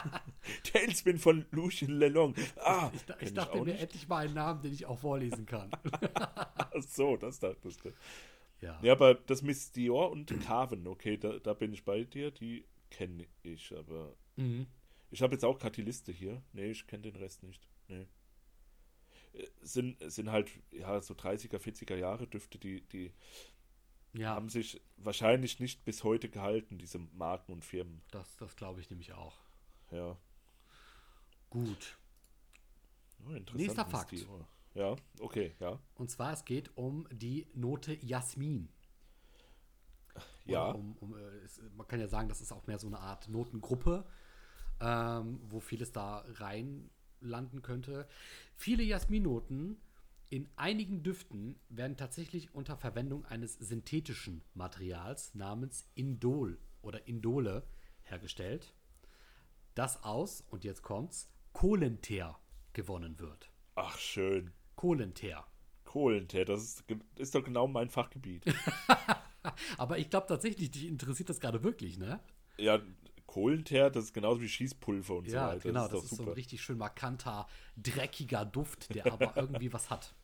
Tailspin 0.64 1.18
von 1.18 1.46
Lucien 1.50 1.98
Lelong. 1.98 2.34
Ah, 2.62 2.90
Ich, 2.94 3.06
kenn 3.06 3.16
ich 3.20 3.32
dachte 3.34 3.52
auch 3.52 3.64
mir 3.64 3.72
nicht. 3.72 3.80
endlich 3.82 4.06
mal 4.08 4.24
einen 4.26 4.34
Namen, 4.34 4.60
den 4.62 4.72
ich 4.74 4.84
auch 4.86 4.98
vorlesen 4.98 5.46
kann. 5.46 5.70
Ach 6.74 6.82
so, 6.88 7.16
das 7.16 7.38
dachtest 7.40 7.84
du. 7.84 7.92
ja. 8.60 8.78
Ja, 8.82 8.92
aber 8.92 9.14
das 9.14 9.42
Miss 9.42 9.72
Dior 9.72 10.10
und 10.10 10.26
Carven, 10.40 10.86
okay, 10.86 11.16
da, 11.16 11.38
da 11.38 11.54
bin 11.54 11.72
ich 11.72 11.84
bei 11.84 12.04
dir, 12.04 12.30
die 12.30 12.66
kenne 12.90 13.26
ich, 13.42 13.72
aber 13.76 14.16
Mhm. 14.36 14.66
ich 15.10 15.22
habe 15.22 15.34
jetzt 15.34 15.44
auch 15.44 15.58
gerade 15.58 15.76
die 15.76 15.82
Liste 15.82 16.10
hier. 16.12 16.42
Nee, 16.52 16.70
ich 16.72 16.86
kenne 16.86 17.02
den 17.02 17.16
Rest 17.16 17.42
nicht. 17.44 17.68
Nee. 17.88 18.06
Äh, 19.32 19.46
Sind, 19.62 19.96
sind 20.10 20.30
halt, 20.30 20.50
ja, 20.72 21.00
so 21.00 21.14
30er, 21.14 21.58
40er 21.58 21.96
Jahre 21.96 22.26
Düfte, 22.26 22.58
die, 22.58 22.80
die 22.88 23.12
ja 24.12 24.30
haben 24.34 24.48
sich 24.48 24.80
wahrscheinlich 24.96 25.58
nicht 25.60 25.84
bis 25.84 26.04
heute 26.04 26.28
gehalten, 26.28 26.78
diese 26.78 26.98
Marken 26.98 27.52
und 27.52 27.64
Firmen. 27.64 28.02
das, 28.12 28.36
das 28.36 28.54
glaube 28.56 28.80
ich 28.80 28.90
nämlich 28.90 29.12
auch. 29.12 29.36
Ja. 29.90 30.16
Gut. 31.50 31.98
Oh, 33.26 33.30
interessant. 33.30 33.54
Nächster 33.56 33.86
Fakt. 33.86 34.10
Dior. 34.12 34.48
Ja, 34.74 34.96
okay, 35.20 35.54
ja. 35.60 35.78
Und 35.94 36.10
zwar, 36.10 36.32
es 36.32 36.44
geht 36.44 36.76
um 36.76 37.06
die 37.12 37.46
Note 37.54 37.94
Jasmin. 37.94 38.68
Ja, 40.46 40.72
Um, 40.72 40.96
um, 41.00 41.16
äh, 41.16 41.20
es, 41.44 41.60
man 41.76 41.88
kann 41.88 42.00
ja 42.00 42.08
sagen, 42.08 42.28
das 42.28 42.40
ist 42.40 42.52
auch 42.52 42.66
mehr 42.66 42.78
so 42.78 42.86
eine 42.86 42.98
Art 42.98 43.28
Notengruppe, 43.28 44.04
ähm, 44.80 45.40
wo 45.44 45.60
vieles 45.60 45.92
da 45.92 46.24
rein 46.34 46.90
landen 47.20 47.62
könnte. 47.62 48.06
Viele 48.54 48.82
Jasminnoten 48.82 49.80
in 50.28 50.48
einigen 50.56 51.02
Düften 51.02 51.58
werden 51.68 51.96
tatsächlich 51.96 52.54
unter 52.54 52.76
Verwendung 52.76 53.24
eines 53.24 53.54
synthetischen 53.54 54.42
Materials 54.54 55.34
namens 55.34 55.88
Indol 55.94 56.58
oder 56.82 57.06
Indole 57.06 57.66
hergestellt, 58.02 58.74
das 59.74 60.02
aus, 60.02 60.42
und 60.42 60.64
jetzt 60.64 60.82
kommt's, 60.82 61.30
Kohlenteer 61.52 62.38
gewonnen 62.72 63.18
wird. 63.18 63.50
ach 63.76 63.98
schön. 63.98 64.52
Kohlenteer. 64.76 65.44
Kohlentee, 65.84 66.44
das 66.44 66.62
ist, 66.62 66.84
ist 67.16 67.34
doch 67.34 67.44
genau 67.44 67.66
mein 67.68 67.88
Fachgebiet. 67.88 68.44
Aber 69.78 69.98
ich 69.98 70.10
glaube 70.10 70.26
tatsächlich, 70.26 70.70
dich 70.70 70.86
interessiert 70.86 71.28
das 71.28 71.40
gerade 71.40 71.62
wirklich, 71.62 71.98
ne? 71.98 72.20
ja, 72.58 72.80
Kohlenteer, 73.26 73.90
das 73.90 74.04
ist 74.04 74.12
genauso 74.14 74.40
wie 74.40 74.48
Schießpulver 74.48 75.14
und 75.16 75.28
so 75.28 75.34
Ja, 75.34 75.48
weiter. 75.48 75.60
genau, 75.60 75.82
das 75.82 75.90
das 75.92 76.04
ist 76.04 76.12
ist, 76.12 76.16
so 76.18 76.22
ein 76.24 76.28
richtig 76.30 76.62
schön 76.62 76.78
markanter, 76.78 77.46
dreckiger 77.76 78.44
Duft, 78.44 78.94
der 78.94 79.12
aber 79.12 79.36
irgendwie 79.36 79.72
was 79.72 79.90
hat. 79.90 80.14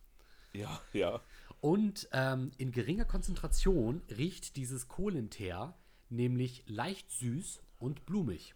ja, 0.53 0.81
ja. 0.93 1.21
Und 1.61 2.09
ähm, 2.13 2.53
in 2.57 2.73
geringer 2.73 3.05
Konzentration 3.05 4.03
riecht 4.17 4.57
dieses 4.57 4.89
Kohlenteer 4.89 5.77
nämlich 6.09 6.65
leicht 6.67 7.11
süß 7.11 7.61
und 7.79 8.07
blumig. 8.07 8.55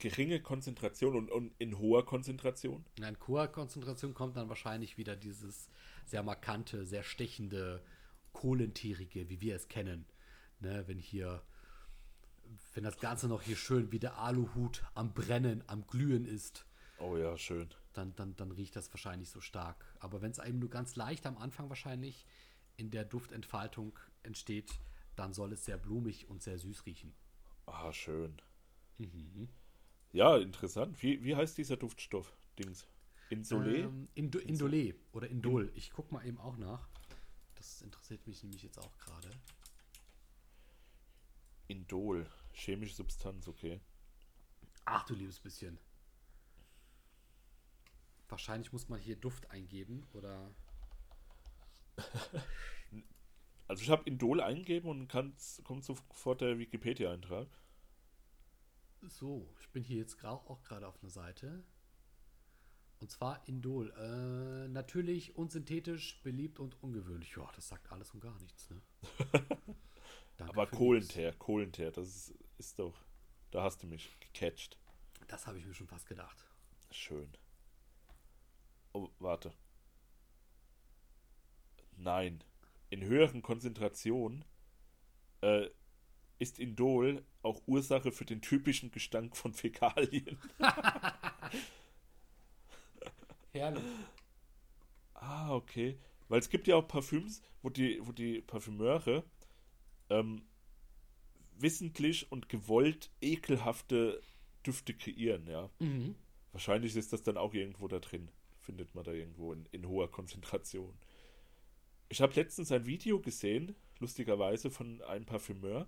Geringe 0.00 0.40
Konzentration 0.40 1.14
und, 1.14 1.30
und 1.30 1.52
in 1.58 1.78
hoher 1.78 2.04
Konzentration. 2.04 2.84
In 2.96 3.04
einer 3.04 3.18
hoher 3.28 3.48
Konzentration 3.48 4.14
kommt 4.14 4.36
dann 4.36 4.48
wahrscheinlich 4.48 4.96
wieder 4.98 5.14
dieses 5.14 5.68
sehr 6.06 6.22
markante, 6.22 6.84
sehr 6.86 7.04
stechende, 7.04 7.84
kohlenteerige, 8.32 9.28
wie 9.28 9.40
wir 9.40 9.54
es 9.54 9.68
kennen. 9.68 10.06
Ne, 10.60 10.84
wenn 10.88 10.98
hier, 10.98 11.42
wenn 12.74 12.84
das 12.84 12.98
Ganze 12.98 13.28
noch 13.28 13.42
hier 13.42 13.56
schön 13.56 13.92
wie 13.92 13.98
der 13.98 14.18
Aluhut 14.18 14.82
am 14.94 15.12
Brennen, 15.14 15.62
am 15.68 15.86
Glühen 15.86 16.26
ist. 16.26 16.66
Oh 16.98 17.16
ja, 17.16 17.36
schön. 17.38 17.68
dann, 17.92 18.14
dann, 18.16 18.36
dann 18.36 18.50
riecht 18.50 18.76
das 18.76 18.92
wahrscheinlich 18.92 19.30
so 19.30 19.40
stark. 19.40 19.84
Aber 20.00 20.22
wenn 20.22 20.30
es 20.30 20.38
eben 20.38 20.58
nur 20.58 20.70
ganz 20.70 20.96
leicht 20.96 21.26
am 21.26 21.38
Anfang 21.38 21.68
wahrscheinlich 21.68 22.26
in 22.76 22.90
der 22.90 23.04
Duftentfaltung 23.04 23.98
entsteht, 24.22 24.78
dann 25.16 25.32
soll 25.32 25.52
es 25.52 25.64
sehr 25.64 25.78
blumig 25.78 26.28
und 26.28 26.42
sehr 26.42 26.58
süß 26.58 26.86
riechen. 26.86 27.14
Ah, 27.66 27.92
schön. 27.92 28.40
Mhm. 28.98 29.48
Ja, 30.12 30.36
interessant. 30.36 31.02
Wie, 31.02 31.22
wie 31.24 31.36
heißt 31.36 31.56
dieser 31.56 31.76
Duftstoff? 31.76 32.34
Dings. 32.58 32.86
Insolé? 33.30 33.84
Ähm, 33.84 34.08
Indo 34.14 34.40
Indolé 34.40 34.94
oder 35.12 35.28
Indol. 35.28 35.70
Ich 35.74 35.90
guck 35.92 36.10
mal 36.10 36.26
eben 36.26 36.38
auch 36.38 36.56
nach. 36.56 36.88
Das 37.54 37.82
interessiert 37.82 38.26
mich 38.26 38.42
nämlich 38.42 38.62
jetzt 38.62 38.78
auch 38.78 38.98
gerade. 38.98 39.30
Indol. 41.68 42.26
Chemische 42.52 42.94
Substanz, 42.94 43.46
okay. 43.46 43.80
Ach 44.84 45.04
du 45.06 45.14
liebes 45.14 45.38
bisschen. 45.38 45.78
Wahrscheinlich 48.28 48.72
muss 48.72 48.88
man 48.88 48.98
hier 48.98 49.16
Duft 49.16 49.50
eingeben 49.50 50.06
oder. 50.12 50.50
Also 53.68 53.84
ich 53.84 53.90
habe 53.90 54.02
Indol 54.06 54.40
eingegeben 54.40 54.90
und 54.90 55.06
kann's, 55.06 55.62
kommt 55.62 55.84
sofort 55.84 56.40
der 56.40 56.58
Wikipedia-Eintrag. 56.58 57.46
So, 59.02 59.48
ich 59.60 59.68
bin 59.70 59.82
hier 59.82 59.98
jetzt 59.98 60.22
auch 60.24 60.62
gerade 60.62 60.86
auf 60.86 61.02
einer 61.02 61.10
Seite. 61.10 61.64
Und 63.00 63.10
zwar 63.10 63.46
Indol. 63.48 63.90
Äh, 63.96 64.68
natürlich, 64.68 65.36
unsynthetisch, 65.36 66.20
beliebt 66.22 66.60
und 66.60 66.82
ungewöhnlich. 66.82 67.34
Ja, 67.36 67.50
das 67.56 67.68
sagt 67.68 67.90
alles 67.90 68.12
und 68.12 68.20
gar 68.20 68.38
nichts, 68.40 68.68
ne? 68.68 68.82
Aber 70.38 70.66
Kohlenteer, 70.66 71.32
Kohlenteer, 71.34 71.90
das 71.90 72.08
ist, 72.08 72.34
ist 72.58 72.78
doch. 72.78 72.94
Da 73.50 73.62
hast 73.62 73.82
du 73.82 73.86
mich 73.86 74.10
gecatcht. 74.20 74.78
Das 75.28 75.46
habe 75.46 75.58
ich 75.58 75.66
mir 75.66 75.74
schon 75.74 75.88
fast 75.88 76.06
gedacht. 76.06 76.44
Schön. 76.90 77.28
Oh, 78.92 79.08
warte. 79.18 79.52
Nein. 81.96 82.44
In 82.90 83.02
höheren 83.04 83.42
Konzentrationen 83.42 84.44
äh, 85.40 85.68
ist 86.40 86.58
Indol 86.58 87.22
auch 87.42 87.62
Ursache 87.66 88.10
für 88.10 88.24
den 88.24 88.40
typischen 88.40 88.90
Gestank 88.90 89.36
von 89.36 89.52
Fäkalien. 89.52 90.38
Herrlich. 93.52 93.84
Ah, 95.14 95.54
okay. 95.54 95.98
Weil 96.28 96.40
es 96.40 96.48
gibt 96.48 96.66
ja 96.66 96.76
auch 96.76 96.88
Parfüms, 96.88 97.42
wo 97.62 97.68
die, 97.68 97.98
wo 98.02 98.12
die 98.12 98.40
Parfümeure 98.40 99.22
ähm, 100.08 100.42
wissentlich 101.58 102.32
und 102.32 102.48
gewollt 102.48 103.10
ekelhafte 103.20 104.22
Düfte 104.66 104.94
kreieren, 104.94 105.46
ja. 105.46 105.70
Mhm. 105.78 106.14
Wahrscheinlich 106.52 106.96
ist 106.96 107.12
das 107.12 107.22
dann 107.22 107.36
auch 107.36 107.54
irgendwo 107.54 107.86
da 107.86 107.98
drin. 107.98 108.30
Findet 108.58 108.94
man 108.94 109.04
da 109.04 109.12
irgendwo 109.12 109.52
in, 109.52 109.66
in 109.72 109.86
hoher 109.88 110.10
Konzentration. 110.10 110.94
Ich 112.08 112.20
habe 112.20 112.34
letztens 112.34 112.72
ein 112.72 112.86
Video 112.86 113.20
gesehen, 113.20 113.76
lustigerweise, 114.00 114.70
von 114.70 115.00
einem 115.02 115.26
Parfümeur. 115.26 115.86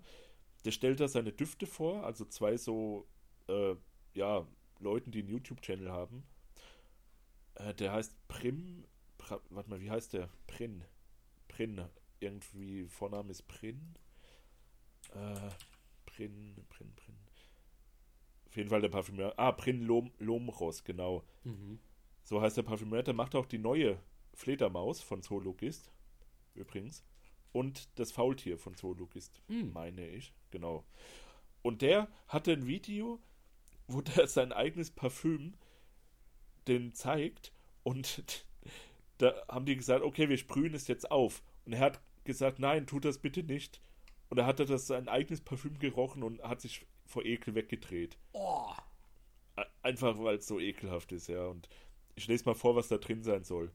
Der 0.65 0.71
stellt 0.71 0.99
da 0.99 1.07
seine 1.07 1.33
Düfte 1.33 1.65
vor, 1.65 2.05
also 2.05 2.25
zwei 2.25 2.57
so, 2.57 3.07
äh, 3.47 3.75
ja, 4.13 4.47
Leuten, 4.79 5.11
die 5.11 5.19
einen 5.19 5.29
YouTube-Channel 5.29 5.91
haben. 5.91 6.23
Äh, 7.55 7.73
der 7.73 7.93
heißt 7.93 8.27
Prim. 8.27 8.85
Pra, 9.17 9.41
warte 9.49 9.69
mal, 9.69 9.81
wie 9.81 9.91
heißt 9.91 10.13
der? 10.13 10.29
Prin. 10.47 10.83
Prin. 11.47 11.85
Irgendwie, 12.19 12.85
Vorname 12.87 13.31
ist 13.31 13.47
Prin. 13.47 13.95
Äh, 15.13 15.49
Prin, 16.05 16.55
Prin, 16.69 16.93
Prin. 16.95 17.15
Auf 18.47 18.57
jeden 18.57 18.69
Fall 18.69 18.81
der 18.81 18.89
Parfümeur. 18.89 19.33
Ah, 19.37 19.51
Prin 19.51 19.81
Lom, 19.81 20.11
Lomros, 20.19 20.83
genau. 20.83 21.23
Mhm. 21.43 21.79
So 22.23 22.41
heißt 22.41 22.57
der 22.57 22.63
Parfümeur. 22.63 23.03
Der 23.03 23.13
macht 23.13 23.35
auch 23.35 23.45
die 23.45 23.57
neue 23.57 23.99
Fledermaus 24.33 25.01
von 25.01 25.21
Zoologist. 25.21 25.91
Übrigens. 26.53 27.03
Und 27.53 27.87
das 27.99 28.11
Faultier 28.11 28.57
von 28.57 28.75
Zoologist, 28.75 29.41
Mhm. 29.47 29.71
meine 29.73 30.05
ich. 30.07 30.33
Genau. 30.51 30.83
Und 31.61 31.81
der 31.81 32.09
hatte 32.27 32.51
ein 32.51 32.67
Video, 32.67 33.19
wo 33.87 34.01
der 34.01 34.27
sein 34.27 34.51
eigenes 34.51 34.91
Parfüm 34.91 35.53
den 36.67 36.93
zeigt. 36.93 37.53
Und 37.83 38.23
da 39.19 39.33
haben 39.47 39.65
die 39.65 39.75
gesagt, 39.77 40.03
okay, 40.03 40.27
wir 40.29 40.37
sprühen 40.37 40.73
es 40.73 40.87
jetzt 40.87 41.09
auf. 41.11 41.41
Und 41.65 41.73
er 41.73 41.79
hat 41.79 42.01
gesagt, 42.25 42.59
nein, 42.59 42.87
tut 42.87 43.05
das 43.05 43.19
bitte 43.19 43.43
nicht. 43.43 43.81
Und 44.29 44.37
er 44.39 44.45
hatte 44.45 44.65
das 44.65 44.87
sein 44.87 45.07
eigenes 45.07 45.41
Parfüm 45.41 45.77
gerochen 45.77 46.23
und 46.23 46.41
hat 46.41 46.59
sich 46.61 46.85
vor 47.05 47.23
Ekel 47.23 47.53
weggedreht. 47.55 48.17
Oh, 48.33 48.71
Ein- 49.55 49.65
Einfach 49.83 50.17
weil 50.17 50.37
es 50.37 50.47
so 50.47 50.59
ekelhaft 50.59 51.11
ist, 51.11 51.27
ja. 51.27 51.45
Und 51.45 51.69
ich 52.15 52.27
lese 52.27 52.45
mal 52.45 52.55
vor, 52.55 52.75
was 52.75 52.87
da 52.87 52.97
drin 52.97 53.21
sein 53.21 53.43
soll. 53.43 53.71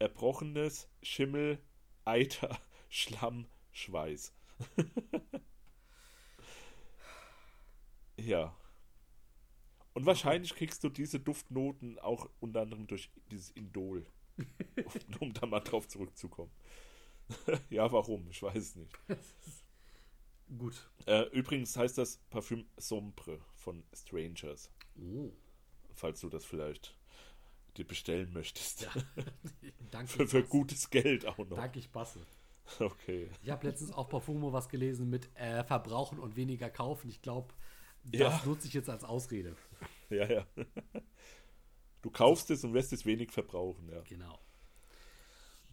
Erbrochenes, 0.00 0.88
Schimmel, 1.02 1.58
Eiter, 2.04 2.58
Schlamm, 2.92 3.46
Schweiß. 3.70 4.34
ja. 8.18 8.54
Und 9.94 10.04
wahrscheinlich 10.04 10.54
kriegst 10.54 10.84
du 10.84 10.90
diese 10.90 11.18
Duftnoten 11.18 11.98
auch 11.98 12.28
unter 12.40 12.60
anderem 12.60 12.86
durch 12.86 13.10
dieses 13.30 13.50
Indol. 13.52 14.06
um 15.20 15.32
da 15.32 15.46
mal 15.46 15.60
drauf 15.60 15.88
zurückzukommen. 15.88 16.52
ja, 17.70 17.90
warum? 17.90 18.28
Ich 18.28 18.42
weiß 18.42 18.62
es 18.62 18.76
nicht. 18.76 18.92
Gut. 20.58 20.90
Äh, 21.06 21.22
übrigens 21.30 21.74
heißt 21.74 21.96
das 21.96 22.18
Parfüm 22.28 22.66
Sombre 22.76 23.40
von 23.54 23.84
Strangers. 23.94 24.70
Oh. 25.00 25.32
Falls 25.94 26.20
du 26.20 26.28
das 26.28 26.44
vielleicht 26.44 26.94
dir 27.78 27.86
bestellen 27.86 28.34
möchtest. 28.34 28.82
Ja. 28.82 28.92
Danke. 29.90 30.12
für, 30.12 30.28
für 30.28 30.42
gutes 30.44 30.90
Geld 30.90 31.24
auch 31.24 31.38
noch. 31.38 31.56
Danke, 31.56 31.78
ich 31.78 31.90
passe. 31.90 32.20
Okay. 32.80 33.28
Ich 33.42 33.50
habe 33.50 33.66
letztens 33.66 33.92
auch 33.92 34.08
Parfumo 34.08 34.52
was 34.52 34.68
gelesen 34.68 35.10
mit 35.10 35.28
äh, 35.36 35.64
Verbrauchen 35.64 36.18
und 36.18 36.36
weniger 36.36 36.70
kaufen. 36.70 37.08
Ich 37.10 37.20
glaube, 37.22 37.52
das 38.04 38.20
Ja. 38.20 38.42
nutze 38.44 38.66
ich 38.68 38.74
jetzt 38.74 38.88
als 38.90 39.04
Ausrede. 39.04 39.56
Ja, 40.10 40.30
ja. 40.30 40.46
Du 42.02 42.10
kaufst 42.10 42.50
es 42.50 42.64
und 42.64 42.74
wirst 42.74 42.92
es 42.92 43.06
wenig 43.06 43.30
verbrauchen, 43.32 43.88
ja. 43.88 44.02
Genau. 44.02 44.38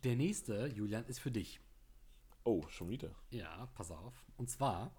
Der 0.06 0.16
nächste, 0.16 0.68
Julian, 0.68 1.04
ist 1.08 1.20
für 1.20 1.30
dich. 1.32 1.60
Oh, 2.46 2.66
schon 2.70 2.88
wieder. 2.90 3.14
Ja, 3.32 3.66
pass 3.76 3.92
auf. 3.92 4.14
Und 4.38 4.50
zwar, 4.50 4.96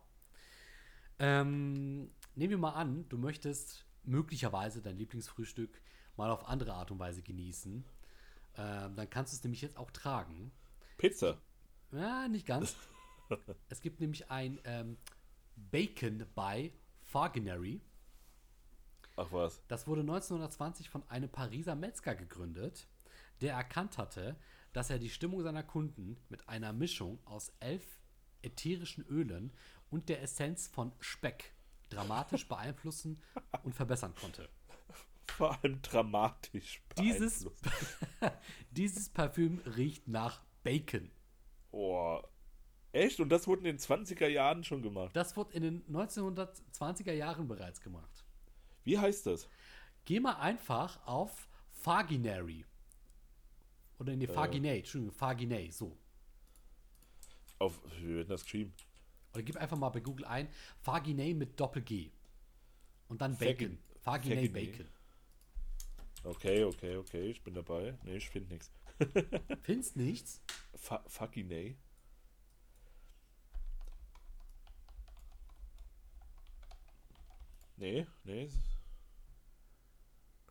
ähm, 1.18 2.10
nehmen 2.34 2.50
wir 2.50 2.58
mal 2.58 2.72
an, 2.74 3.08
du 3.08 3.16
möchtest 3.16 3.86
möglicherweise 4.04 4.82
dein 4.82 4.98
Lieblingsfrühstück 4.98 5.80
mal 6.16 6.30
auf 6.30 6.46
andere 6.46 6.74
Art 6.74 6.90
und 6.90 6.98
Weise 6.98 7.22
genießen. 7.22 7.82
Ähm, 8.56 8.94
dann 8.94 9.08
kannst 9.08 9.32
du 9.32 9.36
es 9.36 9.42
nämlich 9.44 9.62
jetzt 9.62 9.78
auch 9.78 9.90
tragen. 9.90 10.52
Pizza. 10.98 11.40
Ja, 11.92 12.28
nicht 12.28 12.46
ganz. 12.46 12.76
es 13.68 13.80
gibt 13.80 14.00
nämlich 14.00 14.30
ein 14.30 14.60
ähm, 14.64 14.96
Bacon 15.56 16.26
by 16.34 16.72
Farginary. 17.04 17.80
Ach 19.16 19.30
was. 19.32 19.62
Das 19.68 19.86
wurde 19.86 20.02
1920 20.02 20.88
von 20.88 21.08
einem 21.10 21.28
Pariser 21.28 21.74
Metzger 21.74 22.14
gegründet, 22.14 22.88
der 23.40 23.54
erkannt 23.54 23.98
hatte, 23.98 24.36
dass 24.72 24.90
er 24.90 24.98
die 24.98 25.10
Stimmung 25.10 25.42
seiner 25.42 25.62
Kunden 25.62 26.16
mit 26.28 26.48
einer 26.48 26.72
Mischung 26.72 27.18
aus 27.26 27.52
elf 27.60 27.84
ätherischen 28.42 29.04
Ölen 29.06 29.52
und 29.90 30.08
der 30.08 30.22
Essenz 30.22 30.68
von 30.68 30.92
Speck 31.00 31.52
dramatisch 31.90 32.48
beeinflussen 32.48 33.20
und 33.62 33.74
verbessern 33.74 34.14
konnte. 34.14 34.48
Vor 35.26 35.58
allem 35.58 35.82
dramatisch. 35.82 36.82
Dieses, 36.98 37.46
dieses 38.70 39.08
Parfüm 39.08 39.58
riecht 39.76 40.08
nach 40.08 40.42
Bacon. 40.62 41.10
Oh. 41.72 42.20
Echt? 42.92 43.20
Und 43.20 43.28
das 43.28 43.46
wurde 43.46 43.60
in 43.60 43.76
den 43.76 43.78
20er 43.78 44.26
Jahren 44.26 44.64
schon 44.64 44.82
gemacht. 44.82 45.14
Das 45.14 45.36
wurde 45.36 45.54
in 45.54 45.62
den 45.62 45.84
1920er 45.86 47.12
Jahren 47.12 47.46
bereits 47.46 47.80
gemacht. 47.80 48.24
Wie 48.84 48.98
heißt 48.98 49.26
das? 49.26 49.48
Geh 50.04 50.18
mal 50.18 50.34
einfach 50.34 51.06
auf 51.06 51.48
Farginary. 51.72 52.64
Oder 53.98 54.14
in 54.14 54.20
die 54.20 54.26
Farginay, 54.26 54.78
Entschuldigung, 54.78 55.14
Farginay, 55.14 55.70
so. 55.70 55.96
Auf, 57.58 57.78
wie 58.00 58.14
wird 58.14 58.30
das 58.30 58.42
geschrieben? 58.42 58.72
Oder 59.34 59.42
gib 59.42 59.56
einfach 59.56 59.76
mal 59.76 59.90
bei 59.90 60.00
Google 60.00 60.24
ein 60.24 60.48
Farginay 60.80 61.34
mit 61.34 61.60
Doppel-G. 61.60 62.10
Und 63.08 63.20
dann 63.20 63.36
Bacon. 63.36 63.78
Faginay. 64.00 64.48
Bacon. 64.48 64.88
Okay, 66.24 66.64
okay, 66.64 66.96
okay, 66.96 67.30
ich 67.30 67.42
bin 67.42 67.54
dabei. 67.54 67.96
Nee, 68.04 68.16
ich 68.16 68.30
finde 68.30 68.54
nichts. 68.54 68.70
Findest 69.62 69.96
nichts? 69.96 70.42
Fa 70.74 71.02
Faginay? 71.06 71.76
Nee, 77.76 78.06
nee. 78.24 78.50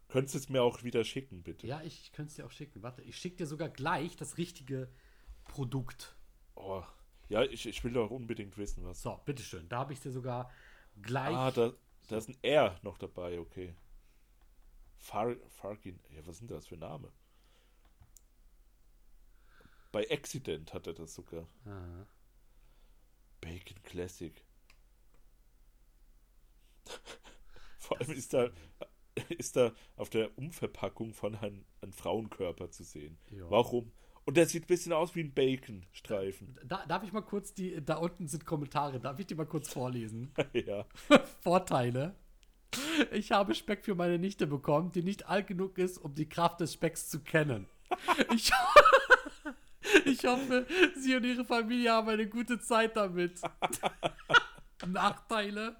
Könntest 0.07 0.33
du 0.33 0.39
es 0.39 0.49
mir 0.49 0.63
auch 0.63 0.83
wieder 0.83 1.03
schicken, 1.03 1.43
bitte? 1.43 1.67
Ja, 1.67 1.83
ich 1.83 2.11
könnte 2.11 2.29
es 2.31 2.35
dir 2.35 2.45
auch 2.45 2.51
schicken. 2.51 2.81
Warte, 2.81 3.03
ich 3.03 3.15
schicke 3.15 3.37
dir 3.37 3.45
sogar 3.45 3.69
gleich 3.69 4.15
das 4.15 4.37
richtige 4.39 4.89
Produkt. 5.45 6.15
Oh, 6.55 6.83
ja, 7.29 7.43
ich, 7.43 7.67
ich 7.67 7.83
will 7.83 7.93
doch 7.93 8.09
unbedingt 8.09 8.57
wissen, 8.57 8.83
was. 8.83 9.03
So, 9.03 9.21
bitteschön. 9.23 9.69
Da 9.69 9.79
habe 9.79 9.93
ich 9.93 9.99
dir 9.99 10.11
sogar 10.11 10.51
gleich. 10.99 11.35
Ah, 11.35 11.51
da, 11.51 11.73
da 12.07 12.17
ist 12.17 12.29
ein 12.29 12.37
R 12.41 12.79
noch 12.81 12.97
dabei, 12.97 13.39
okay. 13.39 13.75
Far, 14.97 15.35
Fargin, 15.49 15.99
ja, 16.09 16.25
was 16.25 16.39
sind 16.39 16.49
das 16.49 16.65
für 16.65 16.77
Name? 16.77 17.11
Bei 19.91 20.09
Accident 20.11 20.73
hat 20.73 20.87
er 20.87 20.93
das 20.93 21.15
sogar. 21.15 21.47
Ah. 21.65 22.05
Bacon 23.41 23.81
Classic. 23.83 24.33
Vor 27.77 27.99
allem 27.99 28.11
ist 28.11 28.33
da, 28.33 28.49
ist 29.29 29.55
da 29.55 29.73
auf 29.95 30.09
der 30.09 30.37
Umverpackung 30.37 31.13
von 31.13 31.35
ein, 31.35 31.65
ein 31.81 31.93
Frauenkörper 31.93 32.69
zu 32.71 32.83
sehen. 32.83 33.17
Ja. 33.31 33.49
Warum? 33.49 33.91
Und 34.25 34.37
der 34.37 34.45
sieht 34.45 34.65
ein 34.65 34.67
bisschen 34.67 34.93
aus 34.93 35.15
wie 35.15 35.21
ein 35.21 35.33
Bacon-Streifen. 35.33 36.59
Da, 36.63 36.85
darf 36.85 37.03
ich 37.03 37.11
mal 37.11 37.21
kurz 37.21 37.53
die. 37.55 37.83
Da 37.83 37.95
unten 37.95 38.27
sind 38.27 38.45
Kommentare. 38.45 38.99
Darf 38.99 39.17
ich 39.17 39.25
die 39.25 39.33
mal 39.33 39.47
kurz 39.47 39.69
vorlesen? 39.69 40.31
ja. 40.53 40.85
Vorteile. 41.41 42.15
Ich 43.11 43.31
habe 43.31 43.55
Speck 43.55 43.83
für 43.83 43.95
meine 43.95 44.19
Nichte 44.19 44.45
bekommen, 44.45 44.91
die 44.91 45.01
nicht 45.01 45.27
alt 45.27 45.47
genug 45.47 45.79
ist, 45.79 45.97
um 45.97 46.13
die 46.13 46.29
Kraft 46.29 46.59
des 46.59 46.73
Specks 46.73 47.09
zu 47.09 47.21
kennen. 47.21 47.65
Ich, 48.35 48.51
ich 50.05 50.23
hoffe, 50.25 50.65
sie 50.95 51.15
und 51.15 51.23
ihre 51.23 51.45
Familie 51.45 51.91
haben 51.91 52.09
eine 52.09 52.27
gute 52.27 52.59
Zeit 52.59 52.95
damit. 52.95 53.41
Nachteile. 54.87 55.75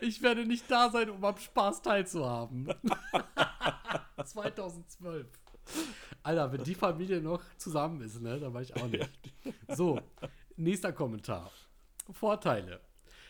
Ich 0.00 0.22
werde 0.22 0.46
nicht 0.46 0.70
da 0.70 0.90
sein, 0.90 1.10
um 1.10 1.24
am 1.24 1.36
Spaß 1.36 1.82
teilzuhaben. 1.82 2.68
2012. 4.24 5.26
Alter, 6.22 6.52
wenn 6.52 6.64
die 6.64 6.74
Familie 6.74 7.20
noch 7.20 7.42
zusammen 7.56 8.00
ist, 8.00 8.20
ne, 8.20 8.38
dann 8.38 8.54
war 8.54 8.62
ich 8.62 8.74
auch 8.76 8.86
nicht. 8.86 9.10
So, 9.68 10.00
nächster 10.56 10.92
Kommentar. 10.92 11.50
Vorteile. 12.10 12.80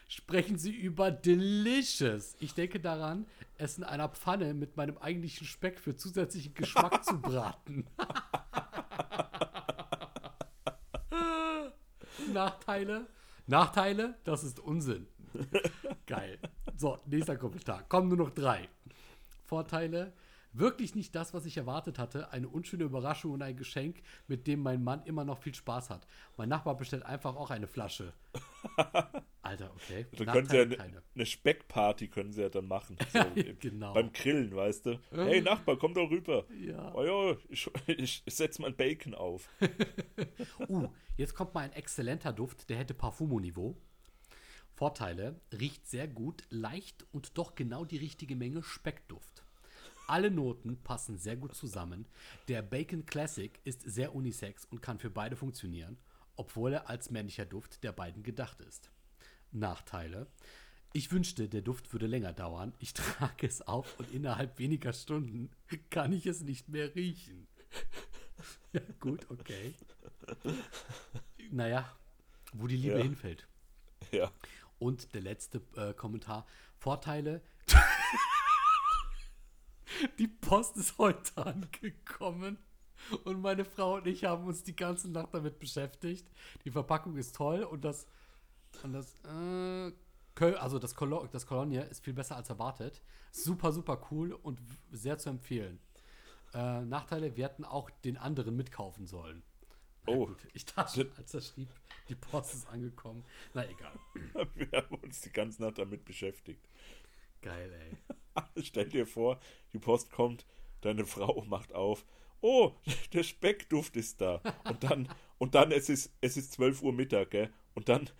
Sprechen 0.08 0.56
Sie 0.56 0.70
über 0.70 1.10
Delicious. 1.10 2.36
Ich 2.38 2.54
denke 2.54 2.78
daran, 2.78 3.26
es 3.58 3.76
in 3.76 3.84
einer 3.84 4.08
Pfanne 4.08 4.54
mit 4.54 4.76
meinem 4.76 4.98
eigentlichen 4.98 5.46
Speck 5.46 5.80
für 5.80 5.96
zusätzlichen 5.96 6.54
Geschmack 6.54 7.04
zu 7.04 7.20
braten. 7.20 7.86
Nachteile? 12.36 13.06
Nachteile? 13.46 14.14
Das 14.24 14.44
ist 14.44 14.60
Unsinn. 14.60 15.06
Geil. 16.06 16.38
So, 16.76 16.98
nächster 17.06 17.38
Kommentar. 17.38 17.82
Kommen 17.88 18.08
nur 18.08 18.18
noch 18.18 18.30
drei. 18.30 18.68
Vorteile? 19.46 20.12
Wirklich 20.58 20.94
nicht 20.94 21.14
das, 21.14 21.34
was 21.34 21.44
ich 21.44 21.58
erwartet 21.58 21.98
hatte. 21.98 22.30
Eine 22.32 22.48
unschöne 22.48 22.84
Überraschung 22.84 23.32
und 23.32 23.42
ein 23.42 23.56
Geschenk, 23.56 24.02
mit 24.26 24.46
dem 24.46 24.60
mein 24.60 24.82
Mann 24.82 25.02
immer 25.04 25.24
noch 25.24 25.38
viel 25.38 25.54
Spaß 25.54 25.90
hat. 25.90 26.06
Mein 26.38 26.48
Nachbar 26.48 26.76
bestellt 26.76 27.04
einfach 27.04 27.36
auch 27.36 27.50
eine 27.50 27.66
Flasche. 27.66 28.14
Alter, 29.42 29.70
okay. 29.74 30.06
Dann 30.12 30.26
können 30.28 30.48
sie 30.48 30.56
ja 30.56 30.62
eine, 30.62 31.02
eine 31.14 31.26
Speckparty 31.26 32.08
können 32.08 32.32
sie 32.32 32.40
ja 32.40 32.48
dann 32.48 32.66
machen. 32.66 32.96
So, 33.12 33.22
genau. 33.60 33.92
Beim 33.94 34.12
Grillen, 34.12 34.54
weißt 34.54 34.86
du. 34.86 35.00
Hey 35.10 35.40
Nachbar, 35.40 35.76
komm 35.76 35.94
doch 35.94 36.10
rüber. 36.10 36.44
Ja. 36.58 36.94
Oh 36.94 37.04
ja, 37.04 37.36
ich, 37.48 37.70
ich 37.86 38.22
setze 38.26 38.60
mal 38.62 38.68
ein 38.68 38.76
Bacon 38.76 39.14
auf. 39.14 39.48
Uh, 40.68 40.88
jetzt 41.16 41.34
kommt 41.34 41.54
mal 41.54 41.60
ein 41.60 41.72
exzellenter 41.72 42.32
Duft, 42.32 42.68
der 42.70 42.78
hätte 42.78 42.94
Parfumo-Niveau. 42.94 43.76
Vorteile: 44.74 45.40
riecht 45.52 45.86
sehr 45.86 46.08
gut, 46.08 46.44
leicht 46.50 47.06
und 47.12 47.38
doch 47.38 47.54
genau 47.54 47.84
die 47.84 47.98
richtige 47.98 48.36
Menge 48.36 48.62
Speckduft. 48.62 49.45
Alle 50.06 50.30
Noten 50.30 50.76
passen 50.82 51.18
sehr 51.18 51.36
gut 51.36 51.54
zusammen. 51.54 52.06
Der 52.48 52.62
Bacon 52.62 53.06
Classic 53.06 53.58
ist 53.64 53.82
sehr 53.82 54.14
unisex 54.14 54.64
und 54.66 54.82
kann 54.82 54.98
für 54.98 55.10
beide 55.10 55.36
funktionieren, 55.36 55.98
obwohl 56.36 56.74
er 56.74 56.88
als 56.88 57.10
männlicher 57.10 57.44
Duft 57.44 57.82
der 57.82 57.92
beiden 57.92 58.22
gedacht 58.22 58.60
ist. 58.60 58.90
Nachteile: 59.52 60.26
Ich 60.92 61.10
wünschte, 61.12 61.48
der 61.48 61.62
Duft 61.62 61.92
würde 61.92 62.06
länger 62.06 62.32
dauern. 62.32 62.72
Ich 62.78 62.94
trage 62.94 63.46
es 63.46 63.62
auf 63.62 63.98
und 63.98 64.10
innerhalb 64.12 64.58
weniger 64.58 64.92
Stunden 64.92 65.50
kann 65.90 66.12
ich 66.12 66.26
es 66.26 66.42
nicht 66.42 66.68
mehr 66.68 66.94
riechen. 66.94 67.46
Ja, 68.72 68.80
gut, 69.00 69.26
okay. 69.30 69.74
Naja, 71.50 71.90
wo 72.52 72.66
die 72.66 72.76
Liebe 72.76 72.98
Ja. 72.98 73.02
hinfällt. 73.02 73.46
Ja. 74.12 74.30
Und 74.78 75.14
der 75.14 75.22
letzte 75.22 75.62
äh, 75.76 75.94
Kommentar. 75.94 76.46
Vorteile. 76.78 77.40
die 80.18 80.28
Post 80.28 80.76
ist 80.76 80.98
heute 80.98 81.36
angekommen. 81.46 82.58
Und 83.24 83.40
meine 83.42 83.64
Frau 83.64 83.96
und 83.96 84.06
ich 84.06 84.24
haben 84.24 84.46
uns 84.46 84.64
die 84.64 84.74
ganze 84.74 85.10
Nacht 85.10 85.34
damit 85.34 85.58
beschäftigt. 85.58 86.28
Die 86.64 86.70
Verpackung 86.70 87.16
ist 87.16 87.36
toll 87.36 87.62
und 87.62 87.84
das, 87.84 88.06
und 88.82 88.94
das, 88.94 89.14
äh, 89.24 89.92
also 90.54 90.78
das, 90.78 90.94
Colo 90.94 91.26
das 91.30 91.46
Cologne 91.46 91.82
ist 91.84 92.04
viel 92.04 92.14
besser 92.14 92.36
als 92.36 92.48
erwartet. 92.48 93.02
Super, 93.30 93.72
super 93.72 94.00
cool 94.10 94.32
und 94.32 94.60
sehr 94.90 95.18
zu 95.18 95.28
empfehlen. 95.28 95.78
Äh, 96.54 96.82
Nachteile, 96.82 97.36
wir 97.36 97.44
hätten 97.44 97.64
auch 97.64 97.90
den 97.90 98.16
anderen 98.16 98.56
mitkaufen 98.56 99.06
sollen. 99.06 99.42
Oh. 100.06 100.26
gut, 100.26 100.46
ich 100.52 100.64
dachte, 100.64 101.00
schon, 101.00 101.12
als 101.16 101.34
er 101.34 101.40
schrieb, 101.40 101.68
die 102.08 102.14
Post 102.14 102.54
ist 102.54 102.68
angekommen. 102.68 103.24
Na 103.54 103.68
egal. 103.68 103.98
Wir 104.54 104.68
haben 104.72 104.94
uns 104.96 105.20
die 105.20 105.32
ganze 105.32 105.62
Nacht 105.62 105.78
damit 105.78 106.04
beschäftigt. 106.04 106.64
Geil, 107.42 107.72
ey. 107.72 107.96
Stell 108.62 108.88
dir 108.88 109.06
vor, 109.06 109.40
die 109.72 109.78
Post 109.78 110.10
kommt, 110.10 110.46
deine 110.80 111.06
Frau 111.06 111.44
macht 111.46 111.72
auf. 111.72 112.04
Oh, 112.40 112.74
der 113.12 113.22
Speckduft 113.22 113.96
ist 113.96 114.20
da. 114.20 114.40
Und 114.64 114.84
dann, 114.84 115.08
und 115.38 115.54
dann 115.54 115.72
es 115.72 115.88
ist 115.88 116.12
es 116.20 116.36
ist 116.36 116.52
12 116.52 116.82
Uhr 116.82 116.92
Mittag, 116.92 117.30
gell? 117.30 117.52
Und 117.74 117.88
dann 117.88 118.10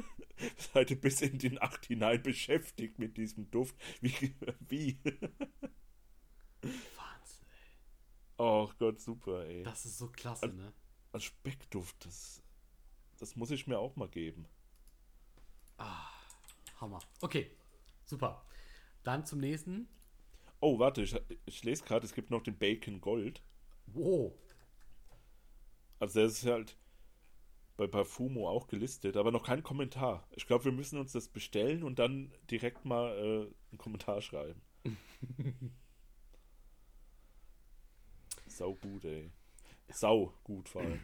seid 0.72 0.90
ihr 0.90 1.00
bis 1.00 1.20
in 1.20 1.38
die 1.38 1.50
Nacht 1.50 1.86
hinein 1.86 2.22
beschäftigt 2.22 2.98
mit 2.98 3.16
diesem 3.16 3.50
Duft. 3.50 3.76
Wie? 4.00 4.34
wie? 4.60 4.98
Wahnsinn, 6.62 7.48
ey. 7.50 7.78
Oh 8.38 8.70
Gott, 8.78 9.00
super, 9.00 9.46
ey. 9.46 9.62
Das 9.62 9.84
ist 9.84 9.98
so 9.98 10.08
klasse, 10.08 10.48
ne? 10.48 10.72
Ein 11.12 11.20
Speckduft, 11.20 12.04
das, 12.04 12.42
das 13.18 13.36
muss 13.36 13.50
ich 13.52 13.66
mir 13.66 13.78
auch 13.78 13.94
mal 13.94 14.08
geben. 14.08 14.48
Hammer. 16.84 16.98
Okay, 17.20 17.50
super. 18.04 18.44
Dann 19.04 19.24
zum 19.24 19.38
nächsten. 19.40 19.88
Oh, 20.60 20.78
warte, 20.78 21.02
ich, 21.02 21.14
ich 21.44 21.62
lese 21.62 21.84
gerade, 21.84 22.06
es 22.06 22.14
gibt 22.14 22.30
noch 22.30 22.42
den 22.42 22.58
Bacon 22.58 23.00
Gold. 23.00 23.42
Wow. 23.86 24.32
Also 26.00 26.20
der 26.20 26.28
ist 26.28 26.44
halt 26.46 26.76
bei 27.76 27.86
Parfumo 27.86 28.48
auch 28.48 28.66
gelistet, 28.68 29.16
aber 29.16 29.30
noch 29.30 29.42
kein 29.42 29.62
Kommentar. 29.62 30.26
Ich 30.32 30.46
glaube, 30.46 30.64
wir 30.64 30.72
müssen 30.72 30.98
uns 30.98 31.12
das 31.12 31.28
bestellen 31.28 31.82
und 31.82 31.98
dann 31.98 32.32
direkt 32.50 32.84
mal 32.84 33.16
äh, 33.16 33.46
einen 33.70 33.78
Kommentar 33.78 34.20
schreiben. 34.22 34.62
Sau 38.46 38.74
gut, 38.74 39.04
ey. 39.04 39.30
Sau 39.88 40.32
gut 40.44 40.68
vor 40.68 40.82
allem. 40.82 41.00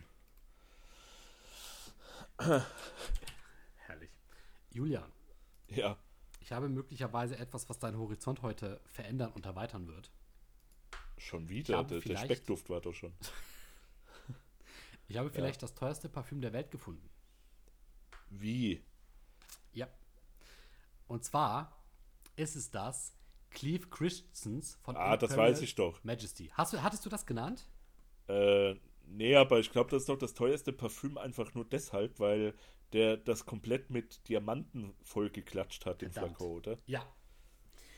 Herrlich. 3.77 4.11
Julian, 4.71 5.11
Ja, 5.69 5.99
ich 6.51 6.57
habe 6.57 6.69
möglicherweise 6.69 7.39
etwas, 7.39 7.69
was 7.69 7.79
deinen 7.79 7.97
Horizont 7.97 8.43
heute 8.43 8.81
verändern 8.85 9.31
und 9.31 9.47
erweitern 9.47 9.87
wird. 9.87 10.11
schon 11.17 11.49
wieder. 11.49 11.77
habe 11.77 12.01
Der, 12.01 12.17
Speckduft 12.17 12.69
war 12.69 12.81
doch 12.81 12.93
schon. 12.93 13.13
Ich 15.07 15.17
habe 15.17 15.29
vielleicht 15.31 15.61
das 15.61 15.75
teuerste 15.75 16.09
Parfüm 16.09 16.41
der 16.41 16.53
Welt 16.53 16.71
gefunden. 16.71 17.11
Wie? 18.29 18.81
Ja. 19.73 19.89
Und 21.09 21.25
zwar 21.25 21.77
ist 22.37 22.55
es 22.55 22.71
das 22.71 23.13
Cleve 23.51 23.89
Christians 23.89 24.79
von 24.83 24.97
Ah, 24.97 25.17
das 25.17 25.31
Imperial 25.33 25.53
weiß 25.53 25.63
ich 25.63 25.75
doch. 25.75 26.03
Majesty. 26.05 26.53
Hast 26.55 26.75
du, 26.75 26.81
hattest 26.81 27.05
du 27.05 27.11
das 27.11 27.27
genannt? 27.27 27.67
Äh, 28.29 28.77
nee, 29.07 29.35
aber 29.35 29.59
ich 29.59 29.73
glaube, 29.73 29.91
das 29.91 30.03
ist 30.03 30.09
doch 30.09 30.19
das 30.19 30.35
teuerste 30.35 30.73
Parfüm 30.73 31.19
einfach 31.19 31.55
nur 31.55 31.65
deshalb, 31.65 32.21
weil 32.21 32.55
der 32.93 33.17
das 33.17 33.47
komplett 33.47 33.91
mit 33.91 34.29
Diamanten 34.29 34.95
vollgeklatscht 35.03 35.87
hat, 35.87 36.03
den 36.03 36.13
Verdammt. 36.13 36.41
Oder? 36.41 36.77
Ja, 36.87 37.07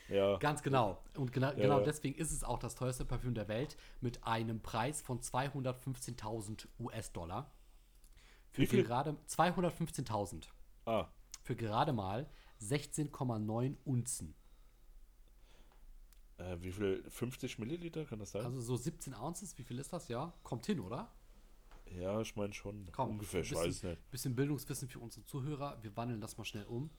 Ja. 0.09 0.37
ganz 0.37 0.61
genau. 0.63 1.03
Und 1.17 1.31
gena 1.33 1.51
genau 1.53 1.79
ja. 1.79 1.85
deswegen 1.85 2.15
ist 2.15 2.31
es 2.31 2.43
auch 2.43 2.59
das 2.59 2.75
teuerste 2.75 3.05
Parfüm 3.05 3.33
der 3.33 3.47
Welt 3.47 3.77
mit 4.01 4.23
einem 4.23 4.61
Preis 4.61 5.01
von 5.01 5.19
215.000 5.21 6.67
US-Dollar. 6.79 7.51
Für 8.51 8.61
Wie 8.61 8.67
viel? 8.67 8.83
gerade 8.83 9.17
215.000. 9.27 10.47
Ah, 10.85 11.07
Für 11.41 11.55
gerade 11.55 11.91
mal 11.93 12.29
16,9 12.61 13.77
Unzen. 13.83 14.35
äh, 16.37 16.57
wie 16.61 16.71
viel? 16.71 17.03
50 17.09 17.57
Milliliter 17.59 18.05
kann 18.05 18.19
das 18.19 18.31
sein? 18.31 18.45
Also 18.45 18.59
so 18.61 18.75
17 18.75 19.13
Ounces, 19.15 19.57
wie 19.57 19.63
viel 19.63 19.79
ist 19.79 19.91
das? 19.93 20.07
Ja, 20.07 20.33
kommt 20.43 20.65
hin, 20.65 20.79
oder? 20.79 21.11
Ja, 21.85 22.21
ich 22.21 22.35
meine 22.35 22.53
schon. 22.53 22.89
Komm, 22.91 23.11
ungefähr, 23.11 23.41
ich 23.41 23.49
bisschen, 23.49 23.65
weiß 23.67 23.83
nicht. 23.83 24.11
Bisschen 24.11 24.35
Bildungswissen 24.35 24.89
für 24.89 24.99
unsere 24.99 25.25
Zuhörer. 25.25 25.81
Wir 25.81 25.95
wandeln 25.95 26.21
das 26.21 26.37
mal 26.37 26.45
schnell 26.45 26.65
um. 26.65 26.89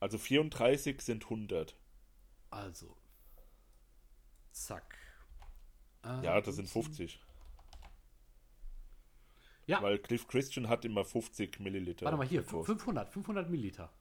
Also 0.00 0.18
34 0.18 1.00
sind 1.00 1.24
100. 1.24 1.76
Also. 2.50 2.96
Zack. 4.52 4.96
Äh, 6.04 6.24
Ja, 6.24 6.40
das 6.40 6.56
sind 6.56 6.64
Unzen. 6.74 6.82
50. 6.84 7.20
Ja, 9.66 9.82
Weil 9.82 9.98
Cliff 9.98 10.26
Christian 10.26 10.68
hat 10.68 10.84
immer 10.86 11.04
50 11.04 11.60
Milliliter. 11.60 12.06
warte 12.06 12.16
mal 12.16 12.26
hier. 12.26 12.42
Flakons. 12.42 12.66
500, 12.66 13.10
500 13.10 13.50
Milliliter. 13.50 13.92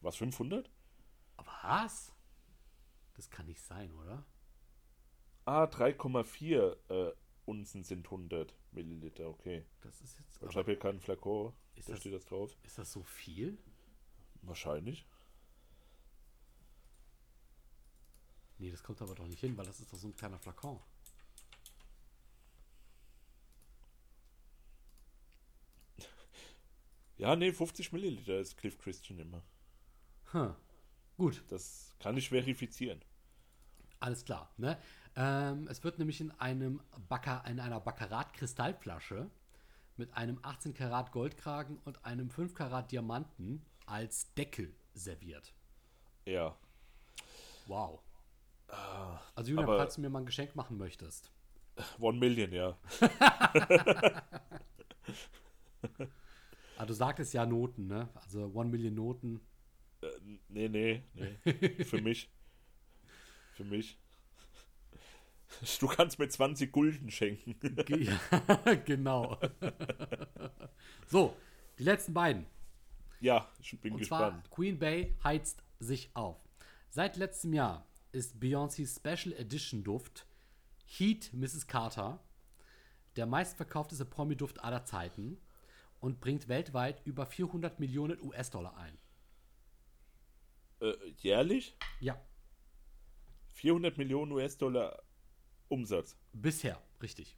Was, 0.00 0.16
500? 0.16 0.70
Was? 1.62 2.12
Das 3.14 3.28
kann 3.30 3.46
nicht 3.46 3.60
sein, 3.60 3.92
oder? 3.92 4.24
Ah, 5.46 5.64
3,4 5.64 6.76
äh, 6.90 7.12
Unzen 7.46 7.82
sind 7.84 8.06
100 8.06 8.54
Milliliter, 8.72 9.28
okay. 9.28 9.64
Das 9.80 10.00
ist 10.02 10.18
jetzt. 10.18 10.42
Ich 10.42 10.56
habe 10.56 10.72
hier 10.72 10.78
keinen 10.78 11.00
Flakon, 11.00 11.52
Ist 11.76 11.88
da 11.88 11.92
das- 11.92 12.00
steht 12.00 12.12
das 12.14 12.24
drauf. 12.26 12.54
ist 12.64 12.76
das 12.78 12.92
so 12.92 13.02
viel? 13.02 13.56
Wahrscheinlich. 14.42 15.06
Nee, 18.58 18.70
das 18.70 18.82
kommt 18.82 19.00
aber 19.02 19.14
doch 19.14 19.26
nicht 19.26 19.40
hin, 19.40 19.56
weil 19.56 19.66
das 19.66 19.80
ist 19.80 19.92
doch 19.92 19.98
so 19.98 20.08
ein 20.08 20.16
kleiner 20.16 20.38
Flakon. 20.38 20.80
Ja, 27.18 27.34
nee, 27.36 27.52
50 27.52 27.92
Milliliter 27.92 28.38
ist 28.40 28.56
Cliff 28.56 28.78
Christian 28.78 29.18
immer. 29.18 29.42
Hm. 30.32 30.54
Gut, 31.16 31.42
Das 31.48 31.94
kann 31.98 32.16
ich 32.16 32.28
verifizieren. 32.28 33.02
alles 34.00 34.24
klar. 34.24 34.52
Ne? 34.58 34.78
Ähm, 35.16 35.66
es 35.68 35.82
wird 35.82 35.98
nämlich 35.98 36.20
in 36.20 36.30
einem 36.32 36.80
Bacca, 37.08 37.38
in 37.48 37.58
einer 37.58 37.80
Baccarat-Kristallflasche 37.80 39.30
mit 39.96 40.14
einem 40.14 40.38
18 40.42 40.74
Karat 40.74 41.10
Goldkragen 41.12 41.78
und 41.84 42.04
einem 42.04 42.28
5 42.28 42.54
Karat 42.54 42.92
Diamanten 42.92 43.62
als 43.86 44.34
Deckel 44.34 44.74
serviert. 44.92 45.54
Ja. 46.26 46.54
Wow. 47.66 48.00
Also 49.34 49.50
Julian, 49.52 49.66
falls 49.66 49.94
du 49.94 50.02
mir 50.02 50.10
mal 50.10 50.20
ein 50.20 50.26
Geschenk 50.26 50.54
machen 50.54 50.76
möchtest. 50.76 51.30
One 51.98 52.18
Million, 52.18 52.52
ja. 52.52 52.76
Ah, 56.78 56.84
du 56.84 56.92
sagtest 56.92 57.32
ja 57.32 57.46
Noten, 57.46 57.86
ne? 57.86 58.08
Also 58.14 58.50
One 58.52 58.68
Million 58.68 58.94
Noten. 58.94 59.40
Äh, 60.02 60.08
nee, 60.48 60.68
nee, 60.68 61.02
nee. 61.14 61.84
Für 61.84 62.02
mich. 62.02 62.28
Für 63.54 63.64
mich. 63.64 63.98
Du 65.80 65.86
kannst 65.86 66.18
mir 66.18 66.28
20 66.28 66.72
Gulden 66.72 67.10
schenken. 67.10 67.56
Ja, 67.88 68.74
genau. 68.84 69.38
so, 71.06 71.36
die 71.78 71.84
letzten 71.84 72.14
beiden. 72.14 72.46
ja, 73.20 73.48
ich 73.60 73.78
bin 73.80 73.92
Und 73.94 73.98
gespannt. 74.00 74.44
zwar 74.46 74.54
Queen 74.54 74.78
Bay 74.78 75.14
heizt 75.22 75.62
sich 75.78 76.10
auf. 76.14 76.36
Seit 76.90 77.16
letztem 77.16 77.52
Jahr 77.52 77.86
ist 78.12 78.36
Beyoncé's 78.36 78.96
Special 78.96 79.34
Edition 79.38 79.84
Duft 79.84 80.26
Heat 80.86 81.32
Mrs. 81.32 81.66
Carter 81.66 82.20
der 83.16 83.26
meistverkaufteste 83.26 84.04
Promi-Duft 84.04 84.62
aller 84.62 84.84
Zeiten 84.84 85.38
und 86.00 86.20
bringt 86.20 86.48
weltweit 86.48 87.00
über 87.06 87.24
400 87.26 87.80
Millionen 87.80 88.20
US-Dollar 88.20 88.76
ein. 88.76 88.98
Äh, 90.80 90.92
jährlich? 91.18 91.76
Ja, 92.00 92.20
400 93.54 93.96
Millionen 93.96 94.32
US-Dollar 94.32 95.02
Umsatz. 95.68 96.16
bisher, 96.32 96.80
richtig. 97.02 97.36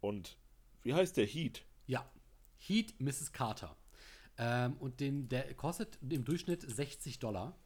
Und 0.00 0.38
wie 0.82 0.94
heißt 0.94 1.16
der 1.16 1.26
Heat? 1.26 1.64
Ja, 1.86 2.10
Heat 2.56 2.98
Mrs. 3.00 3.32
Carter. 3.32 3.76
Ähm, 4.38 4.76
und 4.78 5.00
den, 5.00 5.28
der 5.28 5.52
kostet 5.54 5.98
im 6.02 6.24
Durchschnitt 6.24 6.62
60 6.62 7.18
Dollar. 7.18 7.58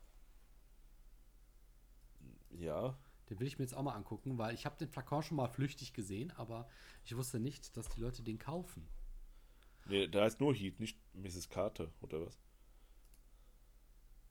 Ja. 2.51 2.99
Den 3.31 3.41
will 3.41 3.47
ich 3.47 3.59
mir 3.59 3.65
jetzt 3.65 3.75
auch 3.75 3.83
mal 3.83 3.95
angucken, 3.95 4.39
weil 4.39 4.55
ich 4.55 4.67
habe 4.67 4.77
den 4.77 4.89
Flakon 4.89 5.23
schon 5.23 5.37
mal 5.37 5.49
flüchtig 5.49 5.93
gesehen, 5.93 6.31
aber 6.33 6.69
ich 7.05 7.17
wusste 7.17 7.41
nicht, 7.41 7.77
dass 7.77 7.89
die 7.89 8.01
Leute 8.01 8.23
den 8.23 8.39
kaufen. 8.39 8.87
Nee, 9.87 10.09
da 10.09 10.23
heißt 10.23 10.41
nur 10.41 10.55
Heat, 10.55 10.81
nicht 10.81 10.99
Mrs. 11.15 11.49
Carter, 11.49 11.91
oder 12.01 12.27
was? 12.27 12.39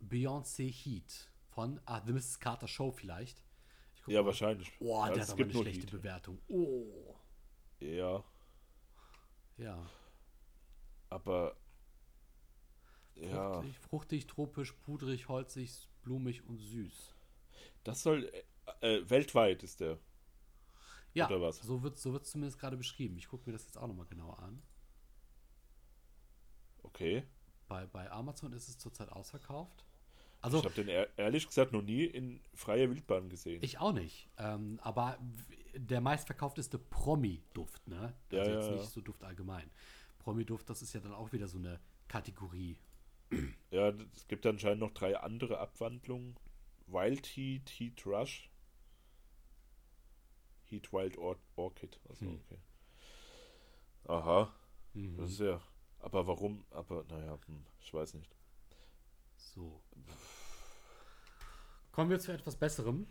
Beyoncé 0.02 0.72
Heat 0.72 1.32
von 1.50 1.80
ah, 1.86 2.02
The 2.06 2.14
Mrs. 2.14 2.40
Carter 2.40 2.68
Show 2.68 2.92
vielleicht. 2.92 3.44
Ja, 4.08 4.22
mal. 4.22 4.28
wahrscheinlich. 4.28 4.78
Boah, 4.80 5.08
ja, 5.08 5.14
der 5.14 5.24
hat 5.24 5.30
aber 5.32 5.44
eine 5.44 5.52
schlechte 5.54 5.82
Heat. 5.82 5.92
Bewertung. 5.92 6.40
Oh. 6.50 7.16
Ja, 7.80 8.24
Ja. 9.58 9.90
aber. 11.10 11.58
Ja, 13.16 13.54
Fruchtig, 13.54 13.80
fruchtig, 13.80 14.28
tropisch, 14.28 14.72
pudrig, 14.74 15.28
holzig, 15.28 15.88
blumig 16.02 16.44
und 16.48 16.58
süß. 16.58 17.14
das 17.84 18.02
soll. 18.02 18.32
Äh, 18.82 18.98
äh, 19.02 19.10
weltweit 19.10 19.62
ist 19.64 19.82
der. 19.82 20.00
Ja, 21.14 21.28
Oder 21.28 21.42
was? 21.42 21.58
so 21.60 21.84
wird 21.84 21.96
es 21.96 22.02
so 22.02 22.12
wird's 22.14 22.32
zumindest 22.32 22.58
gerade 22.60 22.76
beschrieben. 22.78 23.18
Ich 23.18 23.28
gucke 23.28 23.46
mir 23.48 23.52
das 23.54 23.66
jetzt 23.66 23.78
auch 23.78 23.86
nochmal 23.88 24.08
genauer 24.08 24.40
an. 24.40 24.64
Okay. 26.82 27.24
Bei, 27.68 27.86
bei 27.86 28.10
Amazon 28.12 28.52
ist 28.54 28.68
es 28.68 28.78
zurzeit 28.80 29.10
ausverkauft. 29.10 29.86
Also, 30.44 30.60
ich 30.60 30.66
habe 30.66 30.76
den 30.76 30.90
ehr- 30.90 31.10
ehrlich 31.18 31.48
gesagt 31.48 31.72
noch 31.72 31.82
nie 31.82 32.04
in 32.04 32.42
freier 32.54 32.90
Wildbahn 32.90 33.30
gesehen. 33.30 33.64
Ich 33.64 33.80
auch 33.80 33.94
nicht. 33.94 34.30
Ähm, 34.38 34.80
aber 34.84 35.18
der 35.74 36.02
meistverkaufteste 36.02 36.78
Promi-Duft, 36.78 37.88
ne? 37.88 38.14
Ja, 38.30 38.40
Also 38.40 38.52
ja, 38.52 38.58
jetzt 38.58 38.70
ja. 38.70 38.76
nicht 38.76 38.90
so 38.92 39.02
Duft 39.02 39.24
allgemein. 39.24 39.72
Promi-Duft, 40.20 40.70
das 40.70 40.82
ist 40.82 40.94
ja 40.94 41.00
dann 41.00 41.14
auch 41.14 41.32
wieder 41.32 41.48
so 41.48 41.58
eine 41.58 41.80
Kategorie. 42.08 42.78
Ja, 43.72 43.90
es 43.90 44.28
gibt 44.28 44.46
anscheinend 44.46 44.82
noch 44.82 44.92
drei 44.92 45.18
andere 45.18 45.60
Abwandlungen. 45.60 46.36
Wild 46.88 47.26
Heat, 47.26 47.70
Heat 47.70 48.06
Rush. 48.06 48.50
Heat 50.66 50.92
Wild 50.92 51.18
Or 51.18 51.38
Orchid. 51.56 52.00
Also, 52.10 52.26
hm. 52.26 52.36
okay. 52.36 52.60
Aha. 54.08 54.54
Mhm. 54.94 55.18
Das 55.18 55.32
ist 55.32 55.40
ja. 55.40 55.62
Aber 56.00 56.28
warum? 56.28 56.66
Aber, 56.72 57.06
naja, 57.06 57.40
hm, 57.48 57.66
ich 57.80 57.94
weiß 57.94 58.16
nicht. 58.16 58.36
So. 59.38 59.82
Kommen 61.94 62.10
wir 62.10 62.20
zu 62.20 62.32
etwas 62.32 62.56
Besserem. 62.56 63.06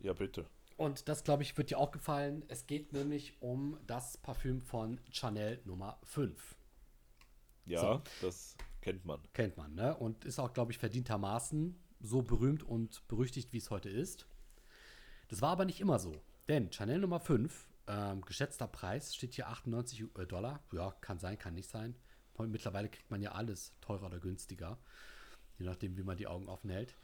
Ja, 0.00 0.14
bitte. 0.14 0.46
Und 0.78 1.06
das, 1.08 1.22
glaube 1.22 1.42
ich, 1.42 1.56
wird 1.58 1.68
dir 1.68 1.78
auch 1.78 1.90
gefallen. 1.90 2.42
Es 2.48 2.66
geht 2.66 2.94
nämlich 2.94 3.34
um 3.40 3.78
das 3.86 4.16
Parfüm 4.16 4.62
von 4.62 4.98
Chanel 5.10 5.60
Nummer 5.66 5.98
5. 6.04 6.56
Ja, 7.66 7.80
so. 7.80 8.02
das 8.22 8.56
kennt 8.80 9.04
man. 9.04 9.20
Kennt 9.34 9.58
man, 9.58 9.74
ne? 9.74 9.94
Und 9.94 10.24
ist 10.24 10.38
auch, 10.38 10.54
glaube 10.54 10.72
ich, 10.72 10.78
verdientermaßen 10.78 11.78
so 12.00 12.22
berühmt 12.22 12.62
und 12.62 13.06
berüchtigt, 13.06 13.52
wie 13.52 13.58
es 13.58 13.70
heute 13.70 13.90
ist. 13.90 14.26
Das 15.28 15.42
war 15.42 15.50
aber 15.50 15.66
nicht 15.66 15.82
immer 15.82 15.98
so. 15.98 16.14
Denn 16.48 16.72
Chanel 16.72 17.00
Nummer 17.00 17.20
5, 17.20 17.68
ähm, 17.86 18.22
geschätzter 18.22 18.66
Preis, 18.66 19.14
steht 19.14 19.34
hier 19.34 19.48
98 19.48 20.06
äh, 20.18 20.26
Dollar. 20.26 20.62
Ja, 20.72 20.92
kann 21.02 21.18
sein, 21.18 21.38
kann 21.38 21.52
nicht 21.52 21.68
sein. 21.68 21.94
Mittlerweile 22.38 22.88
kriegt 22.88 23.10
man 23.10 23.20
ja 23.20 23.32
alles 23.32 23.74
teurer 23.82 24.06
oder 24.06 24.20
günstiger. 24.20 24.78
Je 25.58 25.66
nachdem, 25.66 25.98
wie 25.98 26.02
man 26.02 26.16
die 26.16 26.26
Augen 26.26 26.48
offen 26.48 26.70
hält. 26.70 26.96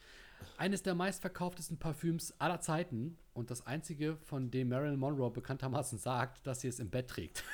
Eines 0.56 0.82
der 0.82 0.94
meistverkauftesten 0.94 1.78
Parfüms 1.78 2.34
aller 2.40 2.60
Zeiten 2.60 3.18
und 3.32 3.50
das 3.50 3.66
einzige, 3.66 4.16
von 4.16 4.50
dem 4.50 4.68
Marilyn 4.68 4.98
Monroe 4.98 5.30
bekanntermaßen 5.30 5.98
sagt, 5.98 6.46
dass 6.46 6.60
sie 6.60 6.68
es 6.68 6.80
im 6.80 6.90
Bett 6.90 7.08
trägt. 7.08 7.44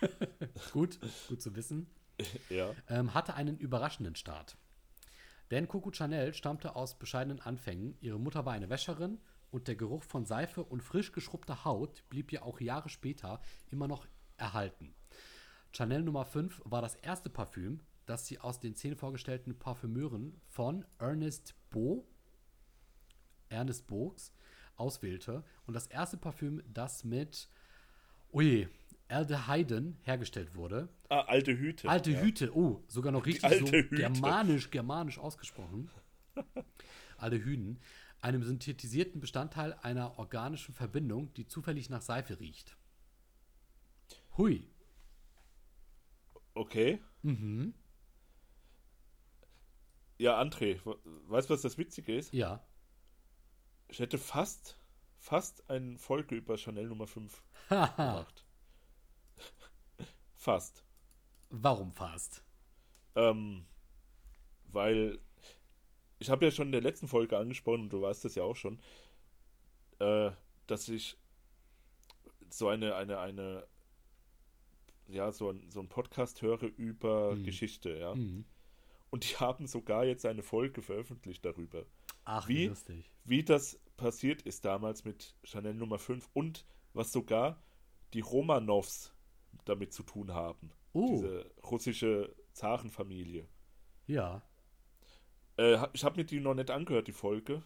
gut, 0.72 0.98
gut 1.28 1.42
zu 1.42 1.54
wissen. 1.56 1.86
Ja. 2.50 2.70
Ähm, 2.88 3.14
hatte 3.14 3.34
einen 3.34 3.56
überraschenden 3.56 4.14
Start. 4.14 4.56
Denn 5.50 5.66
Coco 5.66 5.90
Chanel 5.90 6.34
stammte 6.34 6.76
aus 6.76 6.98
bescheidenen 6.98 7.40
Anfängen. 7.40 7.96
Ihre 8.00 8.20
Mutter 8.20 8.44
war 8.46 8.52
eine 8.52 8.70
Wäscherin 8.70 9.18
und 9.50 9.66
der 9.66 9.76
Geruch 9.76 10.02
von 10.02 10.24
Seife 10.24 10.62
und 10.62 10.82
frisch 10.82 11.10
geschrubbter 11.10 11.64
Haut 11.64 12.08
blieb 12.10 12.32
ihr 12.32 12.44
auch 12.44 12.60
Jahre 12.60 12.90
später 12.90 13.40
immer 13.70 13.88
noch 13.88 14.06
erhalten. 14.36 14.94
Chanel 15.72 16.02
Nummer 16.02 16.24
5 16.24 16.62
war 16.64 16.82
das 16.82 16.94
erste 16.96 17.30
Parfüm, 17.30 17.80
das 18.06 18.26
sie 18.26 18.38
aus 18.38 18.60
den 18.60 18.74
zehn 18.74 18.96
vorgestellten 18.96 19.58
Parfümeuren 19.58 20.40
von 20.46 20.84
Ernest 20.98 21.54
Beau 21.70 22.06
Ernest 23.52 23.86
Bogs 23.86 24.32
auswählte 24.76 25.44
und 25.66 25.74
das 25.74 25.86
erste 25.86 26.16
Parfüm, 26.16 26.62
das 26.72 27.04
mit 27.04 27.48
ui, 28.32 28.68
Aldehyden 29.08 29.98
hergestellt 30.02 30.54
wurde. 30.54 30.88
Ah, 31.08 31.20
alte 31.22 31.56
Hüte. 31.56 31.88
Alte 31.88 32.12
ja. 32.12 32.20
Hüte, 32.20 32.56
oh, 32.56 32.82
sogar 32.88 33.12
noch 33.12 33.26
richtig 33.26 33.50
so 33.58 33.66
Hüte. 33.66 33.88
germanisch, 33.88 34.70
germanisch 34.70 35.18
ausgesprochen. 35.18 35.90
Aldehyden, 37.18 37.78
einem 38.20 38.42
synthetisierten 38.42 39.20
Bestandteil 39.20 39.74
einer 39.82 40.18
organischen 40.18 40.74
Verbindung, 40.74 41.32
die 41.34 41.46
zufällig 41.46 41.90
nach 41.90 42.02
Seife 42.02 42.40
riecht. 42.40 42.76
Hui. 44.36 44.66
Okay. 46.54 47.00
Mhm. 47.22 47.74
Ja, 50.18 50.40
André, 50.40 50.80
weißt 50.84 51.50
du, 51.50 51.54
was 51.54 51.62
das 51.62 51.78
Witzige 51.78 52.16
ist? 52.16 52.32
Ja. 52.32 52.64
Ich 53.92 54.00
hätte 54.00 54.16
fast, 54.16 54.78
fast 55.18 55.68
eine 55.68 55.98
Folge 55.98 56.34
über 56.34 56.56
Chanel 56.56 56.86
Nummer 56.86 57.06
5 57.06 57.42
gemacht. 57.68 58.46
fast. 60.34 60.82
Warum 61.50 61.92
fast? 61.92 62.42
Ähm, 63.16 63.66
weil 64.64 65.18
ich 66.20 66.30
habe 66.30 66.46
ja 66.46 66.50
schon 66.50 66.68
in 66.68 66.72
der 66.72 66.80
letzten 66.80 67.06
Folge 67.06 67.36
angesprochen, 67.36 67.82
und 67.82 67.90
du 67.90 68.00
weißt 68.00 68.24
das 68.24 68.34
ja 68.34 68.44
auch 68.44 68.56
schon, 68.56 68.80
äh, 69.98 70.30
dass 70.66 70.88
ich 70.88 71.18
so 72.48 72.68
eine, 72.68 72.94
eine, 72.94 73.18
eine, 73.18 73.66
ja, 75.06 75.32
so 75.32 75.50
ein, 75.50 75.70
so 75.70 75.80
ein 75.80 75.90
Podcast 75.90 76.40
höre 76.40 76.62
über 76.62 77.34
mhm. 77.34 77.44
Geschichte, 77.44 77.90
ja. 77.98 78.14
Mhm. 78.14 78.46
Und 79.10 79.30
die 79.30 79.36
haben 79.36 79.66
sogar 79.66 80.06
jetzt 80.06 80.24
eine 80.24 80.42
Folge 80.42 80.80
veröffentlicht 80.80 81.44
darüber. 81.44 81.84
Ach, 82.24 82.48
wie 82.48 82.68
lustig. 82.68 83.10
Wie 83.24 83.44
das 83.44 83.78
passiert 83.96 84.42
ist 84.42 84.64
damals 84.64 85.04
mit 85.04 85.34
Chanel 85.44 85.74
Nummer 85.74 85.98
5 85.98 86.28
und 86.32 86.64
was 86.94 87.12
sogar 87.12 87.62
die 88.14 88.20
Romanows 88.20 89.12
damit 89.64 89.92
zu 89.92 90.02
tun 90.02 90.32
haben. 90.32 90.70
Oh. 90.92 91.08
Diese 91.08 91.50
russische 91.64 92.34
Zarenfamilie. 92.52 93.48
Ja. 94.06 94.42
Äh, 95.56 95.78
ich 95.92 96.04
habe 96.04 96.16
mir 96.16 96.24
die 96.24 96.40
noch 96.40 96.54
nicht 96.54 96.70
angehört, 96.70 97.08
die 97.08 97.12
Folge. 97.12 97.62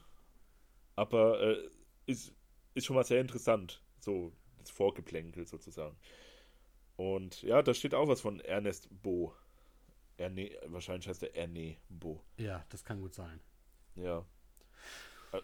Aber 0.94 1.40
äh, 1.40 1.68
ist, 2.06 2.32
ist 2.74 2.86
schon 2.86 2.96
mal 2.96 3.04
sehr 3.04 3.20
interessant. 3.20 3.82
So, 3.98 4.32
das 4.58 4.70
Vorgeplänkel 4.70 5.46
sozusagen. 5.46 5.96
Und 6.96 7.42
ja, 7.42 7.62
da 7.62 7.74
steht 7.74 7.94
auch 7.94 8.08
was 8.08 8.20
von 8.20 8.40
Ernest 8.40 8.88
Bo. 9.02 9.34
Erne, 10.16 10.50
wahrscheinlich 10.66 11.08
heißt 11.08 11.22
er 11.24 11.36
Erne 11.36 11.76
Bo. 11.88 12.22
Ja, 12.38 12.64
das 12.70 12.84
kann 12.84 13.00
gut 13.00 13.14
sein. 13.14 13.40
Ja. 13.96 14.24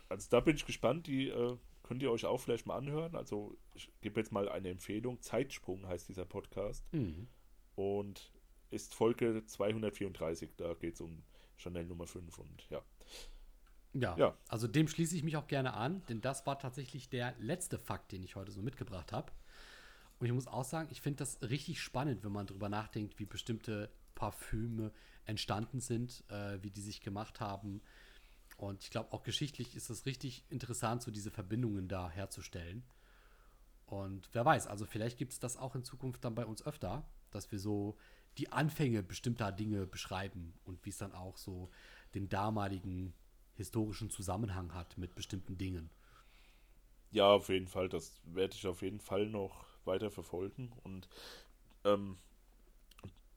Also 0.09 0.29
da 0.31 0.41
bin 0.41 0.57
ich 0.57 0.67
gespannt, 0.67 1.07
die 1.07 1.29
äh, 1.29 1.57
könnt 1.83 2.03
ihr 2.03 2.11
euch 2.11 2.25
auch 2.25 2.39
vielleicht 2.39 2.67
mal 2.67 2.77
anhören. 2.77 3.15
Also 3.17 3.57
ich 3.75 3.91
gebe 4.01 4.21
jetzt 4.21 4.33
mal 4.33 4.49
eine 4.49 4.71
Empfehlung. 4.71 5.21
Zeitsprung 5.21 5.87
heißt 5.87 6.09
dieser 6.09 6.25
Podcast. 6.25 6.85
Mhm. 6.93 7.29
Und 7.75 8.33
ist 8.71 8.95
Folge 8.95 9.45
234. 9.45 10.51
Da 10.57 10.75
geht 10.75 10.95
es 10.95 11.01
um 11.01 11.23
Chanel 11.57 11.87
Nummer 11.87 12.07
5 12.07 12.39
und 12.39 12.69
ja. 12.71 12.83
ja. 13.93 14.17
Ja, 14.17 14.37
also 14.49 14.67
dem 14.67 14.89
schließe 14.89 15.15
ich 15.17 15.23
mich 15.23 15.37
auch 15.37 15.47
gerne 15.47 15.75
an, 15.75 16.03
denn 16.09 16.21
das 16.21 16.47
war 16.47 16.59
tatsächlich 16.59 17.09
der 17.09 17.35
letzte 17.39 17.79
Fakt, 17.79 18.13
den 18.13 18.23
ich 18.23 18.37
heute 18.37 18.53
so 18.53 18.63
mitgebracht 18.63 19.13
habe. 19.13 19.33
Und 20.19 20.27
ich 20.27 20.33
muss 20.33 20.47
auch 20.47 20.65
sagen, 20.65 20.89
ich 20.93 21.01
finde 21.01 21.19
das 21.19 21.43
richtig 21.43 21.81
spannend, 21.81 22.25
wenn 22.25 22.33
man 22.33 22.47
darüber 22.47 22.69
nachdenkt, 22.69 23.19
wie 23.19 23.27
bestimmte 23.27 23.91
Parfüme 24.15 24.93
entstanden 25.25 25.81
sind, 25.81 26.25
äh, 26.29 26.63
wie 26.63 26.71
die 26.71 26.81
sich 26.81 27.01
gemacht 27.01 27.41
haben, 27.41 27.81
und 28.63 28.85
ich 28.85 28.91
glaube, 28.91 29.13
auch 29.13 29.25
geschichtlich 29.25 29.75
ist 29.75 29.91
es 29.91 30.07
richtig 30.07 30.45
interessant, 30.49 31.03
so 31.03 31.11
diese 31.11 31.33
Verbindungen 31.33 31.89
da 31.89 32.09
herzustellen. 32.09 32.85
Und 33.87 34.29
wer 34.31 34.45
weiß, 34.45 34.69
also 34.69 34.87
vielleicht 34.87 35.19
gibt 35.19 35.33
es 35.33 35.41
das 35.41 35.57
auch 35.57 35.75
in 35.75 35.83
Zukunft 35.83 36.25
dann 36.25 36.37
bei 36.37 36.47
uns 36.47 36.65
öfter, 36.65 37.05
dass 37.33 37.51
wir 37.51 37.59
so 37.59 37.97
die 38.39 38.53
Anfänge 38.53 39.03
bestimmter 39.03 39.51
Dinge 39.51 39.85
beschreiben 39.85 40.55
und 40.63 40.85
wie 40.85 40.91
es 40.91 40.99
dann 40.99 41.13
auch 41.13 41.39
so 41.39 41.71
den 42.15 42.29
damaligen 42.29 43.15
historischen 43.55 44.11
Zusammenhang 44.11 44.73
hat 44.75 44.97
mit 44.97 45.17
bestimmten 45.17 45.59
Dingen. 45.59 45.91
Ja, 47.11 47.33
auf 47.33 47.49
jeden 47.49 47.67
Fall. 47.67 47.89
Das 47.89 48.21
werde 48.27 48.55
ich 48.55 48.65
auf 48.69 48.81
jeden 48.83 49.01
Fall 49.01 49.27
noch 49.27 49.67
weiter 49.85 50.13
verfolgen. 50.13 50.71
Und 50.85 51.09
ähm, 51.83 52.17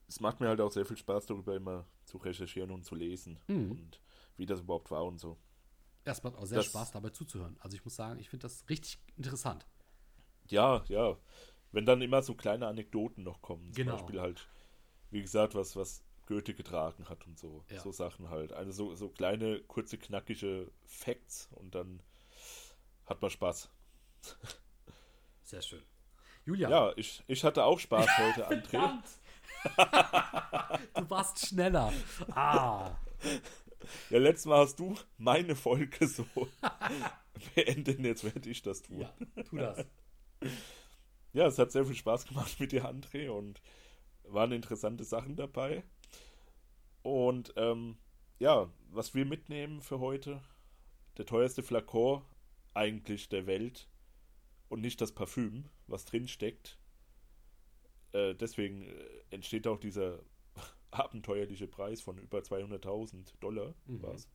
es 0.08 0.20
macht 0.20 0.40
mir 0.40 0.50
halt 0.50 0.62
auch 0.62 0.72
sehr 0.72 0.86
viel 0.86 0.98
Spaß, 0.98 1.26
darüber 1.26 1.56
immer 1.56 1.88
zu 2.04 2.18
recherchieren 2.18 2.70
und 2.70 2.86
zu 2.86 2.94
lesen. 2.94 3.40
Mhm. 3.48 3.72
Und 3.72 4.00
wie 4.38 4.46
das 4.46 4.62
überhaupt 4.62 4.92
war 4.92 5.06
und 5.06 5.20
so. 5.20 5.38
Es 6.04 6.22
macht 6.24 6.36
auch 6.36 6.46
sehr 6.46 6.58
das, 6.58 6.68
Spaß, 6.68 6.92
dabei 6.92 7.10
zuzuhören. 7.10 7.58
Also 7.60 7.76
ich 7.76 7.84
muss 7.84 7.96
sagen, 7.96 8.20
ich 8.20 8.30
finde 8.30 8.44
das 8.44 8.64
richtig 8.70 9.00
interessant. 9.18 9.66
Ja, 10.48 10.84
ja. 10.88 11.18
Wenn 11.72 11.86
dann 11.86 12.02
immer 12.02 12.22
so 12.22 12.36
kleine 12.36 12.68
Anekdoten 12.68 13.24
noch 13.24 13.42
kommen. 13.42 13.74
Zum 13.74 13.74
genau. 13.74 13.98
Beispiel 13.98 14.22
halt, 14.22 14.48
wie 15.10 15.22
gesagt, 15.22 15.56
was, 15.56 15.76
was 15.76 16.04
Goethe 16.28 16.54
getragen 16.54 17.10
hat 17.10 17.26
und 17.26 17.40
so. 17.40 17.64
Ja. 17.70 17.80
So 17.82 17.92
Sachen 17.92 18.30
halt. 18.30 18.54
Also 18.54 18.72
so, 18.72 18.96
so 18.96 19.10
kleine, 19.10 19.62
kurze, 19.62 19.98
knackige 19.98 20.72
Facts 20.86 21.50
und 21.54 21.74
dann 21.74 22.02
hat 23.08 23.22
man 23.22 23.32
Spaß. 23.32 23.70
Sehr 25.44 25.62
schön. 25.62 25.84
Julia. 26.46 26.70
Ja, 26.70 26.94
ich, 26.96 27.24
ich 27.28 27.44
hatte 27.44 27.64
auch 27.64 27.80
Spaß 27.80 28.08
heute, 28.18 28.50
André. 28.50 29.02
du 30.96 31.10
warst 31.10 31.48
schneller. 31.48 31.92
Ah. 32.32 32.92
Ja, 34.10 34.20
letztes 34.20 34.46
Mal 34.46 34.60
hast 34.60 34.80
du 34.80 34.96
meine 35.18 35.56
Folge 35.56 36.08
so 36.08 36.26
beendet, 37.56 38.00
jetzt 38.00 38.24
werde 38.24 38.50
ich 38.50 38.62
das 38.62 38.82
tun. 38.82 39.02
Ja, 39.02 39.14
tu 39.44 39.58
das. 39.58 39.86
Ja, 41.34 41.48
es 41.48 41.60
hat 41.60 41.72
sehr 41.72 41.86
viel 41.86 41.96
Spaß 41.96 42.28
gemacht 42.28 42.60
mit 42.60 42.72
dir, 42.72 42.86
André, 42.86 43.30
und 43.30 43.62
waren 44.24 44.52
interessante 44.52 45.04
Sachen 45.04 45.36
dabei. 45.36 45.84
Und 47.02 47.54
ähm, 47.58 47.98
ja, 48.40 48.72
was 48.90 49.14
wir 49.14 49.26
mitnehmen 49.26 49.82
für 49.82 50.00
heute, 50.00 50.42
der 51.18 51.26
teuerste 51.26 51.64
Flakon 51.64 52.24
eigentlich 52.74 53.30
der 53.30 53.48
Welt 53.48 53.88
und 54.70 54.82
nicht 54.82 55.00
das 55.02 55.14
Parfüm, 55.14 55.66
was 55.88 56.06
drin 56.06 56.28
steckt. 56.28 56.78
Äh, 58.12 58.34
deswegen 58.36 58.84
äh, 58.84 59.08
entsteht 59.30 59.68
auch 59.68 59.80
dieser 59.80 60.20
abenteuerliche 61.00 61.68
Preis 61.68 62.02
von 62.02 62.18
über 62.18 62.40
200.000 62.40 63.34
Dollar 63.40 63.74
mhm. 63.86 64.02
war 64.02 64.14
es. 64.14 64.30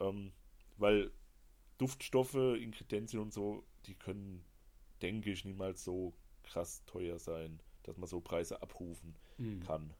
Ähm, 0.00 0.32
weil 0.76 1.12
Duftstoffe, 1.78 2.34
Inkredenzien 2.34 3.20
und 3.20 3.32
so, 3.32 3.64
die 3.86 3.94
können, 3.94 4.44
denke 5.00 5.30
ich, 5.30 5.44
niemals 5.44 5.84
so 5.84 6.14
krass 6.42 6.84
teuer 6.86 7.18
sein, 7.18 7.60
dass 7.82 7.96
man 7.96 8.08
so 8.08 8.20
Preise 8.20 8.62
abrufen 8.62 9.16
mhm. 9.38 9.60
kann. 9.60 9.94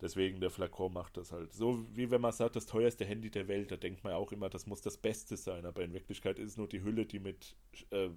Deswegen 0.00 0.40
der 0.40 0.50
Flakon 0.50 0.92
macht 0.92 1.16
das 1.16 1.32
halt. 1.32 1.52
So 1.54 1.86
wie 1.96 2.10
wenn 2.10 2.20
man 2.20 2.32
sagt, 2.32 2.56
das 2.56 2.66
teuerste 2.66 3.06
Handy 3.06 3.30
der 3.30 3.48
Welt, 3.48 3.70
da 3.70 3.76
denkt 3.76 4.04
man 4.04 4.12
auch 4.12 4.30
immer, 4.30 4.50
das 4.50 4.66
muss 4.66 4.82
das 4.82 4.98
Beste 4.98 5.36
sein. 5.36 5.64
Aber 5.64 5.82
in 5.82 5.94
Wirklichkeit 5.94 6.38
ist 6.38 6.50
es 6.50 6.56
nur 6.58 6.68
die 6.68 6.82
Hülle, 6.82 7.06
die 7.06 7.18
mit 7.18 7.56
äh, 7.90 8.10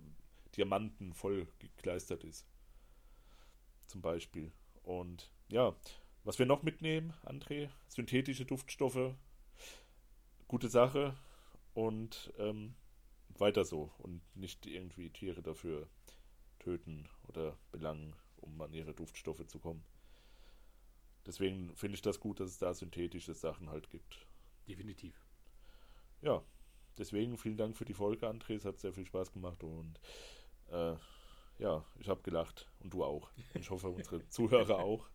Diamanten 0.58 1.14
voll 1.14 1.48
gekleistert 1.60 2.26
ist. 2.26 2.46
Zum 3.88 4.02
Beispiel. 4.02 4.52
Und 4.84 5.32
ja, 5.50 5.74
was 6.24 6.40
wir 6.40 6.46
noch 6.46 6.64
mitnehmen, 6.64 7.14
André, 7.24 7.70
synthetische 7.88 8.46
Duftstoffe, 8.46 9.16
gute 10.48 10.70
Sache 10.70 11.16
und 11.74 12.34
ähm, 12.38 12.76
weiter 13.38 13.64
so 13.64 13.92
und 14.00 14.22
nicht 14.36 14.66
irgendwie 14.66 15.10
Tiere 15.10 15.42
dafür 15.42 15.88
töten 16.60 17.08
oder 17.28 17.58
belangen, 17.72 18.16
um 18.38 18.60
an 18.62 18.74
ihre 18.74 18.94
Duftstoffe 18.94 19.46
zu 19.48 19.60
kommen. 19.60 19.84
Deswegen 21.26 21.76
finde 21.76 21.96
ich 21.96 22.02
das 22.02 22.20
gut, 22.20 22.40
dass 22.40 22.50
es 22.50 22.58
da 22.58 22.74
synthetische 22.74 23.34
Sachen 23.34 23.70
halt 23.70 23.90
gibt. 23.90 24.26
Definitiv. 24.68 25.16
Ja, 26.22 26.44
deswegen 26.98 27.38
vielen 27.38 27.58
Dank 27.58 27.78
für 27.78 27.86
die 27.86 27.94
Folge, 27.94 28.28
André. 28.28 28.56
Es 28.56 28.66
hat 28.66 28.80
sehr 28.80 28.94
viel 28.94 29.06
Spaß 29.06 29.32
gemacht 29.32 29.64
und 29.64 30.00
äh, 30.68 30.96
ja, 31.60 31.86
ich 32.00 32.10
habe 32.10 32.22
gelacht 32.22 32.70
und 32.80 32.94
du 32.94 33.04
auch. 33.04 33.30
Und 33.54 33.62
ich 33.62 33.70
hoffe, 33.70 33.90
unsere 33.90 34.28
Zuhörer 34.30 34.80
auch. 34.80 35.10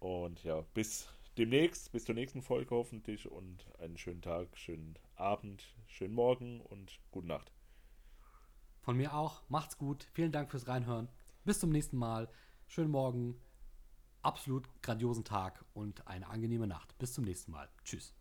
Und 0.00 0.42
ja, 0.44 0.62
bis 0.74 1.08
demnächst, 1.38 1.92
bis 1.92 2.04
zur 2.06 2.14
nächsten 2.14 2.42
Folge 2.42 2.74
hoffentlich 2.74 3.30
und 3.30 3.64
einen 3.78 3.98
schönen 3.98 4.22
Tag, 4.22 4.56
schönen 4.56 4.98
Abend, 5.14 5.62
schönen 5.86 6.14
Morgen 6.14 6.60
und 6.60 6.98
gute 7.10 7.28
Nacht. 7.28 7.52
Von 8.80 8.96
mir 8.96 9.14
auch. 9.14 9.42
Macht's 9.48 9.76
gut. 9.78 10.08
Vielen 10.14 10.32
Dank 10.32 10.50
fürs 10.50 10.66
Reinhören. 10.66 11.08
Bis 11.44 11.60
zum 11.60 11.70
nächsten 11.70 11.96
Mal. 11.98 12.28
Schönen 12.66 12.90
Morgen 12.90 13.40
absolut 14.22 14.68
grandiosen 14.82 15.24
Tag 15.24 15.64
und 15.74 16.06
eine 16.06 16.28
angenehme 16.28 16.66
Nacht. 16.66 16.96
Bis 16.98 17.12
zum 17.12 17.24
nächsten 17.24 17.52
Mal. 17.52 17.68
Tschüss. 17.84 18.14